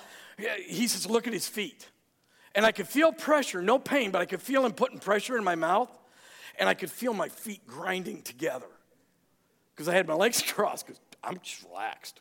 he 0.67 0.87
says, 0.87 1.09
Look 1.09 1.27
at 1.27 1.33
his 1.33 1.47
feet. 1.47 1.89
And 2.53 2.65
I 2.65 2.71
could 2.71 2.87
feel 2.87 3.11
pressure, 3.11 3.61
no 3.61 3.79
pain, 3.79 4.11
but 4.11 4.21
I 4.21 4.25
could 4.25 4.41
feel 4.41 4.65
him 4.65 4.73
putting 4.73 4.99
pressure 4.99 5.37
in 5.37 5.43
my 5.43 5.55
mouth. 5.55 5.89
And 6.59 6.67
I 6.67 6.73
could 6.73 6.91
feel 6.91 7.13
my 7.13 7.29
feet 7.29 7.65
grinding 7.65 8.21
together 8.21 8.67
because 9.73 9.87
I 9.87 9.93
had 9.95 10.07
my 10.07 10.13
legs 10.13 10.41
crossed 10.47 10.85
because 10.85 10.99
I'm 11.23 11.39
just 11.41 11.63
relaxed. 11.63 12.19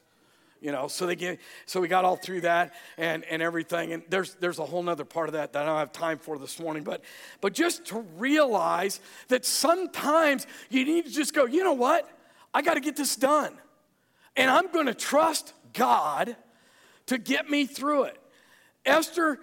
You 0.61 0.73
know, 0.73 0.89
so 0.89 1.07
they 1.07 1.17
get, 1.17 1.41
so 1.65 1.81
we 1.81 1.89
got 1.89 2.05
all 2.05 2.17
through 2.17 2.43
that 2.43 2.75
and, 2.99 3.25
and 3.25 3.41
everything. 3.41 3.95
And 3.95 4.03
there's 4.11 4.35
there's 4.35 4.59
a 4.59 4.65
whole 4.65 4.83
nother 4.83 5.07
part 5.07 5.29
of 5.31 5.33
that 5.33 5.55
that 5.55 5.63
I 5.63 5.67
don't 5.67 5.79
have 5.79 5.91
time 5.91 6.19
for 6.19 6.39
this 6.39 6.61
morning. 6.61 6.85
But 6.85 7.03
but 7.41 7.55
just 7.55 7.87
to 7.87 8.01
realize 8.19 9.01
that 9.29 9.47
sometimes 9.47 10.47
you 10.69 10.85
need 10.85 11.07
to 11.07 11.11
just 11.11 11.35
go, 11.35 11.47
you 11.47 11.65
know 11.65 11.73
what? 11.73 12.07
I 12.53 12.61
got 12.61 12.75
to 12.75 12.81
get 12.81 12.95
this 12.95 13.17
done. 13.17 13.57
And 14.37 14.51
I'm 14.51 14.71
going 14.71 14.87
to 14.87 14.95
trust 14.95 15.55
God 15.73 16.37
to 17.07 17.17
get 17.17 17.49
me 17.49 17.65
through 17.65 18.05
it. 18.05 18.19
Esther 18.85 19.41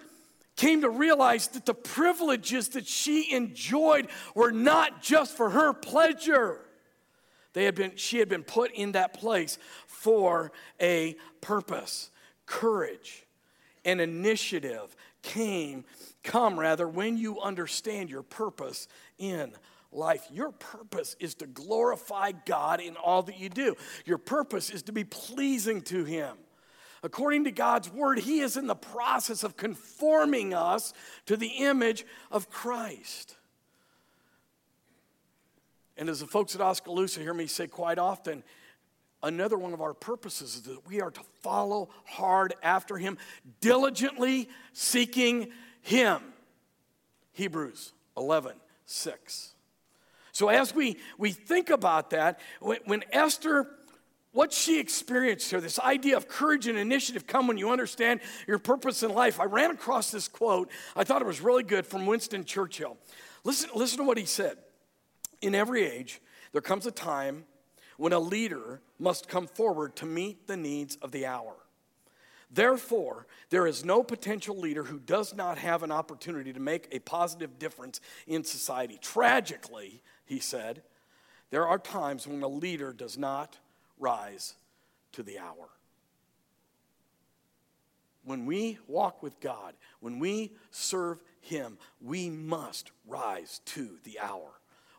came 0.58 0.82
to 0.82 0.90
realize 0.90 1.48
that 1.48 1.64
the 1.64 1.72
privileges 1.72 2.70
that 2.70 2.86
she 2.86 3.32
enjoyed 3.32 4.08
were 4.34 4.50
not 4.50 5.00
just 5.00 5.36
for 5.36 5.50
her 5.50 5.72
pleasure. 5.72 6.60
They 7.54 7.64
had 7.64 7.74
been, 7.74 7.92
she 7.96 8.18
had 8.18 8.28
been 8.28 8.42
put 8.42 8.72
in 8.72 8.92
that 8.92 9.14
place 9.14 9.56
for 9.86 10.52
a 10.80 11.16
purpose. 11.40 12.10
Courage 12.44 13.24
and 13.84 14.00
initiative 14.00 14.94
came, 15.22 15.84
come 16.24 16.58
rather, 16.58 16.88
when 16.88 17.16
you 17.16 17.40
understand 17.40 18.10
your 18.10 18.22
purpose 18.22 18.88
in 19.16 19.52
life. 19.92 20.26
Your 20.30 20.50
purpose 20.52 21.16
is 21.20 21.34
to 21.36 21.46
glorify 21.46 22.32
God 22.32 22.80
in 22.80 22.96
all 22.96 23.22
that 23.22 23.38
you 23.38 23.48
do. 23.48 23.76
Your 24.04 24.18
purpose 24.18 24.70
is 24.70 24.82
to 24.84 24.92
be 24.92 25.04
pleasing 25.04 25.82
to 25.82 26.04
Him. 26.04 26.36
According 27.02 27.44
to 27.44 27.50
God's 27.50 27.90
word, 27.90 28.18
He 28.18 28.40
is 28.40 28.56
in 28.56 28.66
the 28.66 28.74
process 28.74 29.44
of 29.44 29.56
conforming 29.56 30.54
us 30.54 30.92
to 31.26 31.36
the 31.36 31.46
image 31.46 32.04
of 32.30 32.50
Christ. 32.50 33.36
And 35.96 36.08
as 36.08 36.20
the 36.20 36.26
folks 36.26 36.54
at 36.54 36.60
Oskaloosa 36.60 37.20
hear 37.20 37.34
me 37.34 37.46
say 37.46 37.66
quite 37.66 37.98
often, 37.98 38.44
another 39.22 39.58
one 39.58 39.72
of 39.72 39.80
our 39.80 39.94
purposes 39.94 40.56
is 40.56 40.62
that 40.62 40.86
we 40.88 41.00
are 41.00 41.10
to 41.10 41.22
follow 41.42 41.90
hard 42.04 42.54
after 42.62 42.96
Him, 42.96 43.18
diligently 43.60 44.48
seeking 44.72 45.50
Him. 45.82 46.22
Hebrews 47.32 47.92
11, 48.16 48.52
6. 48.86 49.54
So, 50.32 50.48
as 50.48 50.72
we, 50.72 50.98
we 51.18 51.32
think 51.32 51.68
about 51.70 52.10
that, 52.10 52.38
when, 52.60 52.78
when 52.84 53.04
Esther, 53.10 53.68
what 54.38 54.52
she 54.52 54.78
experienced 54.78 55.50
here, 55.50 55.60
this 55.60 55.80
idea 55.80 56.16
of 56.16 56.28
courage 56.28 56.68
and 56.68 56.78
initiative 56.78 57.26
come 57.26 57.48
when 57.48 57.58
you 57.58 57.72
understand 57.72 58.20
your 58.46 58.60
purpose 58.60 59.02
in 59.02 59.12
life, 59.12 59.40
I 59.40 59.46
ran 59.46 59.72
across 59.72 60.12
this 60.12 60.28
quote. 60.28 60.70
I 60.94 61.02
thought 61.02 61.20
it 61.20 61.26
was 61.26 61.40
really 61.40 61.64
good 61.64 61.84
from 61.84 62.06
Winston 62.06 62.44
Churchill. 62.44 62.96
Listen, 63.42 63.70
listen 63.74 63.98
to 63.98 64.04
what 64.04 64.16
he 64.16 64.24
said. 64.24 64.56
In 65.42 65.56
every 65.56 65.84
age, 65.84 66.20
there 66.52 66.60
comes 66.60 66.86
a 66.86 66.92
time 66.92 67.46
when 67.96 68.12
a 68.12 68.20
leader 68.20 68.80
must 69.00 69.26
come 69.26 69.48
forward 69.48 69.96
to 69.96 70.06
meet 70.06 70.46
the 70.46 70.56
needs 70.56 70.94
of 71.02 71.10
the 71.10 71.26
hour. 71.26 71.56
Therefore, 72.48 73.26
there 73.50 73.66
is 73.66 73.84
no 73.84 74.04
potential 74.04 74.56
leader 74.56 74.84
who 74.84 75.00
does 75.00 75.34
not 75.34 75.58
have 75.58 75.82
an 75.82 75.90
opportunity 75.90 76.52
to 76.52 76.60
make 76.60 76.86
a 76.92 77.00
positive 77.00 77.58
difference 77.58 78.00
in 78.28 78.44
society. 78.44 79.00
Tragically, 79.02 80.00
he 80.26 80.38
said, 80.38 80.82
there 81.50 81.66
are 81.66 81.78
times 81.80 82.24
when 82.24 82.40
a 82.44 82.48
leader 82.48 82.92
does 82.92 83.18
not 83.18 83.58
rise 83.98 84.54
to 85.12 85.22
the 85.22 85.38
hour. 85.38 85.68
When 88.24 88.44
we 88.44 88.78
walk 88.86 89.22
with 89.22 89.40
God, 89.40 89.74
when 90.00 90.18
we 90.18 90.52
serve 90.70 91.22
Him, 91.40 91.78
we 92.00 92.28
must 92.28 92.90
rise 93.06 93.60
to 93.66 93.88
the 94.04 94.18
hour. 94.20 94.50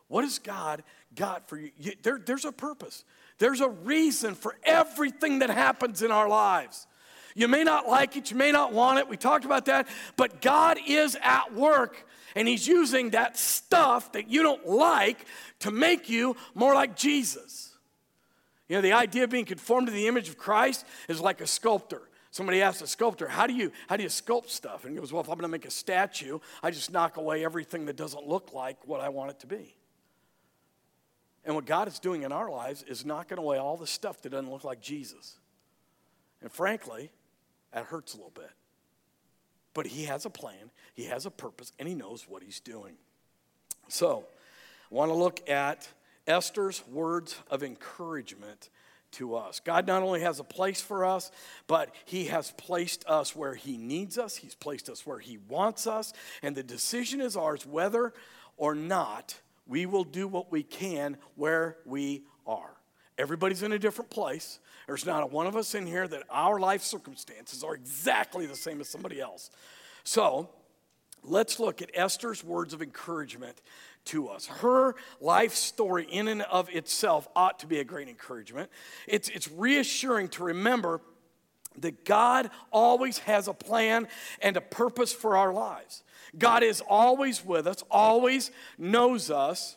What 0.08 0.24
has 0.24 0.40
God 0.40 0.82
got 1.14 1.48
for 1.48 1.56
you? 1.56 1.70
There, 2.02 2.18
there's 2.18 2.44
a 2.44 2.52
purpose, 2.52 3.04
there's 3.38 3.60
a 3.60 3.68
reason 3.68 4.34
for 4.34 4.56
everything 4.64 5.38
that 5.38 5.50
happens 5.50 6.02
in 6.02 6.10
our 6.10 6.28
lives. 6.28 6.86
You 7.36 7.46
may 7.46 7.62
not 7.62 7.88
like 7.88 8.16
it, 8.16 8.30
you 8.30 8.36
may 8.36 8.50
not 8.50 8.72
want 8.72 8.98
it. 8.98 9.08
We 9.08 9.16
talked 9.16 9.44
about 9.44 9.66
that. 9.66 9.86
But 10.16 10.42
God 10.42 10.78
is 10.84 11.16
at 11.22 11.54
work, 11.54 12.04
and 12.34 12.48
He's 12.48 12.66
using 12.66 13.10
that 13.10 13.38
stuff 13.38 14.12
that 14.12 14.28
you 14.28 14.42
don't 14.42 14.66
like 14.66 15.24
to 15.60 15.70
make 15.70 16.10
you 16.10 16.36
more 16.54 16.74
like 16.74 16.96
Jesus. 16.96 17.69
You 18.70 18.76
know, 18.76 18.82
the 18.82 18.92
idea 18.92 19.24
of 19.24 19.30
being 19.30 19.46
conformed 19.46 19.88
to 19.88 19.92
the 19.92 20.06
image 20.06 20.28
of 20.28 20.38
Christ 20.38 20.86
is 21.08 21.20
like 21.20 21.40
a 21.40 21.46
sculptor. 21.46 22.02
Somebody 22.30 22.62
asked 22.62 22.80
a 22.82 22.86
sculptor, 22.86 23.26
how 23.26 23.48
do 23.48 23.52
you 23.52 23.72
how 23.88 23.96
do 23.96 24.04
you 24.04 24.08
sculpt 24.08 24.48
stuff? 24.48 24.84
And 24.84 24.94
he 24.94 25.00
goes, 25.00 25.12
Well, 25.12 25.20
if 25.20 25.28
I'm 25.28 25.34
gonna 25.34 25.48
make 25.48 25.66
a 25.66 25.72
statue, 25.72 26.38
I 26.62 26.70
just 26.70 26.92
knock 26.92 27.16
away 27.16 27.44
everything 27.44 27.86
that 27.86 27.96
doesn't 27.96 28.28
look 28.28 28.52
like 28.52 28.86
what 28.86 29.00
I 29.00 29.08
want 29.08 29.32
it 29.32 29.40
to 29.40 29.48
be. 29.48 29.74
And 31.44 31.56
what 31.56 31.66
God 31.66 31.88
is 31.88 31.98
doing 31.98 32.22
in 32.22 32.30
our 32.30 32.48
lives 32.48 32.84
is 32.84 33.04
knocking 33.04 33.38
away 33.38 33.58
all 33.58 33.76
the 33.76 33.88
stuff 33.88 34.22
that 34.22 34.30
doesn't 34.30 34.48
look 34.48 34.62
like 34.62 34.80
Jesus. 34.80 35.36
And 36.40 36.52
frankly, 36.52 37.10
that 37.72 37.86
hurts 37.86 38.14
a 38.14 38.18
little 38.18 38.30
bit. 38.30 38.52
But 39.74 39.88
he 39.88 40.04
has 40.04 40.26
a 40.26 40.30
plan, 40.30 40.70
he 40.94 41.06
has 41.06 41.26
a 41.26 41.30
purpose, 41.32 41.72
and 41.80 41.88
he 41.88 41.96
knows 41.96 42.28
what 42.28 42.44
he's 42.44 42.60
doing. 42.60 42.94
So, 43.88 44.26
I 44.92 44.94
want 44.94 45.10
to 45.10 45.16
look 45.16 45.50
at 45.50 45.88
Esther's 46.26 46.86
words 46.88 47.36
of 47.50 47.62
encouragement 47.62 48.68
to 49.12 49.34
us. 49.34 49.60
God 49.60 49.86
not 49.86 50.02
only 50.02 50.20
has 50.20 50.38
a 50.38 50.44
place 50.44 50.80
for 50.80 51.04
us, 51.04 51.30
but 51.66 51.94
He 52.04 52.26
has 52.26 52.52
placed 52.52 53.04
us 53.06 53.34
where 53.34 53.54
He 53.54 53.76
needs 53.76 54.18
us, 54.18 54.36
He's 54.36 54.54
placed 54.54 54.88
us 54.88 55.06
where 55.06 55.18
He 55.18 55.38
wants 55.48 55.86
us, 55.86 56.12
and 56.42 56.56
the 56.56 56.62
decision 56.62 57.20
is 57.20 57.36
ours 57.36 57.66
whether 57.66 58.12
or 58.56 58.74
not 58.74 59.40
we 59.66 59.86
will 59.86 60.04
do 60.04 60.28
what 60.28 60.52
we 60.52 60.62
can 60.62 61.16
where 61.36 61.76
we 61.84 62.24
are. 62.46 62.70
Everybody's 63.18 63.62
in 63.62 63.72
a 63.72 63.78
different 63.78 64.10
place. 64.10 64.60
There's 64.86 65.06
not 65.06 65.22
a 65.22 65.26
one 65.26 65.46
of 65.46 65.56
us 65.56 65.74
in 65.74 65.86
here 65.86 66.08
that 66.08 66.22
our 66.30 66.58
life 66.58 66.82
circumstances 66.82 67.62
are 67.62 67.74
exactly 67.74 68.46
the 68.46 68.56
same 68.56 68.80
as 68.80 68.88
somebody 68.88 69.20
else. 69.20 69.50
So, 70.04 70.48
let's 71.22 71.60
look 71.60 71.82
at 71.82 71.90
Esther's 71.94 72.42
words 72.42 72.72
of 72.72 72.82
encouragement 72.82 73.60
to 74.06 74.28
us. 74.28 74.46
Her 74.46 74.94
life 75.20 75.54
story, 75.54 76.04
in 76.04 76.28
and 76.28 76.42
of 76.42 76.68
itself, 76.70 77.28
ought 77.36 77.58
to 77.60 77.66
be 77.66 77.78
a 77.78 77.84
great 77.84 78.08
encouragement. 78.08 78.70
It's, 79.06 79.28
it's 79.28 79.50
reassuring 79.50 80.28
to 80.30 80.44
remember 80.44 81.00
that 81.78 82.04
God 82.04 82.50
always 82.72 83.18
has 83.18 83.48
a 83.48 83.52
plan 83.52 84.08
and 84.42 84.56
a 84.56 84.60
purpose 84.60 85.12
for 85.12 85.36
our 85.36 85.52
lives. 85.52 86.02
God 86.38 86.62
is 86.62 86.82
always 86.88 87.44
with 87.44 87.66
us, 87.66 87.82
always 87.90 88.50
knows 88.78 89.30
us. 89.30 89.76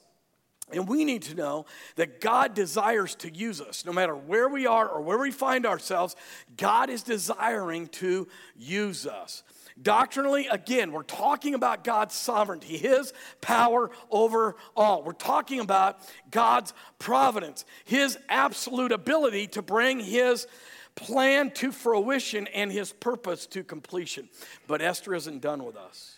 And 0.72 0.88
we 0.88 1.04
need 1.04 1.24
to 1.24 1.36
know 1.36 1.66
that 1.98 2.22
God 2.22 2.54
desires 2.56 3.16
to 3.16 3.30
use 3.32 3.62
us. 3.62 3.86
No 3.86 3.92
matter 3.92 4.16
where 4.16 4.48
we 4.48 4.66
are 4.66 4.88
or 4.88 5.02
where 5.02 5.20
we 5.20 5.30
find 5.30 5.66
ourselves, 5.66 6.16
God 6.58 6.90
is 6.90 7.04
desiring 7.04 7.88
to 7.88 8.28
use 8.56 9.06
us. 9.06 9.44
Doctrinally, 9.84 10.48
again, 10.48 10.94
we're 10.94 11.04
talking 11.04 11.56
about 11.56 11.84
God's 11.84 12.16
sovereignty, 12.16 12.78
His 12.78 13.12
power 13.42 13.92
over 14.10 14.56
all. 14.76 15.04
We're 15.04 15.12
talking 15.12 15.60
about 15.60 16.00
God's 16.32 16.74
providence, 17.00 17.66
His 17.84 18.18
absolute 18.30 18.94
ability 18.94 19.48
to 19.48 19.62
bring 19.62 20.00
His 20.00 20.48
plan 20.96 21.52
to 21.52 21.72
fruition 21.72 22.48
and 22.48 22.72
His 22.72 22.94
purpose 22.94 23.46
to 23.48 23.64
completion. 23.64 24.30
But 24.68 24.82
Esther 24.82 25.14
isn't 25.16 25.42
done 25.42 25.66
with 25.66 25.76
us. 25.76 26.16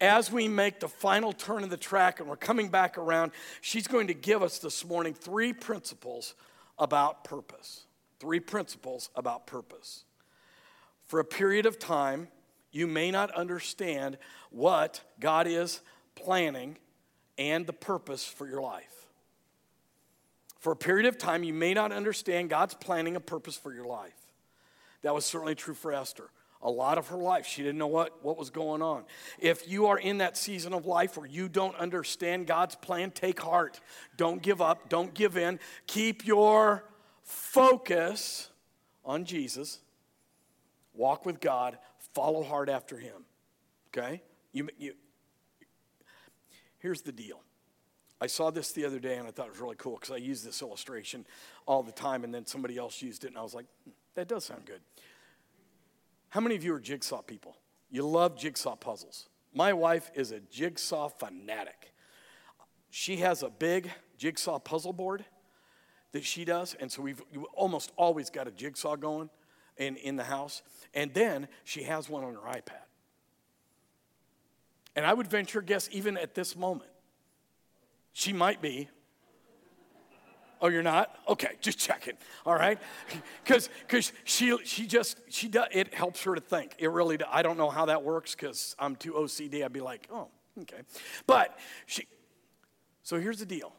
As 0.00 0.30
we 0.30 0.48
make 0.48 0.80
the 0.80 0.88
final 0.88 1.32
turn 1.32 1.64
of 1.64 1.70
the 1.70 1.76
track 1.76 2.20
and 2.20 2.28
we're 2.28 2.36
coming 2.36 2.68
back 2.68 2.98
around, 2.98 3.32
she's 3.62 3.88
going 3.88 4.08
to 4.08 4.14
give 4.14 4.42
us 4.42 4.58
this 4.58 4.84
morning 4.84 5.14
three 5.14 5.52
principles 5.52 6.34
about 6.78 7.24
purpose. 7.24 7.84
Three 8.20 8.40
principles 8.40 9.10
about 9.16 9.46
purpose. 9.46 10.04
For 11.06 11.20
a 11.20 11.24
period 11.24 11.66
of 11.66 11.78
time, 11.78 12.28
you 12.74 12.88
may 12.88 13.10
not 13.10 13.30
understand 13.30 14.18
what 14.50 15.00
God 15.20 15.46
is 15.46 15.80
planning 16.16 16.76
and 17.38 17.66
the 17.66 17.72
purpose 17.72 18.24
for 18.24 18.48
your 18.48 18.60
life. 18.60 19.06
For 20.58 20.72
a 20.72 20.76
period 20.76 21.06
of 21.06 21.16
time, 21.16 21.44
you 21.44 21.54
may 21.54 21.72
not 21.72 21.92
understand 21.92 22.50
God's 22.50 22.74
planning 22.74 23.14
a 23.16 23.20
purpose 23.20 23.56
for 23.56 23.72
your 23.72 23.84
life. 23.84 24.14
That 25.02 25.14
was 25.14 25.24
certainly 25.24 25.54
true 25.54 25.74
for 25.74 25.92
Esther. 25.92 26.30
A 26.62 26.70
lot 26.70 26.98
of 26.98 27.08
her 27.08 27.16
life, 27.16 27.46
she 27.46 27.62
didn't 27.62 27.78
know 27.78 27.86
what, 27.86 28.24
what 28.24 28.38
was 28.38 28.50
going 28.50 28.82
on. 28.82 29.04
If 29.38 29.68
you 29.68 29.86
are 29.86 29.98
in 29.98 30.18
that 30.18 30.36
season 30.36 30.72
of 30.72 30.86
life 30.86 31.16
where 31.16 31.26
you 31.26 31.48
don't 31.48 31.76
understand 31.76 32.46
God's 32.46 32.74
plan, 32.74 33.10
take 33.10 33.38
heart. 33.38 33.78
Don't 34.16 34.42
give 34.42 34.62
up. 34.62 34.88
Don't 34.88 35.14
give 35.14 35.36
in. 35.36 35.60
Keep 35.86 36.26
your 36.26 36.84
focus 37.22 38.48
on 39.04 39.26
Jesus. 39.26 39.78
Walk 40.94 41.26
with 41.26 41.40
God 41.40 41.78
follow 42.14 42.42
hard 42.42 42.70
after 42.70 42.96
him. 42.98 43.24
Okay? 43.88 44.22
You, 44.52 44.68
you, 44.78 44.94
here's 46.78 47.02
the 47.02 47.12
deal. 47.12 47.40
I 48.20 48.26
saw 48.26 48.50
this 48.50 48.72
the 48.72 48.84
other 48.84 49.00
day 49.00 49.16
and 49.16 49.26
I 49.26 49.30
thought 49.30 49.46
it 49.46 49.52
was 49.52 49.60
really 49.60 49.76
cool 49.76 49.96
because 49.96 50.10
I 50.10 50.16
use 50.16 50.42
this 50.42 50.62
illustration 50.62 51.26
all 51.66 51.82
the 51.82 51.92
time 51.92 52.24
and 52.24 52.32
then 52.32 52.46
somebody 52.46 52.78
else 52.78 53.02
used 53.02 53.24
it 53.24 53.28
and 53.28 53.38
I 53.38 53.42
was 53.42 53.54
like, 53.54 53.66
hmm, 53.84 53.90
that 54.14 54.28
does 54.28 54.44
sound 54.44 54.64
good. 54.64 54.80
How 56.30 56.40
many 56.40 56.56
of 56.56 56.64
you 56.64 56.74
are 56.74 56.80
jigsaw 56.80 57.22
people? 57.22 57.56
You 57.90 58.06
love 58.06 58.36
jigsaw 58.36 58.76
puzzles. 58.76 59.28
My 59.52 59.72
wife 59.72 60.10
is 60.14 60.32
a 60.32 60.40
jigsaw 60.40 61.08
fanatic. 61.08 61.92
She 62.90 63.16
has 63.18 63.42
a 63.42 63.50
big 63.50 63.90
jigsaw 64.18 64.58
puzzle 64.58 64.92
board 64.92 65.24
that 66.12 66.24
she 66.24 66.44
does, 66.44 66.74
and 66.78 66.90
so 66.90 67.02
we've 67.02 67.22
almost 67.52 67.92
always 67.96 68.30
got 68.30 68.48
a 68.48 68.50
jigsaw 68.50 68.96
going 68.96 69.30
in, 69.76 69.96
in 69.96 70.16
the 70.16 70.24
house. 70.24 70.62
And 70.92 71.12
then 71.14 71.48
she 71.64 71.84
has 71.84 72.08
one 72.08 72.24
on 72.24 72.34
her 72.34 72.40
iPad. 72.40 72.84
And 74.96 75.04
I 75.04 75.12
would 75.12 75.26
venture 75.26 75.60
guess, 75.60 75.88
even 75.92 76.16
at 76.16 76.34
this 76.34 76.56
moment, 76.56 76.90
she 78.12 78.32
might 78.32 78.62
be. 78.62 78.88
Oh, 80.60 80.68
you're 80.68 80.84
not? 80.84 81.14
Okay, 81.28 81.56
just 81.60 81.78
checking. 81.78 82.14
All 82.46 82.54
right, 82.54 82.78
because 83.42 83.68
because 83.80 84.12
she 84.22 84.56
she 84.64 84.86
just 84.86 85.20
she 85.28 85.48
does 85.48 85.66
it 85.72 85.92
helps 85.92 86.22
her 86.22 86.34
to 86.34 86.40
think. 86.40 86.76
It 86.78 86.90
really 86.90 87.18
I 87.28 87.42
don't 87.42 87.58
know 87.58 87.68
how 87.68 87.86
that 87.86 88.02
works 88.02 88.34
because 88.34 88.74
I'm 88.78 88.96
too 88.96 89.12
OCD. 89.12 89.64
I'd 89.64 89.72
be 89.72 89.80
like, 89.80 90.08
oh, 90.10 90.28
okay, 90.62 90.82
but 91.26 91.58
she. 91.86 92.06
So 93.02 93.18
here's 93.20 93.40
the 93.40 93.46
deal. 93.46 93.74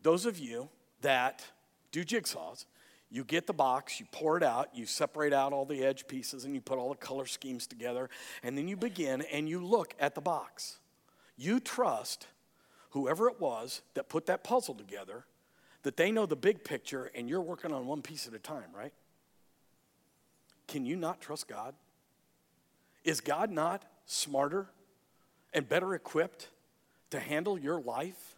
Those 0.00 0.26
of 0.26 0.38
you 0.38 0.70
that 1.02 1.44
do 1.90 2.04
jigsaws, 2.04 2.64
you 3.14 3.22
get 3.22 3.46
the 3.46 3.52
box, 3.52 4.00
you 4.00 4.06
pour 4.10 4.36
it 4.36 4.42
out, 4.42 4.70
you 4.74 4.86
separate 4.86 5.32
out 5.32 5.52
all 5.52 5.64
the 5.64 5.84
edge 5.84 6.08
pieces, 6.08 6.44
and 6.44 6.52
you 6.52 6.60
put 6.60 6.78
all 6.78 6.88
the 6.88 6.96
color 6.96 7.26
schemes 7.26 7.64
together, 7.64 8.10
and 8.42 8.58
then 8.58 8.66
you 8.66 8.76
begin 8.76 9.22
and 9.32 9.48
you 9.48 9.64
look 9.64 9.94
at 10.00 10.16
the 10.16 10.20
box. 10.20 10.78
You 11.36 11.60
trust 11.60 12.26
whoever 12.90 13.28
it 13.28 13.40
was 13.40 13.82
that 13.94 14.08
put 14.08 14.26
that 14.26 14.42
puzzle 14.42 14.74
together 14.74 15.26
that 15.84 15.96
they 15.96 16.10
know 16.10 16.26
the 16.26 16.34
big 16.34 16.64
picture 16.64 17.08
and 17.14 17.28
you're 17.28 17.40
working 17.40 17.72
on 17.72 17.86
one 17.86 18.02
piece 18.02 18.26
at 18.26 18.34
a 18.34 18.38
time, 18.40 18.74
right? 18.76 18.92
Can 20.66 20.84
you 20.84 20.96
not 20.96 21.20
trust 21.20 21.46
God? 21.46 21.76
Is 23.04 23.20
God 23.20 23.48
not 23.48 23.84
smarter 24.06 24.66
and 25.52 25.68
better 25.68 25.94
equipped 25.94 26.48
to 27.10 27.20
handle 27.20 27.56
your 27.56 27.80
life 27.80 28.33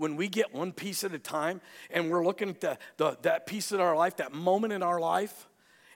when 0.00 0.16
we 0.16 0.28
get 0.28 0.54
one 0.54 0.72
piece 0.72 1.04
at 1.04 1.12
a 1.12 1.18
time 1.18 1.60
and 1.90 2.10
we're 2.10 2.24
looking 2.24 2.48
at 2.48 2.60
the, 2.62 2.78
the, 2.96 3.18
that 3.20 3.46
piece 3.46 3.70
in 3.70 3.80
our 3.80 3.94
life, 3.94 4.16
that 4.16 4.32
moment 4.32 4.72
in 4.72 4.82
our 4.82 4.98
life, 4.98 5.46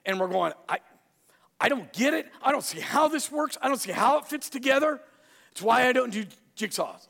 and 0.05 0.19
we're 0.19 0.27
going, 0.27 0.53
I, 0.69 0.77
I 1.59 1.69
don't 1.69 1.91
get 1.91 2.13
it. 2.13 2.27
I 2.43 2.51
don't 2.51 2.63
see 2.63 2.79
how 2.79 3.07
this 3.07 3.31
works. 3.31 3.57
I 3.63 3.67
don't 3.67 3.79
see 3.79 3.91
how 3.91 4.19
it 4.19 4.27
fits 4.27 4.47
together. 4.47 5.01
It's 5.51 5.61
why 5.61 5.87
I 5.87 5.91
don't 5.91 6.13
do 6.13 6.23
jigsaws. 6.55 7.07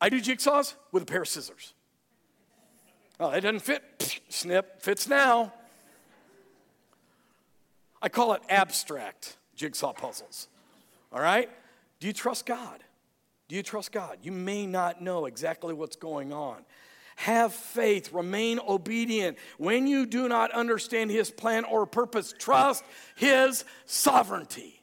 I 0.00 0.10
do 0.10 0.20
jigsaws 0.20 0.74
with 0.92 1.02
a 1.02 1.06
pair 1.06 1.22
of 1.22 1.28
scissors. 1.28 1.74
Oh, 3.18 3.30
it 3.30 3.40
doesn't 3.40 3.58
fit. 3.58 4.20
Snip, 4.28 4.80
fits 4.80 5.08
now. 5.08 5.52
I 8.00 8.08
call 8.08 8.34
it 8.34 8.42
abstract 8.48 9.36
jigsaw 9.56 9.92
puzzles. 9.92 10.46
All 11.12 11.20
right? 11.20 11.50
Do 11.98 12.06
you 12.06 12.12
trust 12.12 12.46
God? 12.46 12.84
Do 13.50 13.56
you 13.56 13.64
trust 13.64 13.90
God? 13.90 14.18
You 14.22 14.30
may 14.30 14.64
not 14.64 15.02
know 15.02 15.26
exactly 15.26 15.74
what's 15.74 15.96
going 15.96 16.32
on. 16.32 16.58
Have 17.16 17.52
faith, 17.52 18.12
remain 18.12 18.60
obedient. 18.60 19.38
When 19.58 19.88
you 19.88 20.06
do 20.06 20.28
not 20.28 20.52
understand 20.52 21.10
His 21.10 21.32
plan 21.32 21.64
or 21.64 21.84
purpose, 21.84 22.32
trust 22.38 22.84
His 23.16 23.64
sovereignty. 23.86 24.80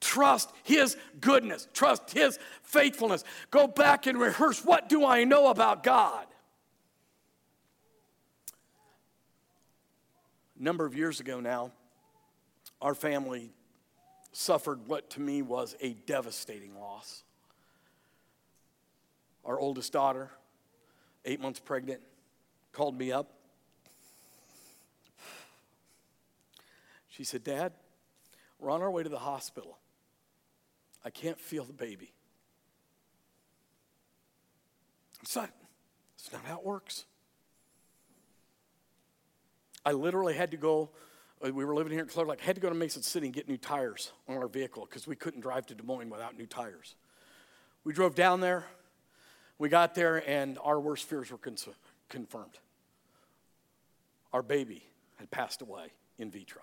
Trust 0.00 0.52
His 0.62 0.96
goodness. 1.20 1.66
Trust 1.74 2.12
His 2.12 2.38
faithfulness. 2.62 3.24
Go 3.50 3.66
back 3.66 4.06
and 4.06 4.20
rehearse 4.20 4.64
what 4.64 4.88
do 4.88 5.04
I 5.04 5.24
know 5.24 5.48
about 5.48 5.82
God? 5.82 6.26
A 10.60 10.62
number 10.62 10.86
of 10.86 10.94
years 10.94 11.18
ago 11.18 11.40
now, 11.40 11.72
our 12.80 12.94
family 12.94 13.50
suffered 14.36 14.86
what 14.86 15.08
to 15.08 15.18
me 15.18 15.40
was 15.40 15.74
a 15.80 15.94
devastating 16.04 16.78
loss. 16.78 17.24
Our 19.46 19.58
oldest 19.58 19.94
daughter, 19.94 20.30
eight 21.24 21.40
months 21.40 21.58
pregnant, 21.58 22.02
called 22.70 22.98
me 22.98 23.12
up. 23.12 23.32
She 27.08 27.24
said, 27.24 27.44
Dad, 27.44 27.72
we're 28.58 28.70
on 28.70 28.82
our 28.82 28.90
way 28.90 29.02
to 29.02 29.08
the 29.08 29.18
hospital. 29.18 29.78
I 31.02 31.08
can't 31.08 31.40
feel 31.40 31.64
the 31.64 31.72
baby. 31.72 32.12
Son, 35.24 35.48
that's 36.18 36.30
not 36.30 36.44
how 36.44 36.58
it 36.58 36.64
works. 36.64 37.06
I 39.82 39.92
literally 39.92 40.34
had 40.34 40.50
to 40.50 40.58
go 40.58 40.90
Uh, 41.44 41.52
we 41.52 41.64
were 41.64 41.74
living 41.74 41.92
here 41.92 42.02
in 42.02 42.08
Clear 42.08 42.26
Lake. 42.26 42.40
Had 42.40 42.54
to 42.54 42.60
go 42.60 42.68
to 42.68 42.74
Mason 42.74 43.02
City 43.02 43.26
and 43.26 43.34
get 43.34 43.48
new 43.48 43.56
tires 43.56 44.12
on 44.28 44.36
our 44.36 44.48
vehicle 44.48 44.86
because 44.88 45.06
we 45.06 45.16
couldn't 45.16 45.40
drive 45.40 45.66
to 45.66 45.74
Des 45.74 45.82
Moines 45.82 46.10
without 46.10 46.36
new 46.36 46.46
tires. 46.46 46.94
We 47.84 47.92
drove 47.92 48.14
down 48.14 48.40
there. 48.40 48.64
We 49.58 49.68
got 49.68 49.94
there, 49.94 50.28
and 50.28 50.58
our 50.62 50.78
worst 50.80 51.08
fears 51.08 51.30
were 51.30 51.38
cons- 51.38 51.68
confirmed. 52.08 52.58
Our 54.32 54.42
baby 54.42 54.82
had 55.16 55.30
passed 55.30 55.62
away 55.62 55.92
in 56.18 56.30
vitro. 56.30 56.62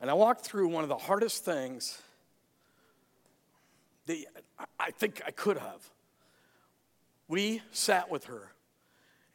And 0.00 0.10
I 0.10 0.14
walked 0.14 0.42
through 0.42 0.68
one 0.68 0.82
of 0.82 0.88
the 0.88 0.96
hardest 0.96 1.44
things 1.44 2.00
that 4.06 4.16
I 4.78 4.90
think 4.92 5.20
I 5.26 5.30
could 5.30 5.58
have. 5.58 5.90
We 7.28 7.62
sat 7.70 8.10
with 8.10 8.24
her 8.24 8.50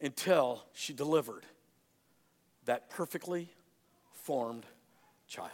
until 0.02 0.66
she 0.74 0.94
delivered 0.94 1.46
that 2.66 2.90
perfectly 2.90 3.50
formed 4.26 4.66
child. 5.28 5.52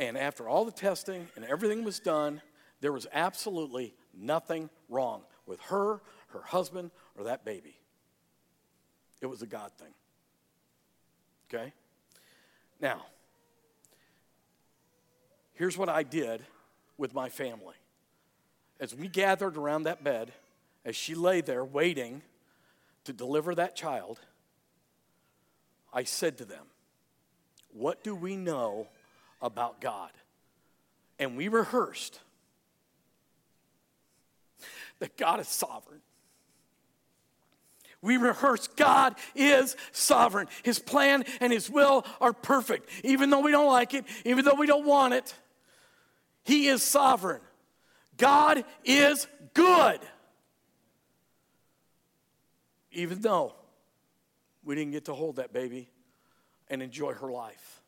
And 0.00 0.18
after 0.18 0.48
all 0.48 0.64
the 0.64 0.72
testing 0.72 1.28
and 1.36 1.44
everything 1.44 1.84
was 1.84 2.00
done, 2.00 2.42
there 2.80 2.90
was 2.92 3.06
absolutely 3.12 3.94
nothing 4.12 4.68
wrong 4.88 5.22
with 5.46 5.60
her, 5.60 6.00
her 6.30 6.42
husband, 6.42 6.90
or 7.16 7.24
that 7.24 7.44
baby. 7.44 7.76
It 9.20 9.26
was 9.26 9.40
a 9.40 9.46
God 9.46 9.70
thing. 9.78 9.94
Okay? 11.48 11.72
Now, 12.80 13.02
here's 15.54 15.78
what 15.78 15.88
I 15.88 16.02
did 16.02 16.42
with 16.98 17.14
my 17.14 17.28
family. 17.28 17.76
As 18.80 18.96
we 18.96 19.06
gathered 19.06 19.56
around 19.56 19.84
that 19.84 20.02
bed, 20.02 20.32
as 20.84 20.96
she 20.96 21.14
lay 21.14 21.40
there 21.40 21.64
waiting 21.64 22.22
to 23.04 23.12
deliver 23.12 23.54
that 23.54 23.76
child, 23.76 24.18
I 25.92 26.04
said 26.04 26.38
to 26.38 26.44
them, 26.44 26.64
What 27.72 28.02
do 28.02 28.14
we 28.14 28.36
know 28.36 28.88
about 29.40 29.80
God? 29.80 30.10
And 31.18 31.36
we 31.36 31.48
rehearsed 31.48 32.20
that 34.98 35.16
God 35.16 35.40
is 35.40 35.48
sovereign. 35.48 36.00
We 38.00 38.16
rehearse 38.16 38.66
God 38.66 39.14
is 39.36 39.76
sovereign. 39.92 40.48
His 40.64 40.80
plan 40.80 41.24
and 41.40 41.52
His 41.52 41.70
will 41.70 42.04
are 42.20 42.32
perfect. 42.32 42.88
Even 43.04 43.30
though 43.30 43.40
we 43.40 43.52
don't 43.52 43.68
like 43.68 43.94
it, 43.94 44.04
even 44.24 44.44
though 44.44 44.54
we 44.54 44.66
don't 44.66 44.86
want 44.86 45.14
it, 45.14 45.34
He 46.42 46.66
is 46.66 46.82
sovereign. 46.82 47.40
God 48.16 48.64
is 48.84 49.28
good. 49.54 50.00
Even 52.90 53.20
though 53.20 53.54
we 54.64 54.74
didn't 54.74 54.92
get 54.92 55.06
to 55.06 55.14
hold 55.14 55.36
that 55.36 55.52
baby 55.52 55.88
and 56.68 56.82
enjoy 56.82 57.12
her 57.14 57.30
life. 57.30 57.82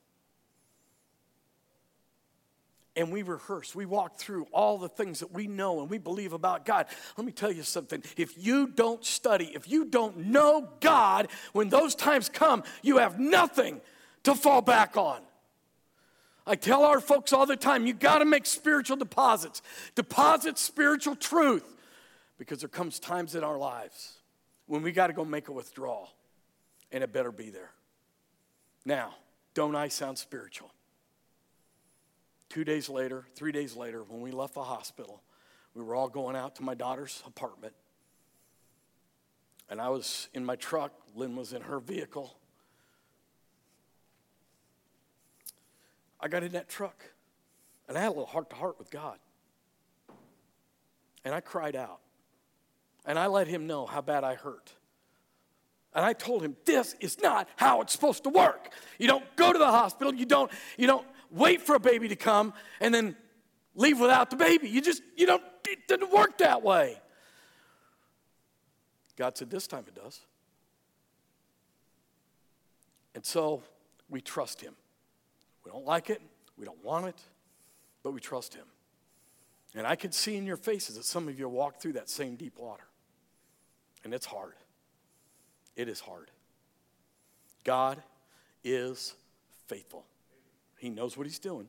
and 2.97 3.11
we 3.11 3.23
rehearse. 3.23 3.75
We 3.75 3.87
walk 3.87 4.19
through 4.19 4.47
all 4.53 4.79
the 4.79 4.89
things 4.89 5.21
that 5.21 5.33
we 5.33 5.47
know 5.47 5.81
and 5.81 5.91
we 5.91 5.99
believe 5.99 6.33
about 6.33 6.65
God. 6.65 6.87
Let 7.17 7.27
me 7.27 7.33
tell 7.33 7.51
you 7.51 7.63
something. 7.63 8.03
If 8.17 8.35
you 8.39 8.69
don't 8.69 9.05
study, 9.05 9.51
if 9.55 9.69
you 9.69 9.85
don't 9.85 10.27
know 10.27 10.69
God, 10.81 11.29
when 11.53 11.69
those 11.69 11.95
times 11.95 12.29
come, 12.29 12.63
you 12.83 12.99
have 12.99 13.19
nothing 13.19 13.81
to 14.25 14.35
fall 14.35 14.63
back 14.63 14.97
on. 14.97 15.21
I 16.47 16.57
tell 16.57 16.85
our 16.85 17.01
folks 17.01 17.33
all 17.33 17.47
the 17.47 17.57
time 17.57 17.87
you 17.87 17.95
got 17.95 18.19
to 18.19 18.27
make 18.27 18.45
spiritual 18.45 18.97
deposits, 18.97 19.63
deposit 19.95 20.59
spiritual 20.59 21.17
truth, 21.17 21.65
because 22.39 22.61
there 22.61 22.69
comes 22.69 23.01
times 23.01 23.35
in 23.35 23.43
our 23.43 23.57
lives 23.57 24.19
when 24.67 24.83
we 24.83 24.93
got 24.93 25.07
to 25.07 25.15
go 25.15 25.25
make 25.25 25.49
a 25.49 25.53
withdrawal, 25.53 26.11
and 26.95 27.03
it 27.03 27.13
better 27.13 27.33
be 27.33 27.51
there. 27.51 27.73
Now, 28.85 29.17
don't 29.53 29.75
I 29.75 29.89
sound 29.89 30.17
spiritual? 30.17 30.73
Two 32.49 32.63
days 32.63 32.89
later, 32.89 33.27
three 33.35 33.51
days 33.51 33.75
later, 33.75 34.05
when 34.05 34.21
we 34.21 34.31
left 34.31 34.55
the 34.55 34.63
hospital, 34.63 35.21
we 35.75 35.83
were 35.83 35.97
all 35.97 36.09
going 36.09 36.37
out 36.37 36.55
to 36.57 36.63
my 36.63 36.75
daughter's 36.75 37.21
apartment. 37.27 37.75
And 39.69 39.81
I 39.81 39.89
was 39.89 40.29
in 40.35 40.45
my 40.45 40.55
truck, 40.55 40.93
Lynn 41.17 41.35
was 41.35 41.53
in 41.53 41.63
her 41.63 41.81
vehicle. 41.81 42.37
I 46.21 46.29
got 46.29 46.45
in 46.45 46.53
that 46.53 46.69
truck 46.69 47.03
and 47.89 47.99
I 47.99 48.03
had 48.03 48.09
a 48.09 48.11
little 48.11 48.27
heart 48.27 48.51
to 48.51 48.57
heart 48.57 48.79
with 48.79 48.91
God. 48.91 49.19
And 51.25 51.35
I 51.35 51.41
cried 51.41 51.75
out. 51.75 51.99
And 53.05 53.19
I 53.19 53.27
let 53.27 53.49
him 53.49 53.67
know 53.67 53.85
how 53.85 54.01
bad 54.01 54.23
I 54.23 54.37
hurt. 54.37 54.75
And 55.95 56.05
I 56.05 56.13
told 56.13 56.43
him, 56.43 56.57
this 56.65 56.95
is 57.01 57.21
not 57.23 57.49
how 57.57 57.81
it's 57.81 57.93
supposed 57.93 58.25
to 58.25 58.31
work. 58.31 58.73
You 58.99 59.07
don't 59.07 59.25
go 59.37 59.53
to 59.53 59.59
the 59.59 59.67
hospital, 59.67 60.13
you 60.13 60.27
don't, 60.27 60.51
you 60.77 60.87
don't 60.87 61.07
wait 61.31 61.63
for 61.63 61.77
a 61.77 61.81
baby 61.81 62.09
to 62.09 62.17
come 62.17 62.53
and 62.81 62.93
then 62.93 63.17
leave 63.75 64.01
without 64.01 64.31
the 64.31 64.37
baby. 64.37 64.69
You 64.69 64.81
just, 64.81 65.03
you 65.17 65.27
don't, 65.27 65.43
it 65.69 65.87
didn't 65.87 66.13
work 66.13 66.39
that 66.39 66.63
way. 66.63 67.01
God 69.17 69.37
said, 69.37 69.51
This 69.51 69.67
time 69.67 69.85
it 69.87 69.95
does. 69.95 70.21
And 73.15 73.25
so 73.25 73.63
we 74.11 74.21
trust 74.21 74.61
Him. 74.61 74.75
We 75.65 75.71
don't 75.71 75.85
like 75.85 76.11
it, 76.11 76.21
we 76.59 76.65
don't 76.65 76.83
want 76.85 77.07
it, 77.07 77.21
but 78.03 78.13
we 78.13 78.21
trust 78.21 78.55
Him. 78.55 78.67
And 79.77 79.87
I 79.87 79.97
can 79.97 80.13
see 80.13 80.37
in 80.37 80.47
your 80.47 80.57
faces 80.57 80.97
that 80.97 81.05
some 81.05 81.29
of 81.29 81.39
you 81.39 81.49
walk 81.49 81.81
through 81.81 81.95
that 81.95 82.09
same 82.09 82.37
deep 82.37 82.59
water. 82.59 82.85
And 84.05 84.13
it's 84.13 84.27
hard. 84.27 84.55
It 85.77 85.89
is 85.89 86.01
hard. 86.01 86.31
God 87.65 88.03
is 88.63 89.15
faithful. 89.67 90.05
He 90.79 90.91
knows 90.91 91.17
what 91.17 91.27
he's 91.27 91.39
doing. 91.39 91.69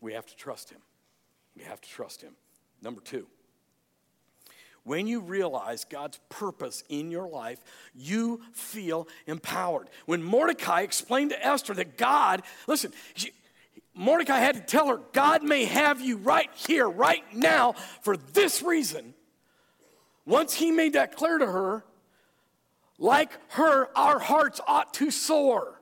We 0.00 0.14
have 0.14 0.26
to 0.26 0.36
trust 0.36 0.70
him. 0.70 0.80
We 1.56 1.62
have 1.64 1.80
to 1.80 1.88
trust 1.88 2.22
him. 2.22 2.32
Number 2.82 3.00
two, 3.00 3.26
when 4.84 5.06
you 5.06 5.20
realize 5.20 5.84
God's 5.84 6.18
purpose 6.30 6.82
in 6.88 7.10
your 7.10 7.28
life, 7.28 7.60
you 7.94 8.40
feel 8.52 9.08
empowered. 9.26 9.88
When 10.06 10.22
Mordecai 10.22 10.80
explained 10.80 11.30
to 11.30 11.46
Esther 11.46 11.74
that 11.74 11.98
God, 11.98 12.42
listen, 12.66 12.92
she, 13.14 13.32
Mordecai 13.94 14.38
had 14.38 14.54
to 14.54 14.62
tell 14.62 14.88
her, 14.88 15.00
God 15.12 15.42
may 15.42 15.66
have 15.66 16.00
you 16.00 16.16
right 16.16 16.48
here, 16.54 16.88
right 16.88 17.22
now, 17.34 17.72
for 18.02 18.16
this 18.16 18.62
reason. 18.62 19.14
Once 20.24 20.54
he 20.54 20.70
made 20.70 20.94
that 20.94 21.14
clear 21.16 21.36
to 21.36 21.46
her, 21.46 21.84
like 23.00 23.32
her, 23.54 23.88
our 23.98 24.20
hearts 24.20 24.60
ought 24.68 24.94
to 24.94 25.10
soar 25.10 25.80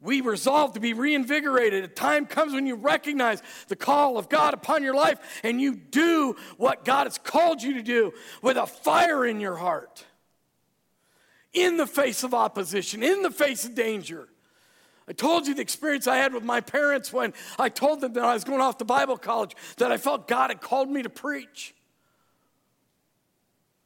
we 0.00 0.20
resolve 0.20 0.74
to 0.74 0.80
be 0.80 0.92
reinvigorated. 0.92 1.84
A 1.84 1.88
time 1.88 2.26
comes 2.26 2.52
when 2.52 2.66
you 2.66 2.76
recognize 2.76 3.42
the 3.68 3.76
call 3.76 4.18
of 4.18 4.28
God 4.28 4.54
upon 4.54 4.82
your 4.82 4.94
life 4.94 5.40
and 5.42 5.60
you 5.60 5.74
do 5.74 6.36
what 6.56 6.84
God 6.84 7.04
has 7.04 7.18
called 7.18 7.62
you 7.62 7.74
to 7.74 7.82
do 7.82 8.12
with 8.40 8.56
a 8.56 8.66
fire 8.66 9.26
in 9.26 9.40
your 9.40 9.56
heart. 9.56 10.04
In 11.52 11.76
the 11.76 11.86
face 11.86 12.22
of 12.22 12.34
opposition, 12.34 13.02
in 13.02 13.22
the 13.22 13.30
face 13.30 13.64
of 13.64 13.74
danger. 13.74 14.28
I 15.08 15.12
told 15.12 15.46
you 15.46 15.54
the 15.54 15.62
experience 15.62 16.06
I 16.06 16.16
had 16.16 16.34
with 16.34 16.42
my 16.42 16.60
parents 16.60 17.12
when 17.12 17.32
I 17.58 17.68
told 17.68 18.00
them 18.00 18.12
that 18.14 18.24
I 18.24 18.34
was 18.34 18.44
going 18.44 18.60
off 18.60 18.78
to 18.78 18.84
Bible 18.84 19.16
college, 19.16 19.56
that 19.78 19.90
I 19.90 19.96
felt 19.96 20.28
God 20.28 20.50
had 20.50 20.60
called 20.60 20.90
me 20.90 21.02
to 21.02 21.10
preach. 21.10 21.74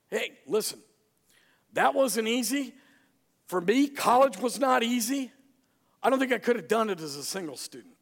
Hey, 0.08 0.32
listen, 0.46 0.80
that 1.74 1.94
wasn't 1.94 2.28
easy. 2.28 2.74
For 3.46 3.60
me, 3.60 3.88
college 3.88 4.38
was 4.38 4.58
not 4.58 4.82
easy. 4.82 5.32
I 6.02 6.10
don't 6.10 6.18
think 6.18 6.32
I 6.32 6.38
could 6.38 6.56
have 6.56 6.68
done 6.68 6.90
it 6.90 7.00
as 7.00 7.16
a 7.16 7.24
single 7.24 7.56
student. 7.56 7.94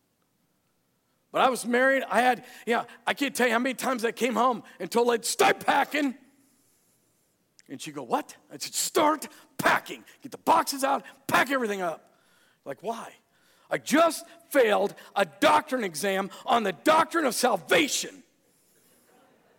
But 1.33 1.43
I 1.43 1.51
was 1.51 1.67
married. 1.67 2.05
I 2.09 2.23
had, 2.23 2.45
yeah, 2.67 2.85
I 3.07 3.15
can't 3.15 3.35
tell 3.35 3.47
you 3.47 3.53
how 3.53 3.59
many 3.59 3.75
times 3.75 4.05
I 4.05 4.13
came 4.13 4.35
home 4.35 4.63
and 4.81 4.91
told 4.91 5.11
I'd 5.11 5.25
start 5.25 5.65
packing. 5.65 6.15
And 7.69 7.81
she'd 7.81 7.95
go, 7.95 8.03
What? 8.03 8.35
I 8.51 8.57
said, 8.57 8.75
Start 8.75 9.29
packing. 9.59 10.05
Get 10.23 10.33
the 10.33 10.39
boxes 10.39 10.85
out, 10.85 11.05
pack 11.27 11.51
everything 11.51 11.83
up. 11.83 12.13
Like, 12.65 12.83
why? 12.83 13.13
I 13.71 13.79
just 13.79 14.25
failed 14.51 14.95
a 15.15 15.27
doctrine 15.27 15.85
exam 15.85 16.31
on 16.47 16.63
the 16.63 16.73
doctrine 16.73 17.27
of 17.27 17.35
salvation. 17.35 18.23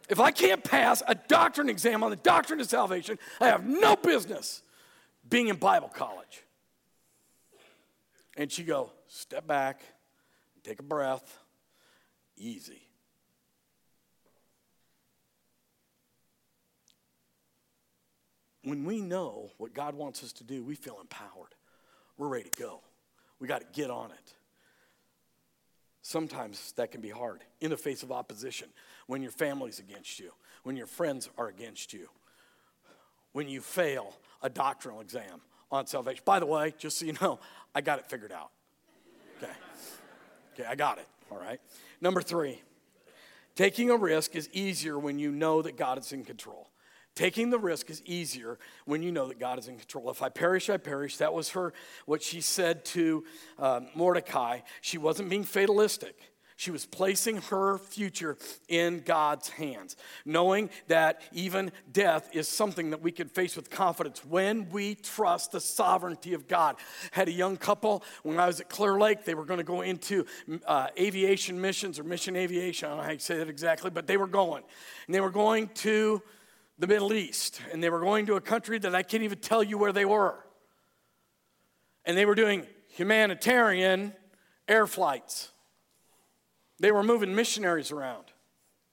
If 0.09 0.19
I 0.19 0.31
can't 0.31 0.63
pass 0.63 1.03
a 1.07 1.13
doctrine 1.13 1.69
exam 1.69 2.03
on 2.03 2.09
the 2.09 2.15
doctrine 2.15 2.59
of 2.59 2.67
salvation, 2.67 3.19
I 3.39 3.47
have 3.47 3.65
no 3.65 3.95
business 3.95 4.63
being 5.29 5.49
in 5.49 5.57
Bible 5.57 5.89
college. 5.89 6.43
And 8.35 8.51
she 8.51 8.63
go, 8.63 8.91
step 9.07 9.45
back, 9.45 9.81
take 10.63 10.79
a 10.79 10.83
breath, 10.83 11.37
easy. 12.37 12.81
When 18.63 18.85
we 18.85 19.01
know 19.01 19.51
what 19.57 19.73
God 19.73 19.93
wants 19.93 20.23
us 20.23 20.33
to 20.33 20.43
do, 20.43 20.63
we 20.63 20.75
feel 20.75 20.97
empowered. 20.99 21.53
We're 22.17 22.27
ready 22.27 22.49
to 22.49 22.61
go. 22.61 22.81
We 23.39 23.47
got 23.47 23.61
to 23.61 23.67
get 23.73 23.89
on 23.89 24.11
it. 24.11 24.33
Sometimes 26.01 26.71
that 26.73 26.91
can 26.91 27.01
be 27.01 27.09
hard 27.09 27.43
in 27.61 27.69
the 27.69 27.77
face 27.77 28.03
of 28.03 28.11
opposition, 28.11 28.69
when 29.09 29.23
your 29.23 29.31
family's 29.31 29.79
against 29.79 30.19
you, 30.19 30.31
when 30.61 30.77
your 30.77 30.85
friends 30.85 31.31
are 31.35 31.47
against 31.47 31.93
you, 31.93 32.07
when 33.31 33.49
you 33.49 33.59
fail 33.59 34.13
a 34.43 34.49
doctrinal 34.51 35.01
exam 35.01 35.41
on 35.71 35.87
salvation. 35.87 36.21
By 36.25 36.39
the 36.39 36.45
way, 36.45 36.75
just 36.77 36.99
so 36.99 37.07
you 37.07 37.13
know, 37.19 37.39
I 37.73 37.81
got 37.81 37.97
it 37.97 38.07
figured 38.07 38.31
out. 38.31 38.51
Okay. 39.41 39.51
Okay, 40.53 40.65
I 40.69 40.75
got 40.75 40.99
it. 40.99 41.07
All 41.31 41.39
right. 41.39 41.59
Number 41.99 42.21
three, 42.21 42.61
taking 43.55 43.89
a 43.89 43.95
risk 43.97 44.35
is 44.35 44.47
easier 44.53 44.99
when 44.99 45.17
you 45.17 45.31
know 45.31 45.63
that 45.63 45.75
God 45.75 45.97
is 45.97 46.11
in 46.11 46.23
control. 46.23 46.69
Taking 47.15 47.49
the 47.49 47.57
risk 47.57 47.89
is 47.89 48.03
easier 48.05 48.59
when 48.85 49.01
you 49.01 49.11
know 49.11 49.27
that 49.27 49.39
God 49.39 49.57
is 49.57 49.67
in 49.67 49.79
control. 49.79 50.11
If 50.11 50.21
I 50.21 50.29
perish, 50.29 50.69
I 50.69 50.77
perish. 50.77 51.17
That 51.17 51.33
was 51.33 51.49
her, 51.49 51.73
what 52.05 52.21
she 52.21 52.41
said 52.41 52.85
to 52.85 53.23
um, 53.57 53.87
Mordecai. 53.95 54.59
She 54.81 54.99
wasn't 54.99 55.31
being 55.31 55.45
fatalistic. 55.45 56.15
She 56.59 56.71
was 56.71 56.85
placing 56.85 57.37
her 57.43 57.77
future 57.77 58.37
in 58.67 59.03
God's 59.05 59.47
hands, 59.47 59.95
knowing 60.25 60.69
that 60.87 61.21
even 61.31 61.71
death 61.89 62.29
is 62.33 62.49
something 62.49 62.89
that 62.89 63.01
we 63.01 63.13
can 63.13 63.29
face 63.29 63.55
with 63.55 63.69
confidence 63.69 64.25
when 64.25 64.67
we 64.67 64.95
trust 64.95 65.53
the 65.53 65.61
sovereignty 65.61 66.33
of 66.33 66.49
God. 66.49 66.75
Had 67.11 67.29
a 67.29 67.31
young 67.31 67.55
couple 67.55 68.03
when 68.23 68.41
I 68.41 68.45
was 68.45 68.59
at 68.59 68.67
Clear 68.67 68.99
Lake, 68.99 69.23
they 69.23 69.35
were 69.35 69.45
going 69.45 69.59
to 69.59 69.63
go 69.63 69.83
into 69.83 70.25
uh, 70.67 70.87
aviation 70.99 71.61
missions 71.61 71.97
or 71.97 72.03
mission 72.03 72.35
aviation. 72.35 72.87
I 72.87 72.89
don't 72.89 72.97
know 72.97 73.03
how 73.05 73.11
you 73.11 73.19
say 73.19 73.37
that 73.37 73.47
exactly, 73.47 73.89
but 73.89 74.05
they 74.05 74.17
were 74.17 74.27
going. 74.27 74.63
And 75.05 75.15
they 75.15 75.21
were 75.21 75.29
going 75.29 75.69
to 75.75 76.21
the 76.77 76.87
Middle 76.87 77.13
East, 77.13 77.61
and 77.71 77.81
they 77.81 77.89
were 77.89 78.01
going 78.01 78.25
to 78.25 78.35
a 78.35 78.41
country 78.41 78.79
that 78.79 78.93
I 78.93 79.03
can't 79.03 79.23
even 79.23 79.39
tell 79.39 79.63
you 79.63 79.77
where 79.77 79.93
they 79.93 80.03
were. 80.03 80.35
And 82.03 82.17
they 82.17 82.25
were 82.25 82.35
doing 82.35 82.67
humanitarian 82.89 84.11
air 84.67 84.87
flights. 84.87 85.53
They 86.79 86.91
were 86.91 87.03
moving 87.03 87.35
missionaries 87.35 87.91
around, 87.91 88.25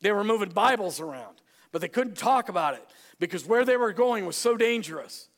they 0.01 0.13
were 0.13 0.25
moving 0.25 0.51
Bibles 0.51 1.01
around, 1.01 1.41
but 1.73 1.81
they 1.81 1.89
couldn't 1.89 2.17
talk 2.17 2.49
about 2.49 2.75
it 2.75 2.87
because 3.19 3.47
where 3.47 3.65
they 3.65 3.77
were 3.77 3.93
going 3.93 4.27
was 4.27 4.37
so 4.37 4.57
dangerous. 4.57 5.29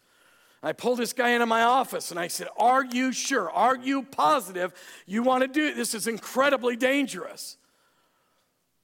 I 0.61 0.73
pulled 0.73 0.99
this 0.99 1.13
guy 1.13 1.31
into 1.31 1.47
my 1.47 1.63
office 1.63 2.11
and 2.11 2.19
I 2.19 2.27
said, 2.27 2.49
Are 2.59 2.85
you 2.85 3.13
sure? 3.13 3.49
Are 3.51 3.77
you 3.77 4.03
positive 4.03 4.73
you 5.07 5.23
want 5.23 5.43
to 5.43 5.49
do 5.49 5.73
this? 5.73 5.95
is 5.95 6.09
incredibly 6.09 6.75
dangerous. 6.75 7.57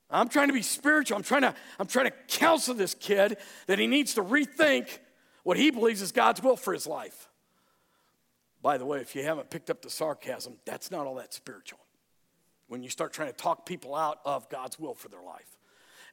I'm 0.09 0.29
trying 0.29 0.49
to 0.49 0.55
be 0.55 0.63
spiritual. 0.63 1.17
I'm 1.17 1.25
trying 1.25 1.43
to, 1.43 1.55
I'm 1.81 1.89
trying 1.89 2.07
to 2.07 2.13
counsel 2.29 2.75
this 2.75 2.95
kid 2.95 3.39
that 3.67 3.81
he 3.81 3.89
needs 3.89 4.15
to 4.15 4.23
rethink 4.23 4.99
what 5.43 5.57
he 5.57 5.71
believes 5.71 6.01
is 6.01 6.13
God's 6.13 6.41
will 6.41 6.57
for 6.57 6.73
his 6.73 6.87
life. 6.87 7.29
By 8.63 8.79
the 8.79 8.87
way, 8.87 9.01
if 9.01 9.17
you 9.17 9.25
haven't 9.25 9.51
picked 9.51 9.69
up 9.69 9.83
the 9.83 9.91
sarcasm, 9.91 10.59
that's 10.65 10.93
not 10.93 11.07
all 11.07 11.17
that 11.17 11.35
spiritual 11.35 11.81
when 12.69 12.83
you 12.83 12.89
start 12.89 13.13
trying 13.13 13.29
to 13.29 13.37
talk 13.37 13.67
people 13.67 13.95
out 13.95 14.19
of 14.25 14.49
God's 14.49 14.79
will 14.79 14.95
for 14.95 15.09
their 15.09 15.23
life. 15.23 15.59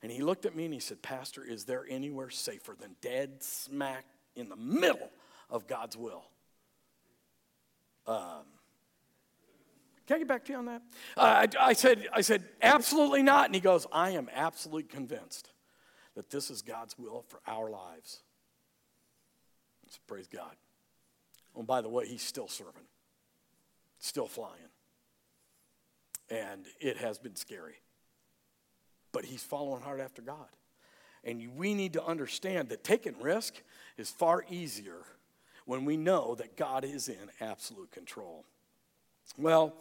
And 0.04 0.12
he 0.12 0.22
looked 0.22 0.46
at 0.46 0.56
me 0.56 0.66
and 0.66 0.74
he 0.74 0.80
said, 0.80 1.02
Pastor, 1.02 1.44
is 1.44 1.66
there 1.66 1.86
anywhere 1.88 2.30
safer 2.30 2.76
than 2.80 2.96
dead 3.02 3.44
smack 3.44 4.06
in 4.36 4.50
the 4.50 4.56
middle 4.56 5.10
of 5.50 5.68
God's 5.68 5.96
will? 5.96 6.24
Um, 8.08 8.46
can 10.08 10.16
I 10.16 10.20
get 10.20 10.28
back 10.28 10.46
to 10.46 10.54
you 10.54 10.58
on 10.58 10.66
that? 10.66 10.82
Uh, 11.16 11.22
I, 11.60 11.70
I, 11.70 11.74
said, 11.74 12.08
I 12.12 12.22
said, 12.22 12.44
absolutely 12.62 13.22
not. 13.22 13.46
And 13.46 13.56
he 13.56 13.62
goes, 13.62 13.86
I 13.92 14.12
am 14.12 14.28
absolutely 14.34 14.84
convinced 14.84 15.52
that 16.16 16.30
this 16.30 16.50
is 16.50 16.62
God's 16.62 16.98
will 16.98 17.24
for 17.28 17.40
our 17.48 17.70
lives. 17.70 18.24
So 19.88 20.00
praise 20.08 20.28
God. 20.28 20.56
Oh, 21.56 21.64
by 21.64 21.82
the 21.82 21.90
way, 21.90 22.08
he's 22.08 22.24
still 22.24 22.48
serving, 22.48 22.88
still 24.00 24.28
flying 24.28 24.71
and 26.32 26.66
it 26.80 26.98
has 26.98 27.20
been 27.20 27.36
scary. 27.36 27.76
But 29.12 29.26
he's 29.26 29.44
following 29.44 29.82
hard 29.82 30.00
after 30.00 30.22
God. 30.22 30.48
And 31.24 31.56
we 31.56 31.76
need 31.76 31.94
to 31.94 32.04
understand 32.04 32.70
that 32.70 32.84
taking 32.84 33.14
risk 33.22 33.62
is 33.98 34.10
far 34.10 34.46
easier 34.50 35.04
when 35.66 35.86
we 35.86 35.98
know 35.98 36.34
that 36.36 36.58
God 36.58 36.84
is 36.84 37.10
in 37.10 37.30
absolute 37.40 37.92
control. 37.92 38.46
Well, 39.38 39.76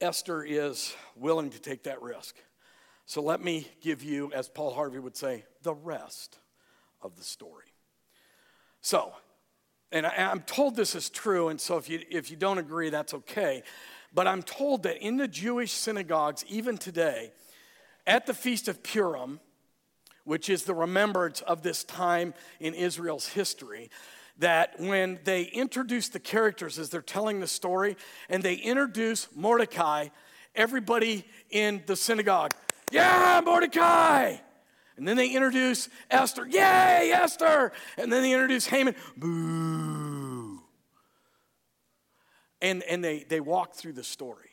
Esther 0.00 0.44
is 0.44 0.94
willing 1.16 1.50
to 1.50 1.60
take 1.60 1.84
that 1.84 2.02
risk. 2.02 2.36
So 3.06 3.22
let 3.22 3.42
me 3.42 3.66
give 3.80 4.02
you, 4.02 4.30
as 4.34 4.48
Paul 4.48 4.74
Harvey 4.74 4.98
would 4.98 5.16
say, 5.16 5.44
the 5.62 5.74
rest 5.74 6.38
of 7.00 7.16
the 7.16 7.24
story. 7.24 7.72
So, 8.80 9.14
and 9.90 10.06
I, 10.06 10.12
am 10.16 10.40
told 10.40 10.76
this 10.76 10.94
is 10.94 11.08
true, 11.08 11.48
and 11.48 11.60
so 11.60 11.76
if 11.76 11.88
you, 11.88 12.00
if 12.10 12.30
you 12.30 12.36
don't 12.36 12.58
agree, 12.58 12.90
that's 12.90 13.14
okay. 13.14 13.62
But 14.12 14.26
I'm 14.26 14.42
told 14.42 14.82
that 14.82 14.98
in 14.98 15.16
the 15.16 15.28
Jewish 15.28 15.72
synagogues, 15.72 16.44
even 16.48 16.78
today, 16.78 17.32
at 18.06 18.26
the 18.26 18.34
Feast 18.34 18.68
of 18.68 18.82
Purim, 18.82 19.40
which 20.24 20.50
is 20.50 20.64
the 20.64 20.74
remembrance 20.74 21.40
of 21.42 21.62
this 21.62 21.84
time 21.84 22.34
in 22.60 22.74
Israel's 22.74 23.28
history, 23.28 23.90
that 24.38 24.78
when 24.78 25.18
they 25.24 25.44
introduce 25.44 26.08
the 26.08 26.20
characters 26.20 26.78
as 26.78 26.90
they're 26.90 27.02
telling 27.02 27.40
the 27.40 27.46
story, 27.46 27.96
and 28.28 28.42
they 28.42 28.54
introduce 28.54 29.28
Mordecai, 29.34 30.08
everybody 30.54 31.24
in 31.50 31.82
the 31.86 31.96
synagogue, 31.96 32.52
yeah, 32.90 33.40
Mordecai! 33.44 34.36
And 34.98 35.06
then 35.06 35.16
they 35.16 35.30
introduce 35.30 35.88
Esther. 36.10 36.46
Yay, 36.46 37.12
Esther! 37.14 37.72
And 37.96 38.12
then 38.12 38.22
they 38.22 38.32
introduce 38.32 38.66
Haman. 38.66 38.94
Boo. 39.16 40.60
And, 42.60 42.82
and 42.82 43.02
they, 43.02 43.24
they 43.28 43.40
walk 43.40 43.74
through 43.74 43.92
the 43.92 44.04
story. 44.04 44.50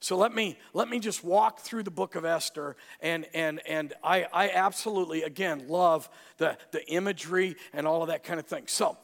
So 0.00 0.16
let 0.16 0.34
me, 0.34 0.58
let 0.72 0.88
me 0.88 0.98
just 0.98 1.24
walk 1.24 1.60
through 1.60 1.82
the 1.82 1.90
book 1.90 2.14
of 2.14 2.24
Esther. 2.24 2.76
And, 3.00 3.26
and, 3.32 3.60
and 3.66 3.94
I, 4.02 4.26
I 4.32 4.50
absolutely, 4.50 5.22
again, 5.22 5.66
love 5.68 6.08
the, 6.38 6.58
the 6.72 6.86
imagery 6.90 7.56
and 7.72 7.86
all 7.86 8.02
of 8.02 8.08
that 8.08 8.24
kind 8.24 8.40
of 8.40 8.46
thing. 8.46 8.64
So 8.66 8.98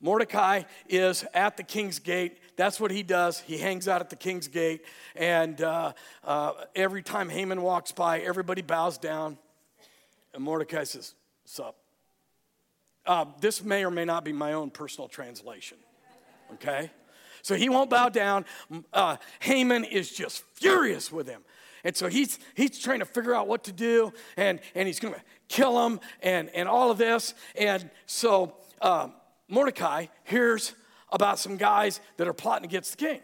Mordecai 0.00 0.62
is 0.88 1.24
at 1.32 1.56
the 1.56 1.62
king's 1.62 2.00
gate. 2.00 2.38
That's 2.56 2.80
what 2.80 2.90
he 2.90 3.04
does. 3.04 3.38
He 3.40 3.58
hangs 3.58 3.86
out 3.86 4.00
at 4.00 4.10
the 4.10 4.16
king's 4.16 4.48
gate. 4.48 4.84
And 5.14 5.60
uh, 5.60 5.92
uh, 6.24 6.52
every 6.74 7.02
time 7.02 7.28
Haman 7.28 7.62
walks 7.62 7.92
by, 7.92 8.18
everybody 8.20 8.62
bows 8.62 8.98
down. 8.98 9.38
And 10.34 10.42
Mordecai 10.42 10.84
says, 10.84 11.14
Sup? 11.44 11.76
Uh, 13.04 13.26
this 13.40 13.64
may 13.64 13.84
or 13.84 13.90
may 13.90 14.04
not 14.04 14.24
be 14.24 14.32
my 14.32 14.52
own 14.52 14.70
personal 14.70 15.08
translation, 15.08 15.76
okay? 16.54 16.90
So 17.42 17.56
he 17.56 17.68
won't 17.68 17.90
bow 17.90 18.08
down. 18.08 18.44
Uh, 18.92 19.16
Haman 19.40 19.84
is 19.84 20.12
just 20.12 20.44
furious 20.54 21.10
with 21.10 21.26
him. 21.26 21.42
And 21.84 21.96
so 21.96 22.08
he's, 22.08 22.38
he's 22.54 22.78
trying 22.78 23.00
to 23.00 23.04
figure 23.04 23.34
out 23.34 23.48
what 23.48 23.64
to 23.64 23.72
do, 23.72 24.12
and, 24.36 24.60
and 24.76 24.86
he's 24.86 25.00
going 25.00 25.14
to 25.14 25.20
kill 25.48 25.84
him 25.84 25.98
and, 26.22 26.48
and 26.50 26.68
all 26.68 26.92
of 26.92 26.98
this. 26.98 27.34
And 27.56 27.90
so 28.06 28.54
uh, 28.80 29.08
Mordecai 29.48 30.06
hears 30.22 30.74
about 31.10 31.40
some 31.40 31.56
guys 31.56 32.00
that 32.18 32.28
are 32.28 32.32
plotting 32.32 32.64
against 32.64 32.96
the 32.98 33.04
king. 33.04 33.20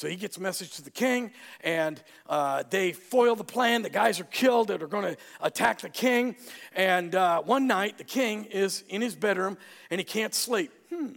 So 0.00 0.08
he 0.08 0.16
gets 0.16 0.38
a 0.38 0.40
message 0.40 0.76
to 0.76 0.82
the 0.82 0.90
king, 0.90 1.30
and 1.60 2.02
uh, 2.26 2.62
they 2.70 2.92
foil 2.92 3.36
the 3.36 3.44
plan. 3.44 3.82
The 3.82 3.90
guys 3.90 4.18
are 4.18 4.24
killed 4.24 4.68
that 4.68 4.82
are 4.82 4.86
going 4.86 5.14
to 5.14 5.16
attack 5.42 5.82
the 5.82 5.90
king. 5.90 6.36
And 6.72 7.14
uh, 7.14 7.42
one 7.42 7.66
night, 7.66 7.98
the 7.98 8.04
king 8.04 8.46
is 8.46 8.82
in 8.88 9.02
his 9.02 9.14
bedroom 9.14 9.58
and 9.90 10.00
he 10.00 10.04
can't 10.04 10.34
sleep. 10.34 10.72
Hmm. 10.88 11.08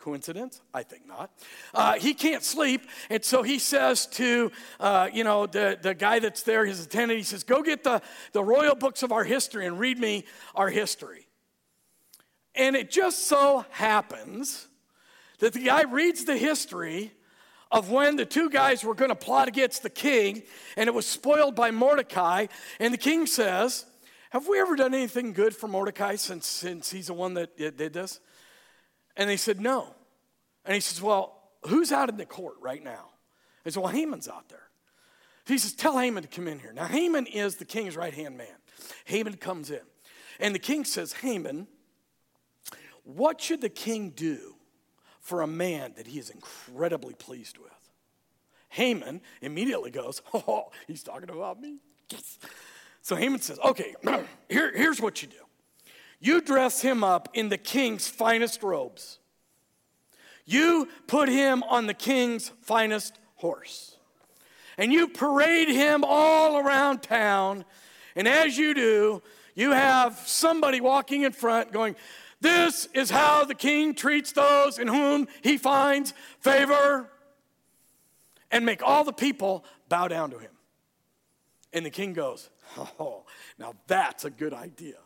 Coincidence? 0.00 0.60
I 0.74 0.82
think 0.82 1.06
not. 1.06 1.30
Uh, 1.72 1.92
he 1.92 2.14
can't 2.14 2.42
sleep, 2.42 2.82
and 3.10 3.24
so 3.24 3.44
he 3.44 3.60
says 3.60 4.06
to, 4.06 4.50
uh, 4.80 5.08
you 5.12 5.22
know, 5.22 5.46
the, 5.46 5.78
the 5.80 5.94
guy 5.94 6.18
that's 6.18 6.42
there, 6.42 6.66
his 6.66 6.84
attendant, 6.84 7.18
he 7.18 7.22
says, 7.22 7.44
Go 7.44 7.62
get 7.62 7.84
the, 7.84 8.02
the 8.32 8.42
royal 8.42 8.74
books 8.74 9.04
of 9.04 9.12
our 9.12 9.22
history 9.22 9.66
and 9.66 9.78
read 9.78 10.00
me 10.00 10.24
our 10.56 10.68
history. 10.68 11.28
And 12.56 12.74
it 12.74 12.90
just 12.90 13.28
so 13.28 13.64
happens 13.70 14.66
that 15.38 15.52
the 15.52 15.62
guy 15.62 15.82
reads 15.82 16.24
the 16.24 16.36
history 16.36 17.12
of 17.74 17.90
when 17.90 18.14
the 18.14 18.24
two 18.24 18.48
guys 18.48 18.84
were 18.84 18.94
going 18.94 19.08
to 19.08 19.16
plot 19.16 19.48
against 19.48 19.82
the 19.82 19.90
king, 19.90 20.44
and 20.76 20.86
it 20.86 20.94
was 20.94 21.06
spoiled 21.06 21.56
by 21.56 21.72
Mordecai. 21.72 22.46
And 22.78 22.94
the 22.94 22.98
king 22.98 23.26
says, 23.26 23.84
Have 24.30 24.46
we 24.46 24.60
ever 24.60 24.76
done 24.76 24.94
anything 24.94 25.32
good 25.32 25.56
for 25.56 25.66
Mordecai 25.66 26.14
since, 26.14 26.46
since 26.46 26.92
he's 26.92 27.08
the 27.08 27.14
one 27.14 27.34
that 27.34 27.56
did 27.56 27.76
this? 27.76 28.20
And 29.16 29.28
they 29.28 29.36
said, 29.36 29.60
No. 29.60 29.92
And 30.64 30.74
he 30.74 30.80
says, 30.80 31.02
Well, 31.02 31.36
who's 31.66 31.90
out 31.90 32.08
in 32.08 32.16
the 32.16 32.24
court 32.24 32.54
right 32.60 32.82
now? 32.82 33.06
He 33.64 33.72
said, 33.72 33.82
Well, 33.82 33.92
Haman's 33.92 34.28
out 34.28 34.48
there. 34.48 34.68
He 35.44 35.58
says, 35.58 35.72
Tell 35.72 35.98
Haman 35.98 36.22
to 36.22 36.28
come 36.28 36.46
in 36.46 36.60
here. 36.60 36.72
Now, 36.72 36.86
Haman 36.86 37.26
is 37.26 37.56
the 37.56 37.64
king's 37.64 37.96
right 37.96 38.14
hand 38.14 38.38
man. 38.38 38.46
Haman 39.04 39.36
comes 39.36 39.72
in. 39.72 39.80
And 40.38 40.54
the 40.54 40.60
king 40.60 40.84
says, 40.84 41.12
Haman, 41.14 41.66
what 43.02 43.40
should 43.40 43.60
the 43.60 43.68
king 43.68 44.10
do 44.10 44.53
for 45.24 45.40
a 45.40 45.46
man 45.46 45.94
that 45.96 46.06
he 46.06 46.18
is 46.18 46.28
incredibly 46.28 47.14
pleased 47.14 47.56
with. 47.56 47.72
Haman 48.68 49.22
immediately 49.40 49.90
goes, 49.90 50.20
Oh, 50.34 50.70
he's 50.86 51.02
talking 51.02 51.30
about 51.30 51.60
me. 51.60 51.78
Yes. 52.10 52.38
So 53.00 53.16
Haman 53.16 53.40
says, 53.40 53.58
Okay, 53.64 53.94
here, 54.48 54.70
here's 54.76 55.00
what 55.00 55.22
you 55.22 55.28
do 55.28 55.36
you 56.20 56.40
dress 56.40 56.80
him 56.80 57.02
up 57.02 57.28
in 57.34 57.48
the 57.48 57.58
king's 57.58 58.06
finest 58.06 58.62
robes, 58.62 59.18
you 60.44 60.88
put 61.06 61.28
him 61.28 61.62
on 61.64 61.86
the 61.86 61.94
king's 61.94 62.50
finest 62.60 63.18
horse, 63.36 63.96
and 64.76 64.92
you 64.92 65.08
parade 65.08 65.68
him 65.68 66.04
all 66.06 66.58
around 66.58 67.02
town. 67.02 67.64
And 68.16 68.28
as 68.28 68.56
you 68.56 68.74
do, 68.74 69.22
you 69.54 69.72
have 69.72 70.18
somebody 70.26 70.80
walking 70.80 71.22
in 71.22 71.32
front 71.32 71.72
going, 71.72 71.96
this 72.44 72.86
is 72.92 73.10
how 73.10 73.44
the 73.44 73.54
king 73.54 73.94
treats 73.94 74.32
those 74.32 74.78
in 74.78 74.86
whom 74.86 75.26
he 75.42 75.56
finds 75.56 76.12
favor. 76.40 77.10
And 78.50 78.66
make 78.66 78.82
all 78.82 79.02
the 79.02 79.14
people 79.14 79.64
bow 79.88 80.08
down 80.08 80.30
to 80.30 80.38
him. 80.38 80.50
And 81.72 81.86
the 81.86 81.90
king 81.90 82.12
goes, 82.12 82.50
Oh, 83.00 83.24
now 83.58 83.72
that's 83.86 84.24
a 84.24 84.30
good 84.30 84.52
idea. 84.52 84.98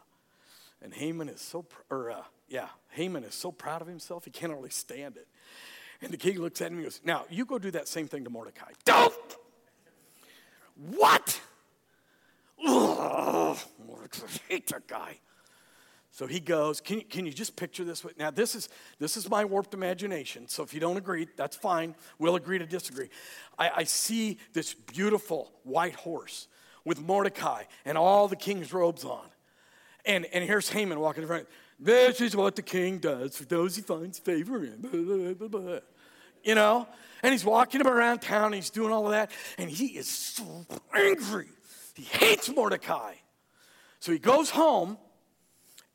And 0.82 0.92
Haman 0.92 1.28
is 1.28 1.40
so, 1.40 1.64
or 1.88 2.10
uh, 2.10 2.22
yeah, 2.48 2.68
Haman 2.90 3.22
is 3.22 3.34
so 3.34 3.52
proud 3.52 3.82
of 3.82 3.88
himself, 3.88 4.24
he 4.24 4.30
can't 4.30 4.52
really 4.52 4.70
stand 4.70 5.16
it. 5.16 5.28
And 6.02 6.12
the 6.12 6.16
king 6.16 6.40
looks 6.40 6.60
at 6.60 6.72
him 6.72 6.78
and 6.78 6.86
goes, 6.86 7.00
Now, 7.04 7.24
you 7.30 7.44
go 7.44 7.58
do 7.58 7.70
that 7.70 7.86
same 7.86 8.08
thing 8.08 8.24
to 8.24 8.30
Mordecai. 8.30 8.72
Don't! 8.84 9.14
What? 10.96 11.40
Ugh, 12.66 13.58
Mordecai, 13.86 14.26
hate 14.48 14.66
that 14.68 14.88
guy. 14.88 15.18
So 16.18 16.26
he 16.26 16.40
goes, 16.40 16.80
can, 16.80 17.02
can 17.02 17.26
you 17.26 17.32
just 17.32 17.54
picture 17.54 17.84
this? 17.84 18.04
Now, 18.18 18.32
this 18.32 18.56
is, 18.56 18.68
this 18.98 19.16
is 19.16 19.30
my 19.30 19.44
warped 19.44 19.72
imagination, 19.72 20.48
so 20.48 20.64
if 20.64 20.74
you 20.74 20.80
don't 20.80 20.96
agree, 20.96 21.28
that's 21.36 21.54
fine. 21.54 21.94
We'll 22.18 22.34
agree 22.34 22.58
to 22.58 22.66
disagree. 22.66 23.08
I, 23.56 23.70
I 23.76 23.84
see 23.84 24.38
this 24.52 24.74
beautiful 24.74 25.52
white 25.62 25.94
horse 25.94 26.48
with 26.84 27.00
Mordecai 27.00 27.62
and 27.84 27.96
all 27.96 28.26
the 28.26 28.34
king's 28.34 28.72
robes 28.72 29.04
on. 29.04 29.26
And, 30.04 30.26
and 30.32 30.42
here's 30.42 30.68
Haman 30.70 30.98
walking 30.98 31.22
in 31.22 31.28
front. 31.28 31.46
This 31.78 32.20
is 32.20 32.34
what 32.34 32.56
the 32.56 32.62
king 32.62 32.98
does 32.98 33.36
for 33.36 33.44
those 33.44 33.76
he 33.76 33.82
finds 33.82 34.18
favor 34.18 34.64
in. 34.64 34.88
You 36.42 36.56
know? 36.56 36.88
And 37.22 37.30
he's 37.30 37.44
walking 37.44 37.80
him 37.80 37.86
around 37.86 38.22
town, 38.22 38.54
he's 38.54 38.70
doing 38.70 38.90
all 38.92 39.04
of 39.04 39.12
that, 39.12 39.30
and 39.56 39.70
he 39.70 39.96
is 39.96 40.08
so 40.08 40.66
angry. 40.92 41.50
He 41.94 42.02
hates 42.02 42.48
Mordecai. 42.48 43.14
So 44.00 44.10
he 44.10 44.18
goes 44.18 44.50
home 44.50 44.98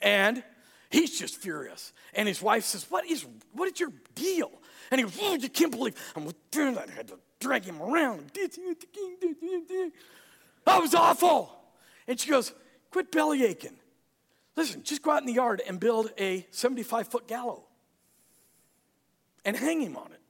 and 0.04 0.44
he's 0.92 1.18
just 1.18 1.38
furious. 1.38 1.94
And 2.14 2.28
his 2.28 2.42
wife 2.42 2.66
says, 2.66 2.86
What 2.90 3.10
is 3.10 3.26
what 3.54 3.72
is 3.72 3.80
your 3.80 3.92
deal? 4.14 4.52
And 4.92 5.00
he 5.00 5.04
goes, 5.04 5.18
Oh, 5.20 5.36
you 5.36 5.50
can't 5.50 5.72
believe 5.72 5.96
I'm. 6.16 6.28
I 6.28 6.86
had 6.96 7.08
to 7.08 7.18
drag 7.40 7.66
him 7.66 7.82
around. 7.82 8.32
That 10.66 10.80
was 10.80 10.94
awful. 10.94 11.52
And 12.08 12.20
she 12.20 12.30
goes, 12.30 12.54
Quit 12.92 13.12
belly 13.12 13.44
aching. 13.44 13.78
Listen, 14.56 14.84
just 14.84 15.02
go 15.02 15.10
out 15.10 15.22
in 15.22 15.26
the 15.26 15.34
yard 15.34 15.64
and 15.68 15.80
build 15.80 16.12
a 16.20 16.46
75 16.52 17.08
foot 17.08 17.28
gallows 17.28 17.64
and 19.44 19.58
hang 19.58 19.82
him 19.82 19.98
on 19.98 20.12
it. 20.12 20.22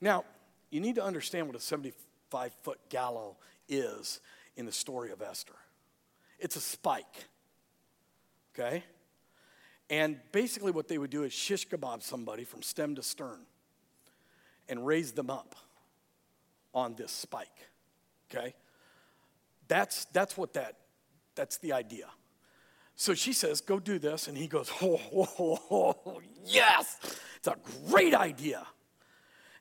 Now, 0.00 0.24
you 0.70 0.80
need 0.80 0.94
to 0.94 1.04
understand 1.04 1.46
what 1.46 1.54
a 1.54 1.60
75 1.60 2.54
foot 2.62 2.78
gallows 2.88 3.34
is 3.68 4.20
in 4.56 4.64
the 4.64 4.72
story 4.72 5.10
of 5.12 5.20
Esther 5.20 5.54
it's 6.42 6.56
a 6.56 6.60
spike 6.60 7.28
okay? 8.54 8.84
And 9.90 10.18
basically, 10.32 10.72
what 10.72 10.88
they 10.88 10.98
would 10.98 11.10
do 11.10 11.24
is 11.24 11.32
shish 11.32 11.68
kebab 11.68 12.02
somebody 12.02 12.44
from 12.44 12.62
stem 12.62 12.94
to 12.94 13.02
stern 13.02 13.40
and 14.68 14.86
raise 14.86 15.12
them 15.12 15.30
up 15.30 15.54
on 16.74 16.94
this 16.94 17.12
spike, 17.12 17.68
okay? 18.30 18.54
That's, 19.68 20.06
that's 20.06 20.36
what 20.36 20.54
that, 20.54 20.76
that's 21.34 21.58
the 21.58 21.72
idea. 21.72 22.06
So 22.96 23.14
she 23.14 23.32
says, 23.32 23.60
go 23.60 23.78
do 23.78 23.98
this. 23.98 24.28
And 24.28 24.36
he 24.36 24.46
goes, 24.46 24.70
oh, 24.80 25.00
oh, 25.14 25.28
oh, 25.70 25.96
oh, 26.06 26.20
yes, 26.44 26.98
it's 27.36 27.48
a 27.48 27.56
great 27.88 28.14
idea. 28.14 28.66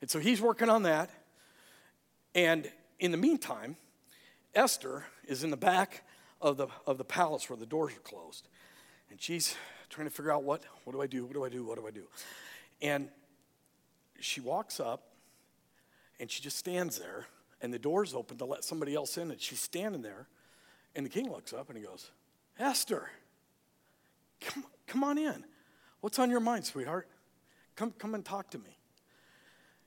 And 0.01 0.09
so 0.09 0.19
he's 0.19 0.41
working 0.41 0.69
on 0.69 0.83
that. 0.83 1.09
And 2.35 2.69
in 2.99 3.11
the 3.11 3.17
meantime, 3.17 3.77
Esther 4.53 5.05
is 5.27 5.43
in 5.43 5.49
the 5.49 5.57
back 5.57 6.03
of 6.41 6.57
the, 6.57 6.67
of 6.85 6.97
the 6.97 7.03
palace 7.03 7.49
where 7.49 7.57
the 7.57 7.65
doors 7.65 7.93
are 7.93 7.99
closed. 7.99 8.47
And 9.11 9.21
she's 9.21 9.55
trying 9.89 10.07
to 10.07 10.13
figure 10.13 10.31
out 10.31 10.43
what, 10.43 10.63
what 10.85 10.93
do 10.93 11.01
I 11.01 11.07
do? 11.07 11.25
What 11.25 11.33
do 11.33 11.43
I 11.43 11.49
do? 11.49 11.65
What 11.65 11.77
do 11.77 11.85
I 11.85 11.91
do? 11.91 12.03
And 12.81 13.09
she 14.19 14.39
walks 14.39 14.79
up 14.79 15.03
and 16.19 16.31
she 16.31 16.41
just 16.41 16.57
stands 16.57 16.97
there, 16.97 17.25
and 17.61 17.73
the 17.73 17.79
door's 17.79 18.13
open 18.13 18.37
to 18.37 18.45
let 18.45 18.63
somebody 18.63 18.93
else 18.93 19.17
in, 19.17 19.31
and 19.31 19.41
she's 19.41 19.59
standing 19.59 20.01
there. 20.01 20.27
And 20.95 21.05
the 21.05 21.09
king 21.09 21.31
looks 21.31 21.51
up 21.51 21.69
and 21.69 21.77
he 21.77 21.83
goes, 21.83 22.11
Esther, 22.59 23.09
come, 24.39 24.65
come 24.87 25.03
on 25.03 25.17
in. 25.17 25.43
What's 25.99 26.19
on 26.19 26.29
your 26.29 26.39
mind, 26.39 26.65
sweetheart? 26.65 27.07
Come, 27.75 27.91
come 27.97 28.13
and 28.13 28.23
talk 28.23 28.51
to 28.51 28.59
me. 28.59 28.77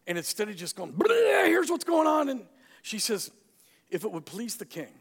And 0.07 0.19
instead 0.19 0.49
of 0.49 0.57
just 0.57 0.77
going, 0.77 0.93
here's 1.07 1.71
what's 1.71 1.85
going 1.85 2.07
on, 2.07 2.29
and 2.29 2.43
she 2.83 2.99
says, 2.99 3.31
if 3.91 4.05
it 4.05 4.11
would 4.11 4.27
please 4.27 4.57
the 4.57 4.67
king, 4.67 4.93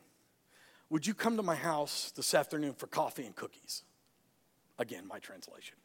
would 0.90 1.08
you 1.08 1.14
come 1.14 1.36
to 1.38 1.44
my 1.44 1.56
house 1.56 2.14
this 2.16 2.34
afternoon 2.34 2.74
for 2.74 2.88
coffee 2.88 3.26
and 3.26 3.36
cookies? 3.36 3.82
Again, 4.80 5.08
my 5.08 5.20
translation. 5.20 5.78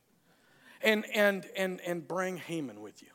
And, 0.81 1.05
and, 1.15 1.47
and, 1.57 1.81
and 1.81 2.07
bring 2.07 2.37
Haman 2.37 2.81
with 2.81 3.03
you. 3.03 3.09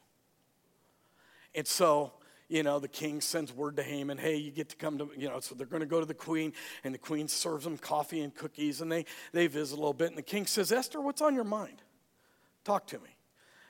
And 1.55 1.65
so, 1.67 2.13
you 2.49 2.61
know, 2.61 2.79
the 2.79 2.87
king 2.87 3.21
sends 3.21 3.53
word 3.53 3.77
to 3.77 3.83
Haman, 3.83 4.17
hey, 4.17 4.35
you 4.35 4.51
get 4.51 4.69
to 4.69 4.75
come 4.75 4.97
to, 4.97 5.09
you 5.17 5.29
know, 5.29 5.39
so 5.39 5.55
they're 5.55 5.65
going 5.67 5.81
to 5.81 5.87
go 5.87 5.99
to 5.99 6.05
the 6.05 6.13
queen, 6.13 6.53
and 6.83 6.93
the 6.93 6.99
queen 6.99 7.27
serves 7.27 7.63
them 7.63 7.77
coffee 7.77 8.21
and 8.21 8.35
cookies, 8.35 8.81
and 8.81 8.91
they, 8.91 9.05
they 9.31 9.47
visit 9.47 9.75
a 9.75 9.77
little 9.77 9.93
bit. 9.93 10.09
And 10.09 10.17
the 10.17 10.21
king 10.21 10.45
says, 10.45 10.71
Esther, 10.71 11.01
what's 11.01 11.21
on 11.21 11.33
your 11.33 11.45
mind? 11.45 11.81
Talk 12.63 12.87
to 12.87 12.99
me. 12.99 13.17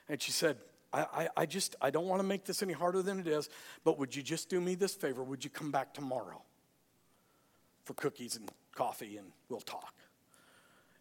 And 0.10 0.22
she 0.22 0.32
said, 0.32 0.58
I, 0.92 1.02
I, 1.02 1.30
I 1.38 1.46
just, 1.46 1.76
I 1.82 1.90
don't 1.92 2.08
want 2.08 2.22
to 2.22 2.28
make 2.28 2.46
this 2.46 2.62
any 2.62 2.74
harder 2.74 3.02
than 3.02 3.20
it 3.20 3.28
is, 3.28 3.50
but 3.84 3.98
would 4.00 4.16
you 4.16 4.24
just 4.24 4.50
do 4.50 4.60
me 4.60 4.76
this 4.76 4.94
favor? 4.96 5.24
Would 5.24 5.44
you 5.44 5.50
come 5.50 5.72
back 5.72 5.94
tomorrow 5.94 6.42
for 7.86 7.94
cookies 7.94 8.36
and 8.36 8.52
coffee, 8.76 9.18
and 9.18 9.32
we'll 9.50 9.62
talk? 9.62 9.94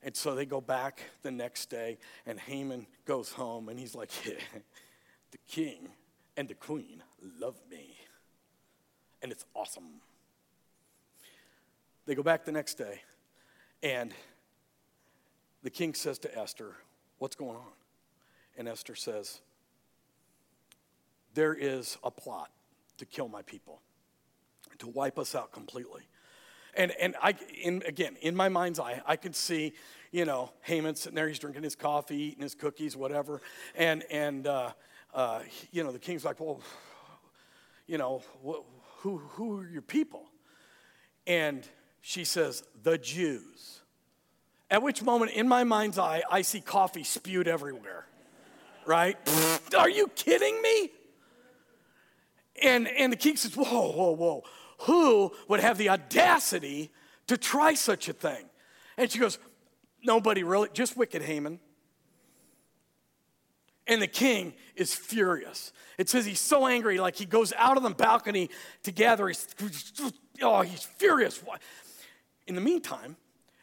And 0.03 0.16
so 0.16 0.34
they 0.34 0.46
go 0.46 0.61
back 0.61 1.00
the 1.22 1.30
next 1.30 1.70
day, 1.70 1.98
and 2.26 2.38
Haman 2.40 2.86
goes 3.07 3.30
home, 3.32 3.68
and 3.68 3.78
he's 3.78 3.94
like, 3.94 4.11
yeah, 4.26 4.34
The 5.30 5.38
king 5.48 5.88
and 6.36 6.48
the 6.48 6.55
queen 6.55 7.03
love 7.38 7.57
me. 7.70 7.96
And 9.22 9.30
it's 9.30 9.44
awesome. 9.55 10.00
They 12.07 12.14
go 12.14 12.22
back 12.22 12.44
the 12.44 12.53
next 12.53 12.74
day, 12.74 13.00
and 13.82 14.12
the 15.62 15.70
king 15.70 15.94
says 15.94 16.18
to 16.20 16.38
Esther, 16.38 16.74
What's 17.18 17.36
going 17.36 17.57
on? 17.57 17.72
And 18.59 18.68
Esther 18.68 18.96
says, 18.96 19.40
There 21.34 21.55
is 21.55 21.96
a 22.03 22.11
plot 22.11 22.50
to 22.98 23.07
kill 23.07 23.28
my 23.28 23.42
people, 23.42 23.80
to 24.78 24.88
wipe 24.88 25.18
us 25.20 25.36
out 25.36 25.53
completely. 25.53 26.03
And, 26.74 26.92
and 26.92 27.14
I, 27.22 27.34
in, 27.62 27.82
again, 27.86 28.16
in 28.20 28.34
my 28.34 28.48
mind's 28.48 28.80
eye, 28.80 29.02
I 29.06 29.16
could 29.16 29.36
see, 29.36 29.74
you 30.10 30.24
know, 30.24 30.52
Haman 30.62 30.94
sitting 30.94 31.14
there, 31.14 31.28
he's 31.28 31.38
drinking 31.38 31.62
his 31.62 31.76
coffee, 31.76 32.16
eating 32.16 32.42
his 32.42 32.54
cookies, 32.54 32.96
whatever. 32.96 33.42
And, 33.74 34.04
and 34.10 34.46
uh, 34.46 34.72
uh, 35.12 35.40
you 35.70 35.84
know, 35.84 35.92
the 35.92 35.98
king's 35.98 36.24
like, 36.24 36.40
well, 36.40 36.60
you 37.86 37.98
know, 37.98 38.22
wh- 38.46 38.64
who, 39.02 39.18
who 39.18 39.58
are 39.58 39.68
your 39.68 39.82
people? 39.82 40.24
And 41.26 41.66
she 42.00 42.24
says, 42.24 42.62
the 42.82 42.96
Jews. 42.96 43.80
At 44.70 44.82
which 44.82 45.02
moment, 45.02 45.32
in 45.32 45.46
my 45.46 45.64
mind's 45.64 45.98
eye, 45.98 46.22
I 46.30 46.40
see 46.40 46.62
coffee 46.62 47.04
spewed 47.04 47.46
everywhere, 47.46 48.06
right? 48.86 49.18
are 49.76 49.90
you 49.90 50.08
kidding 50.08 50.60
me? 50.62 50.90
And, 52.62 52.88
and 52.88 53.12
the 53.12 53.16
king 53.16 53.36
says, 53.36 53.54
whoa, 53.54 53.92
whoa, 53.92 54.12
whoa 54.12 54.44
who 54.83 55.33
would 55.49 55.61
have 55.61 55.78
the 55.78 55.89
audacity 55.89 56.91
to 57.26 57.37
try 57.37 57.74
such 57.74 58.09
a 58.09 58.12
thing? 58.12 58.45
And 58.97 59.11
she 59.11 59.18
goes, 59.18 59.39
Nobody 60.05 60.43
really, 60.43 60.68
just 60.72 60.97
wicked 60.97 61.22
Haman. 61.22 61.61
And 63.87 64.03
the 64.03 64.09
king 64.09 64.55
is 64.74 64.95
furious. 64.95 65.72
It 65.99 66.09
says 66.09 66.24
he's 66.24 66.41
so 66.41 66.66
angry, 66.66 66.99
like 66.99 67.16
he 67.16 67.24
goes 67.24 67.53
out 67.57 67.76
on 67.76 67.83
the 67.83 67.91
balcony 67.91 68.51
to 68.83 68.93
gather. 68.93 69.28
He's, 69.28 69.47
oh, 70.41 70.62
he's 70.62 70.83
furious. 70.83 71.43
In 72.47 72.55
the 72.55 72.61
meantime, 72.61 73.16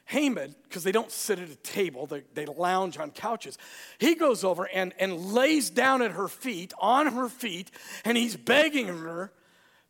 Haman, 0.06 0.56
because 0.64 0.84
they 0.84 0.92
don't 0.92 1.12
sit 1.12 1.40
at 1.40 1.50
a 1.50 1.56
table, 1.58 2.06
they, 2.06 2.24
they 2.34 2.46
lounge 2.46 2.98
on 2.98 3.12
couches, 3.12 3.58
he 3.98 4.16
goes 4.16 4.44
over 4.44 4.68
and, 4.74 4.94
and 4.98 5.34
lays 5.34 5.70
down 5.70 6.02
at 6.02 6.12
her 6.12 6.28
feet, 6.28 6.74
on 6.80 7.08
her 7.08 7.30
feet, 7.30 7.72
and 8.04 8.18
he's 8.18 8.36
begging 8.36 8.88
her 8.88 9.32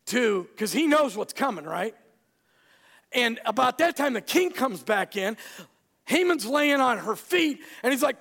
to, 0.10 0.48
because 0.52 0.72
he 0.72 0.88
knows 0.88 1.16
what's 1.16 1.34
coming, 1.34 1.66
right? 1.66 1.96
And 3.12 3.40
about 3.46 3.80
that 3.80 3.96
time, 3.96 4.14
the 4.14 4.22
king 4.22 4.52
comes 4.52 4.84
back 4.84 5.16
in. 5.16 5.38
Haman's 6.06 6.46
laying 6.46 6.80
on 6.80 7.00
her 7.00 7.16
feet, 7.16 7.60
and 7.84 7.92
he's 7.92 8.04
like, 8.04 8.18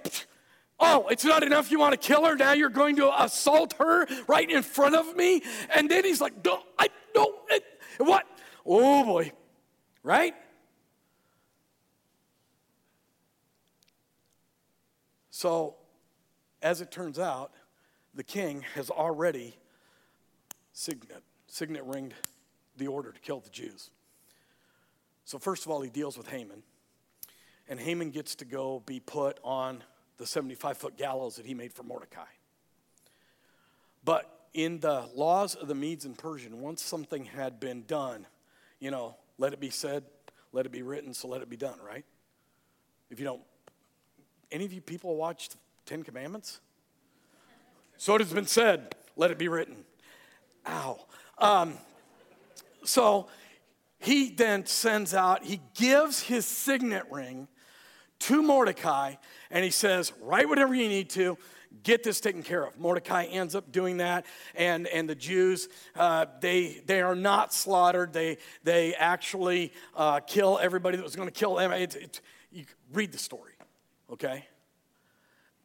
Oh, 0.81 1.09
it's 1.09 1.25
not 1.25 1.43
enough 1.43 1.73
you 1.73 1.81
want 1.81 1.93
to 1.93 1.99
kill 1.99 2.25
her. 2.25 2.37
Now 2.37 2.53
you're 2.53 2.69
going 2.69 2.97
to 2.97 3.23
assault 3.23 3.75
her 3.81 4.07
right 4.29 4.49
in 4.49 4.63
front 4.63 4.95
of 4.95 5.17
me. 5.17 5.43
And 5.75 5.91
then 5.91 6.05
he's 6.05 6.21
like, 6.21 6.45
No, 6.45 6.63
I 6.79 6.89
don't. 7.15 7.35
What? 7.99 8.27
Oh 8.65 9.05
boy. 9.05 9.33
Right? 10.05 10.35
So, 15.31 15.77
as 16.63 16.81
it 16.81 16.91
turns 16.91 17.19
out, 17.19 17.53
the 18.15 18.25
king 18.25 18.65
has 18.75 18.91
already 18.91 19.57
signet 20.73 21.23
signet 21.49 21.83
ringed 21.85 22.15
the 22.77 22.87
order 22.87 23.11
to 23.11 23.21
kill 23.21 23.41
the 23.41 23.51
Jews. 23.51 23.91
So, 25.25 25.39
first 25.39 25.67
of 25.67 25.73
all, 25.73 25.83
he 25.83 25.91
deals 25.91 26.17
with 26.17 26.29
Haman. 26.29 26.63
And 27.69 27.79
Haman 27.79 28.11
gets 28.11 28.35
to 28.37 28.45
go 28.45 28.83
be 28.87 29.01
put 29.01 29.39
on 29.43 29.83
the 30.17 30.27
75 30.27 30.79
foot 30.79 30.97
gallows 30.97 31.37
that 31.37 31.45
he 31.45 31.53
made 31.53 31.73
for 31.73 31.83
Mordecai. 31.83 32.25
But 34.05 34.49
in 34.55 34.81
the 34.81 35.07
laws 35.15 35.55
of 35.55 35.69
the 35.69 35.75
Medes 35.75 36.05
and 36.05 36.17
Persian, 36.17 36.61
once 36.61 36.83
something 36.83 37.27
had 37.27 37.61
been 37.61 37.85
done, 37.85 38.27
you 38.81 38.91
know, 38.91 39.17
let 39.37 39.53
it 39.53 39.61
be 39.61 39.71
said, 39.71 40.05
let 40.53 40.67
it 40.67 40.73
be 40.73 40.83
written, 40.83 41.13
so 41.13 41.29
let 41.29 41.43
it 41.43 41.51
be 41.51 41.57
done, 41.57 41.79
right? 41.87 42.05
If 43.11 43.19
you 43.19 43.27
don't, 43.27 43.43
any 44.51 44.65
of 44.65 44.73
you 44.73 44.81
people 44.81 45.15
watch 45.17 45.51
Ten 45.85 46.03
Commandments? 46.03 46.61
So 47.99 48.15
it 48.15 48.21
has 48.21 48.33
been 48.33 48.47
said, 48.47 48.95
let 49.17 49.31
it 49.31 49.39
be 49.39 49.49
written. 49.49 49.85
Ow. 50.67 51.01
Um, 51.41 51.75
so 52.85 53.29
he 53.99 54.31
then 54.31 54.67
sends 54.67 55.15
out, 55.15 55.45
he 55.45 55.61
gives 55.75 56.23
his 56.23 56.47
signet 56.47 57.05
ring 57.11 57.49
to 58.21 58.43
Mordecai, 58.43 59.15
and 59.51 59.65
he 59.65 59.71
says, 59.71 60.13
Write 60.21 60.49
whatever 60.49 60.75
you 60.75 60.89
need 60.89 61.11
to, 61.11 61.39
get 61.83 62.03
this 62.03 62.21
taken 62.21 62.43
care 62.43 62.65
of. 62.65 62.79
Mordecai 62.79 63.25
ends 63.25 63.55
up 63.55 63.71
doing 63.71 63.99
that, 63.99 64.27
and, 64.55 64.87
and 64.89 65.09
the 65.09 65.15
Jews, 65.15 65.69
uh, 65.97 66.27
they, 66.41 66.83
they 66.87 67.01
are 67.01 67.15
not 67.15 67.53
slaughtered. 67.53 68.13
They, 68.13 68.39
they 68.65 68.95
actually 68.95 69.73
uh, 69.97 70.21
kill 70.21 70.59
everybody 70.61 70.97
that 70.97 71.03
was 71.03 71.17
going 71.17 71.29
to 71.29 71.35
kill 71.35 71.57
them. 71.57 71.73
It, 71.73 71.95
it, 71.95 72.21
you 72.51 72.65
read 72.93 73.13
the 73.13 73.19
story, 73.19 73.53
okay? 74.11 74.47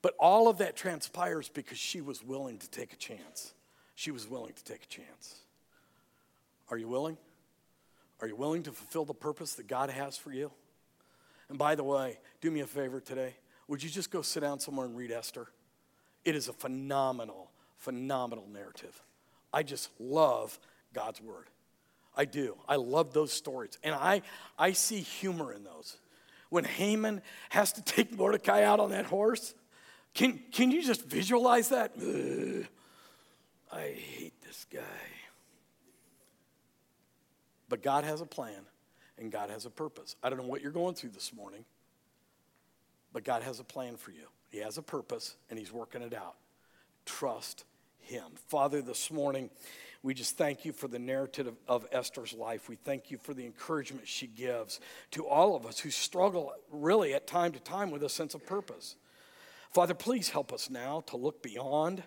But 0.02 0.16
all 0.20 0.50
of 0.50 0.58
that 0.58 0.76
transpires 0.76 1.50
because 1.50 1.78
she 1.78 2.02
was 2.02 2.24
willing 2.24 2.58
to 2.60 2.70
take 2.70 2.94
a 2.94 2.98
chance. 2.98 3.54
She 3.96 4.12
was 4.12 4.28
willing 4.28 4.54
to 4.54 4.64
take 4.64 4.84
a 4.84 4.88
chance. 4.88 5.43
Are 6.70 6.78
you 6.78 6.88
willing? 6.88 7.18
Are 8.22 8.28
you 8.28 8.36
willing 8.36 8.64
to 8.64 8.72
fulfill 8.72 9.06
the 9.06 9.14
purpose 9.14 9.56
that 9.56 9.68
God 9.68 9.90
has 9.90 10.18
for 10.18 10.32
you? 10.32 10.52
And 11.50 11.58
by 11.58 11.76
the 11.76 11.84
way, 11.84 12.20
do 12.42 12.50
me 12.50 12.62
a 12.62 12.68
favor 12.68 13.00
today. 13.00 13.36
Would 13.68 13.84
you 13.84 13.90
just 13.90 14.12
go 14.12 14.22
sit 14.22 14.42
down 14.42 14.60
somewhere 14.60 14.86
and 14.86 14.96
read 14.96 15.12
Esther? 15.12 15.48
It 16.26 16.36
is 16.36 16.48
a 16.48 16.54
phenomenal, 16.54 17.52
phenomenal 17.78 18.48
narrative. 18.52 19.02
I 19.52 19.64
just 19.64 19.90
love 20.00 20.58
God's 20.94 21.22
word. 21.22 21.48
I 22.16 22.26
do. 22.26 22.58
I 22.68 22.76
love 22.76 23.14
those 23.14 23.32
stories. 23.34 23.78
And 23.84 23.94
I, 23.94 24.22
I 24.58 24.74
see 24.74 25.02
humor 25.02 25.52
in 25.52 25.64
those. 25.64 25.98
When 26.50 26.64
Haman 26.64 27.22
has 27.50 27.74
to 27.74 27.82
take 27.82 28.16
Mordecai 28.16 28.64
out 28.64 28.80
on 28.80 28.92
that 28.92 29.06
horse, 29.06 29.54
can, 30.14 30.40
can 30.52 30.72
you 30.72 30.84
just 30.84 31.04
visualize 31.04 31.70
that? 31.70 31.92
Ugh, 31.98 32.66
I 33.72 33.96
hate 33.98 34.34
this 34.46 34.66
guy. 34.72 34.80
But 37.74 37.82
God 37.82 38.04
has 38.04 38.22
a 38.22 38.26
plan 38.28 38.68
and 39.18 39.32
God 39.32 39.50
has 39.50 39.66
a 39.66 39.70
purpose. 39.72 40.16
I 40.22 40.30
don't 40.30 40.38
know 40.38 40.46
what 40.46 40.62
you're 40.62 40.72
going 40.72 40.94
through 40.94 41.10
this 41.10 41.34
morning, 41.34 41.66
but 43.12 43.24
God 43.24 43.42
has 43.42 43.60
a 43.60 43.64
plan 43.64 43.98
for 43.98 44.12
you. 44.12 44.28
He 44.52 44.60
has 44.60 44.78
a 44.78 44.84
purpose 44.84 45.38
and 45.50 45.58
He's 45.58 45.74
working 45.74 46.04
it 46.04 46.14
out. 46.14 46.36
Trust 47.08 47.66
Him. 48.00 48.26
Father, 48.48 48.84
this 48.84 49.10
morning, 49.10 49.50
we 50.04 50.14
just 50.14 50.38
thank 50.38 50.66
you 50.66 50.72
for 50.72 50.88
the 50.88 51.00
narrative 51.00 51.52
of, 51.68 51.88
Esther's 51.92 52.34
life. 52.34 52.70
We 52.70 52.76
thank 52.76 53.10
you 53.10 53.18
for 53.18 53.34
the 53.34 53.44
encouragement 53.44 54.08
she 54.08 54.28
gives 54.28 54.80
to 55.10 55.26
all 55.26 55.56
of 55.56 55.66
us 55.66 55.80
who 55.80 55.90
struggle 55.90 56.54
really 56.72 57.16
at 57.16 57.26
time 57.26 57.54
to 57.54 57.60
time 57.60 57.90
with 57.90 58.04
a 58.04 58.10
sense 58.10 58.36
of 58.36 58.46
purpose. 58.46 58.98
Father, 59.72 59.96
please 59.96 60.30
help 60.30 60.54
us 60.54 60.70
now 60.70 61.02
to 61.08 61.18
look 61.18 61.42
beyond 61.42 62.04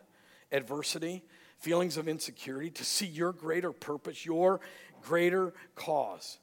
adversity, 0.52 1.24
feelings 1.58 1.96
of 1.96 2.06
insecurity, 2.06 2.70
to 2.70 2.84
see 2.84 3.06
your 3.06 3.32
greater 3.32 3.72
purpose, 3.72 4.24
your 4.24 4.60
greater 5.06 5.54
cause. 5.76 6.38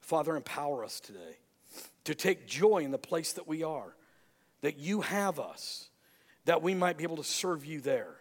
Father, 0.00 0.34
empower 0.34 0.84
us 0.84 0.98
today 0.98 1.36
to 2.04 2.14
take 2.14 2.46
joy 2.46 2.78
in 2.78 2.90
the 2.90 2.98
place 2.98 3.34
that 3.34 3.46
we 3.46 3.62
are, 3.62 3.94
that 4.62 4.78
you 4.78 5.02
have 5.02 5.38
us, 5.38 5.88
that 6.46 6.62
we 6.62 6.74
might 6.74 6.96
be 6.96 7.04
able 7.04 7.16
to 7.16 7.24
serve 7.24 7.64
you 7.64 7.80
there. 7.80 8.16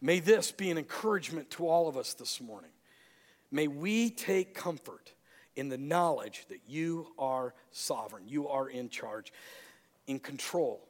May 0.00 0.20
this 0.20 0.52
be 0.52 0.70
an 0.70 0.78
encouragement 0.78 1.50
to 1.50 1.68
all 1.68 1.88
of 1.88 1.96
us 1.96 2.14
this 2.14 2.40
morning. 2.40 2.70
May 3.50 3.66
we 3.66 4.10
take 4.10 4.54
comfort 4.54 5.12
in 5.56 5.68
the 5.68 5.76
knowledge 5.76 6.46
that 6.48 6.60
you 6.68 7.08
are 7.18 7.52
sovereign, 7.72 8.28
you 8.28 8.48
are 8.48 8.68
in 8.68 8.88
charge, 8.88 9.32
in 10.06 10.20
control. 10.20 10.86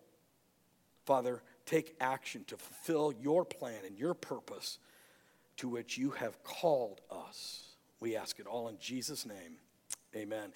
Father, 1.07 1.43
take 1.65 1.97
action 2.01 2.45
to 2.49 2.57
fulfill 2.57 3.13
your 3.21 3.45
plan 3.45 3.81
and 3.87 3.99
your 3.99 4.15
purpose 4.15 4.79
to 5.57 5.69
which 5.69 5.97
you 5.97 6.11
have 6.11 6.45
called 6.45 7.01
us. 7.11 7.70
We 8.01 8.17
ask 8.17 8.39
it 8.39 8.47
all 8.47 8.69
in 8.69 8.79
Jesus' 8.79 9.27
name. 9.27 9.59
Amen. 10.17 10.53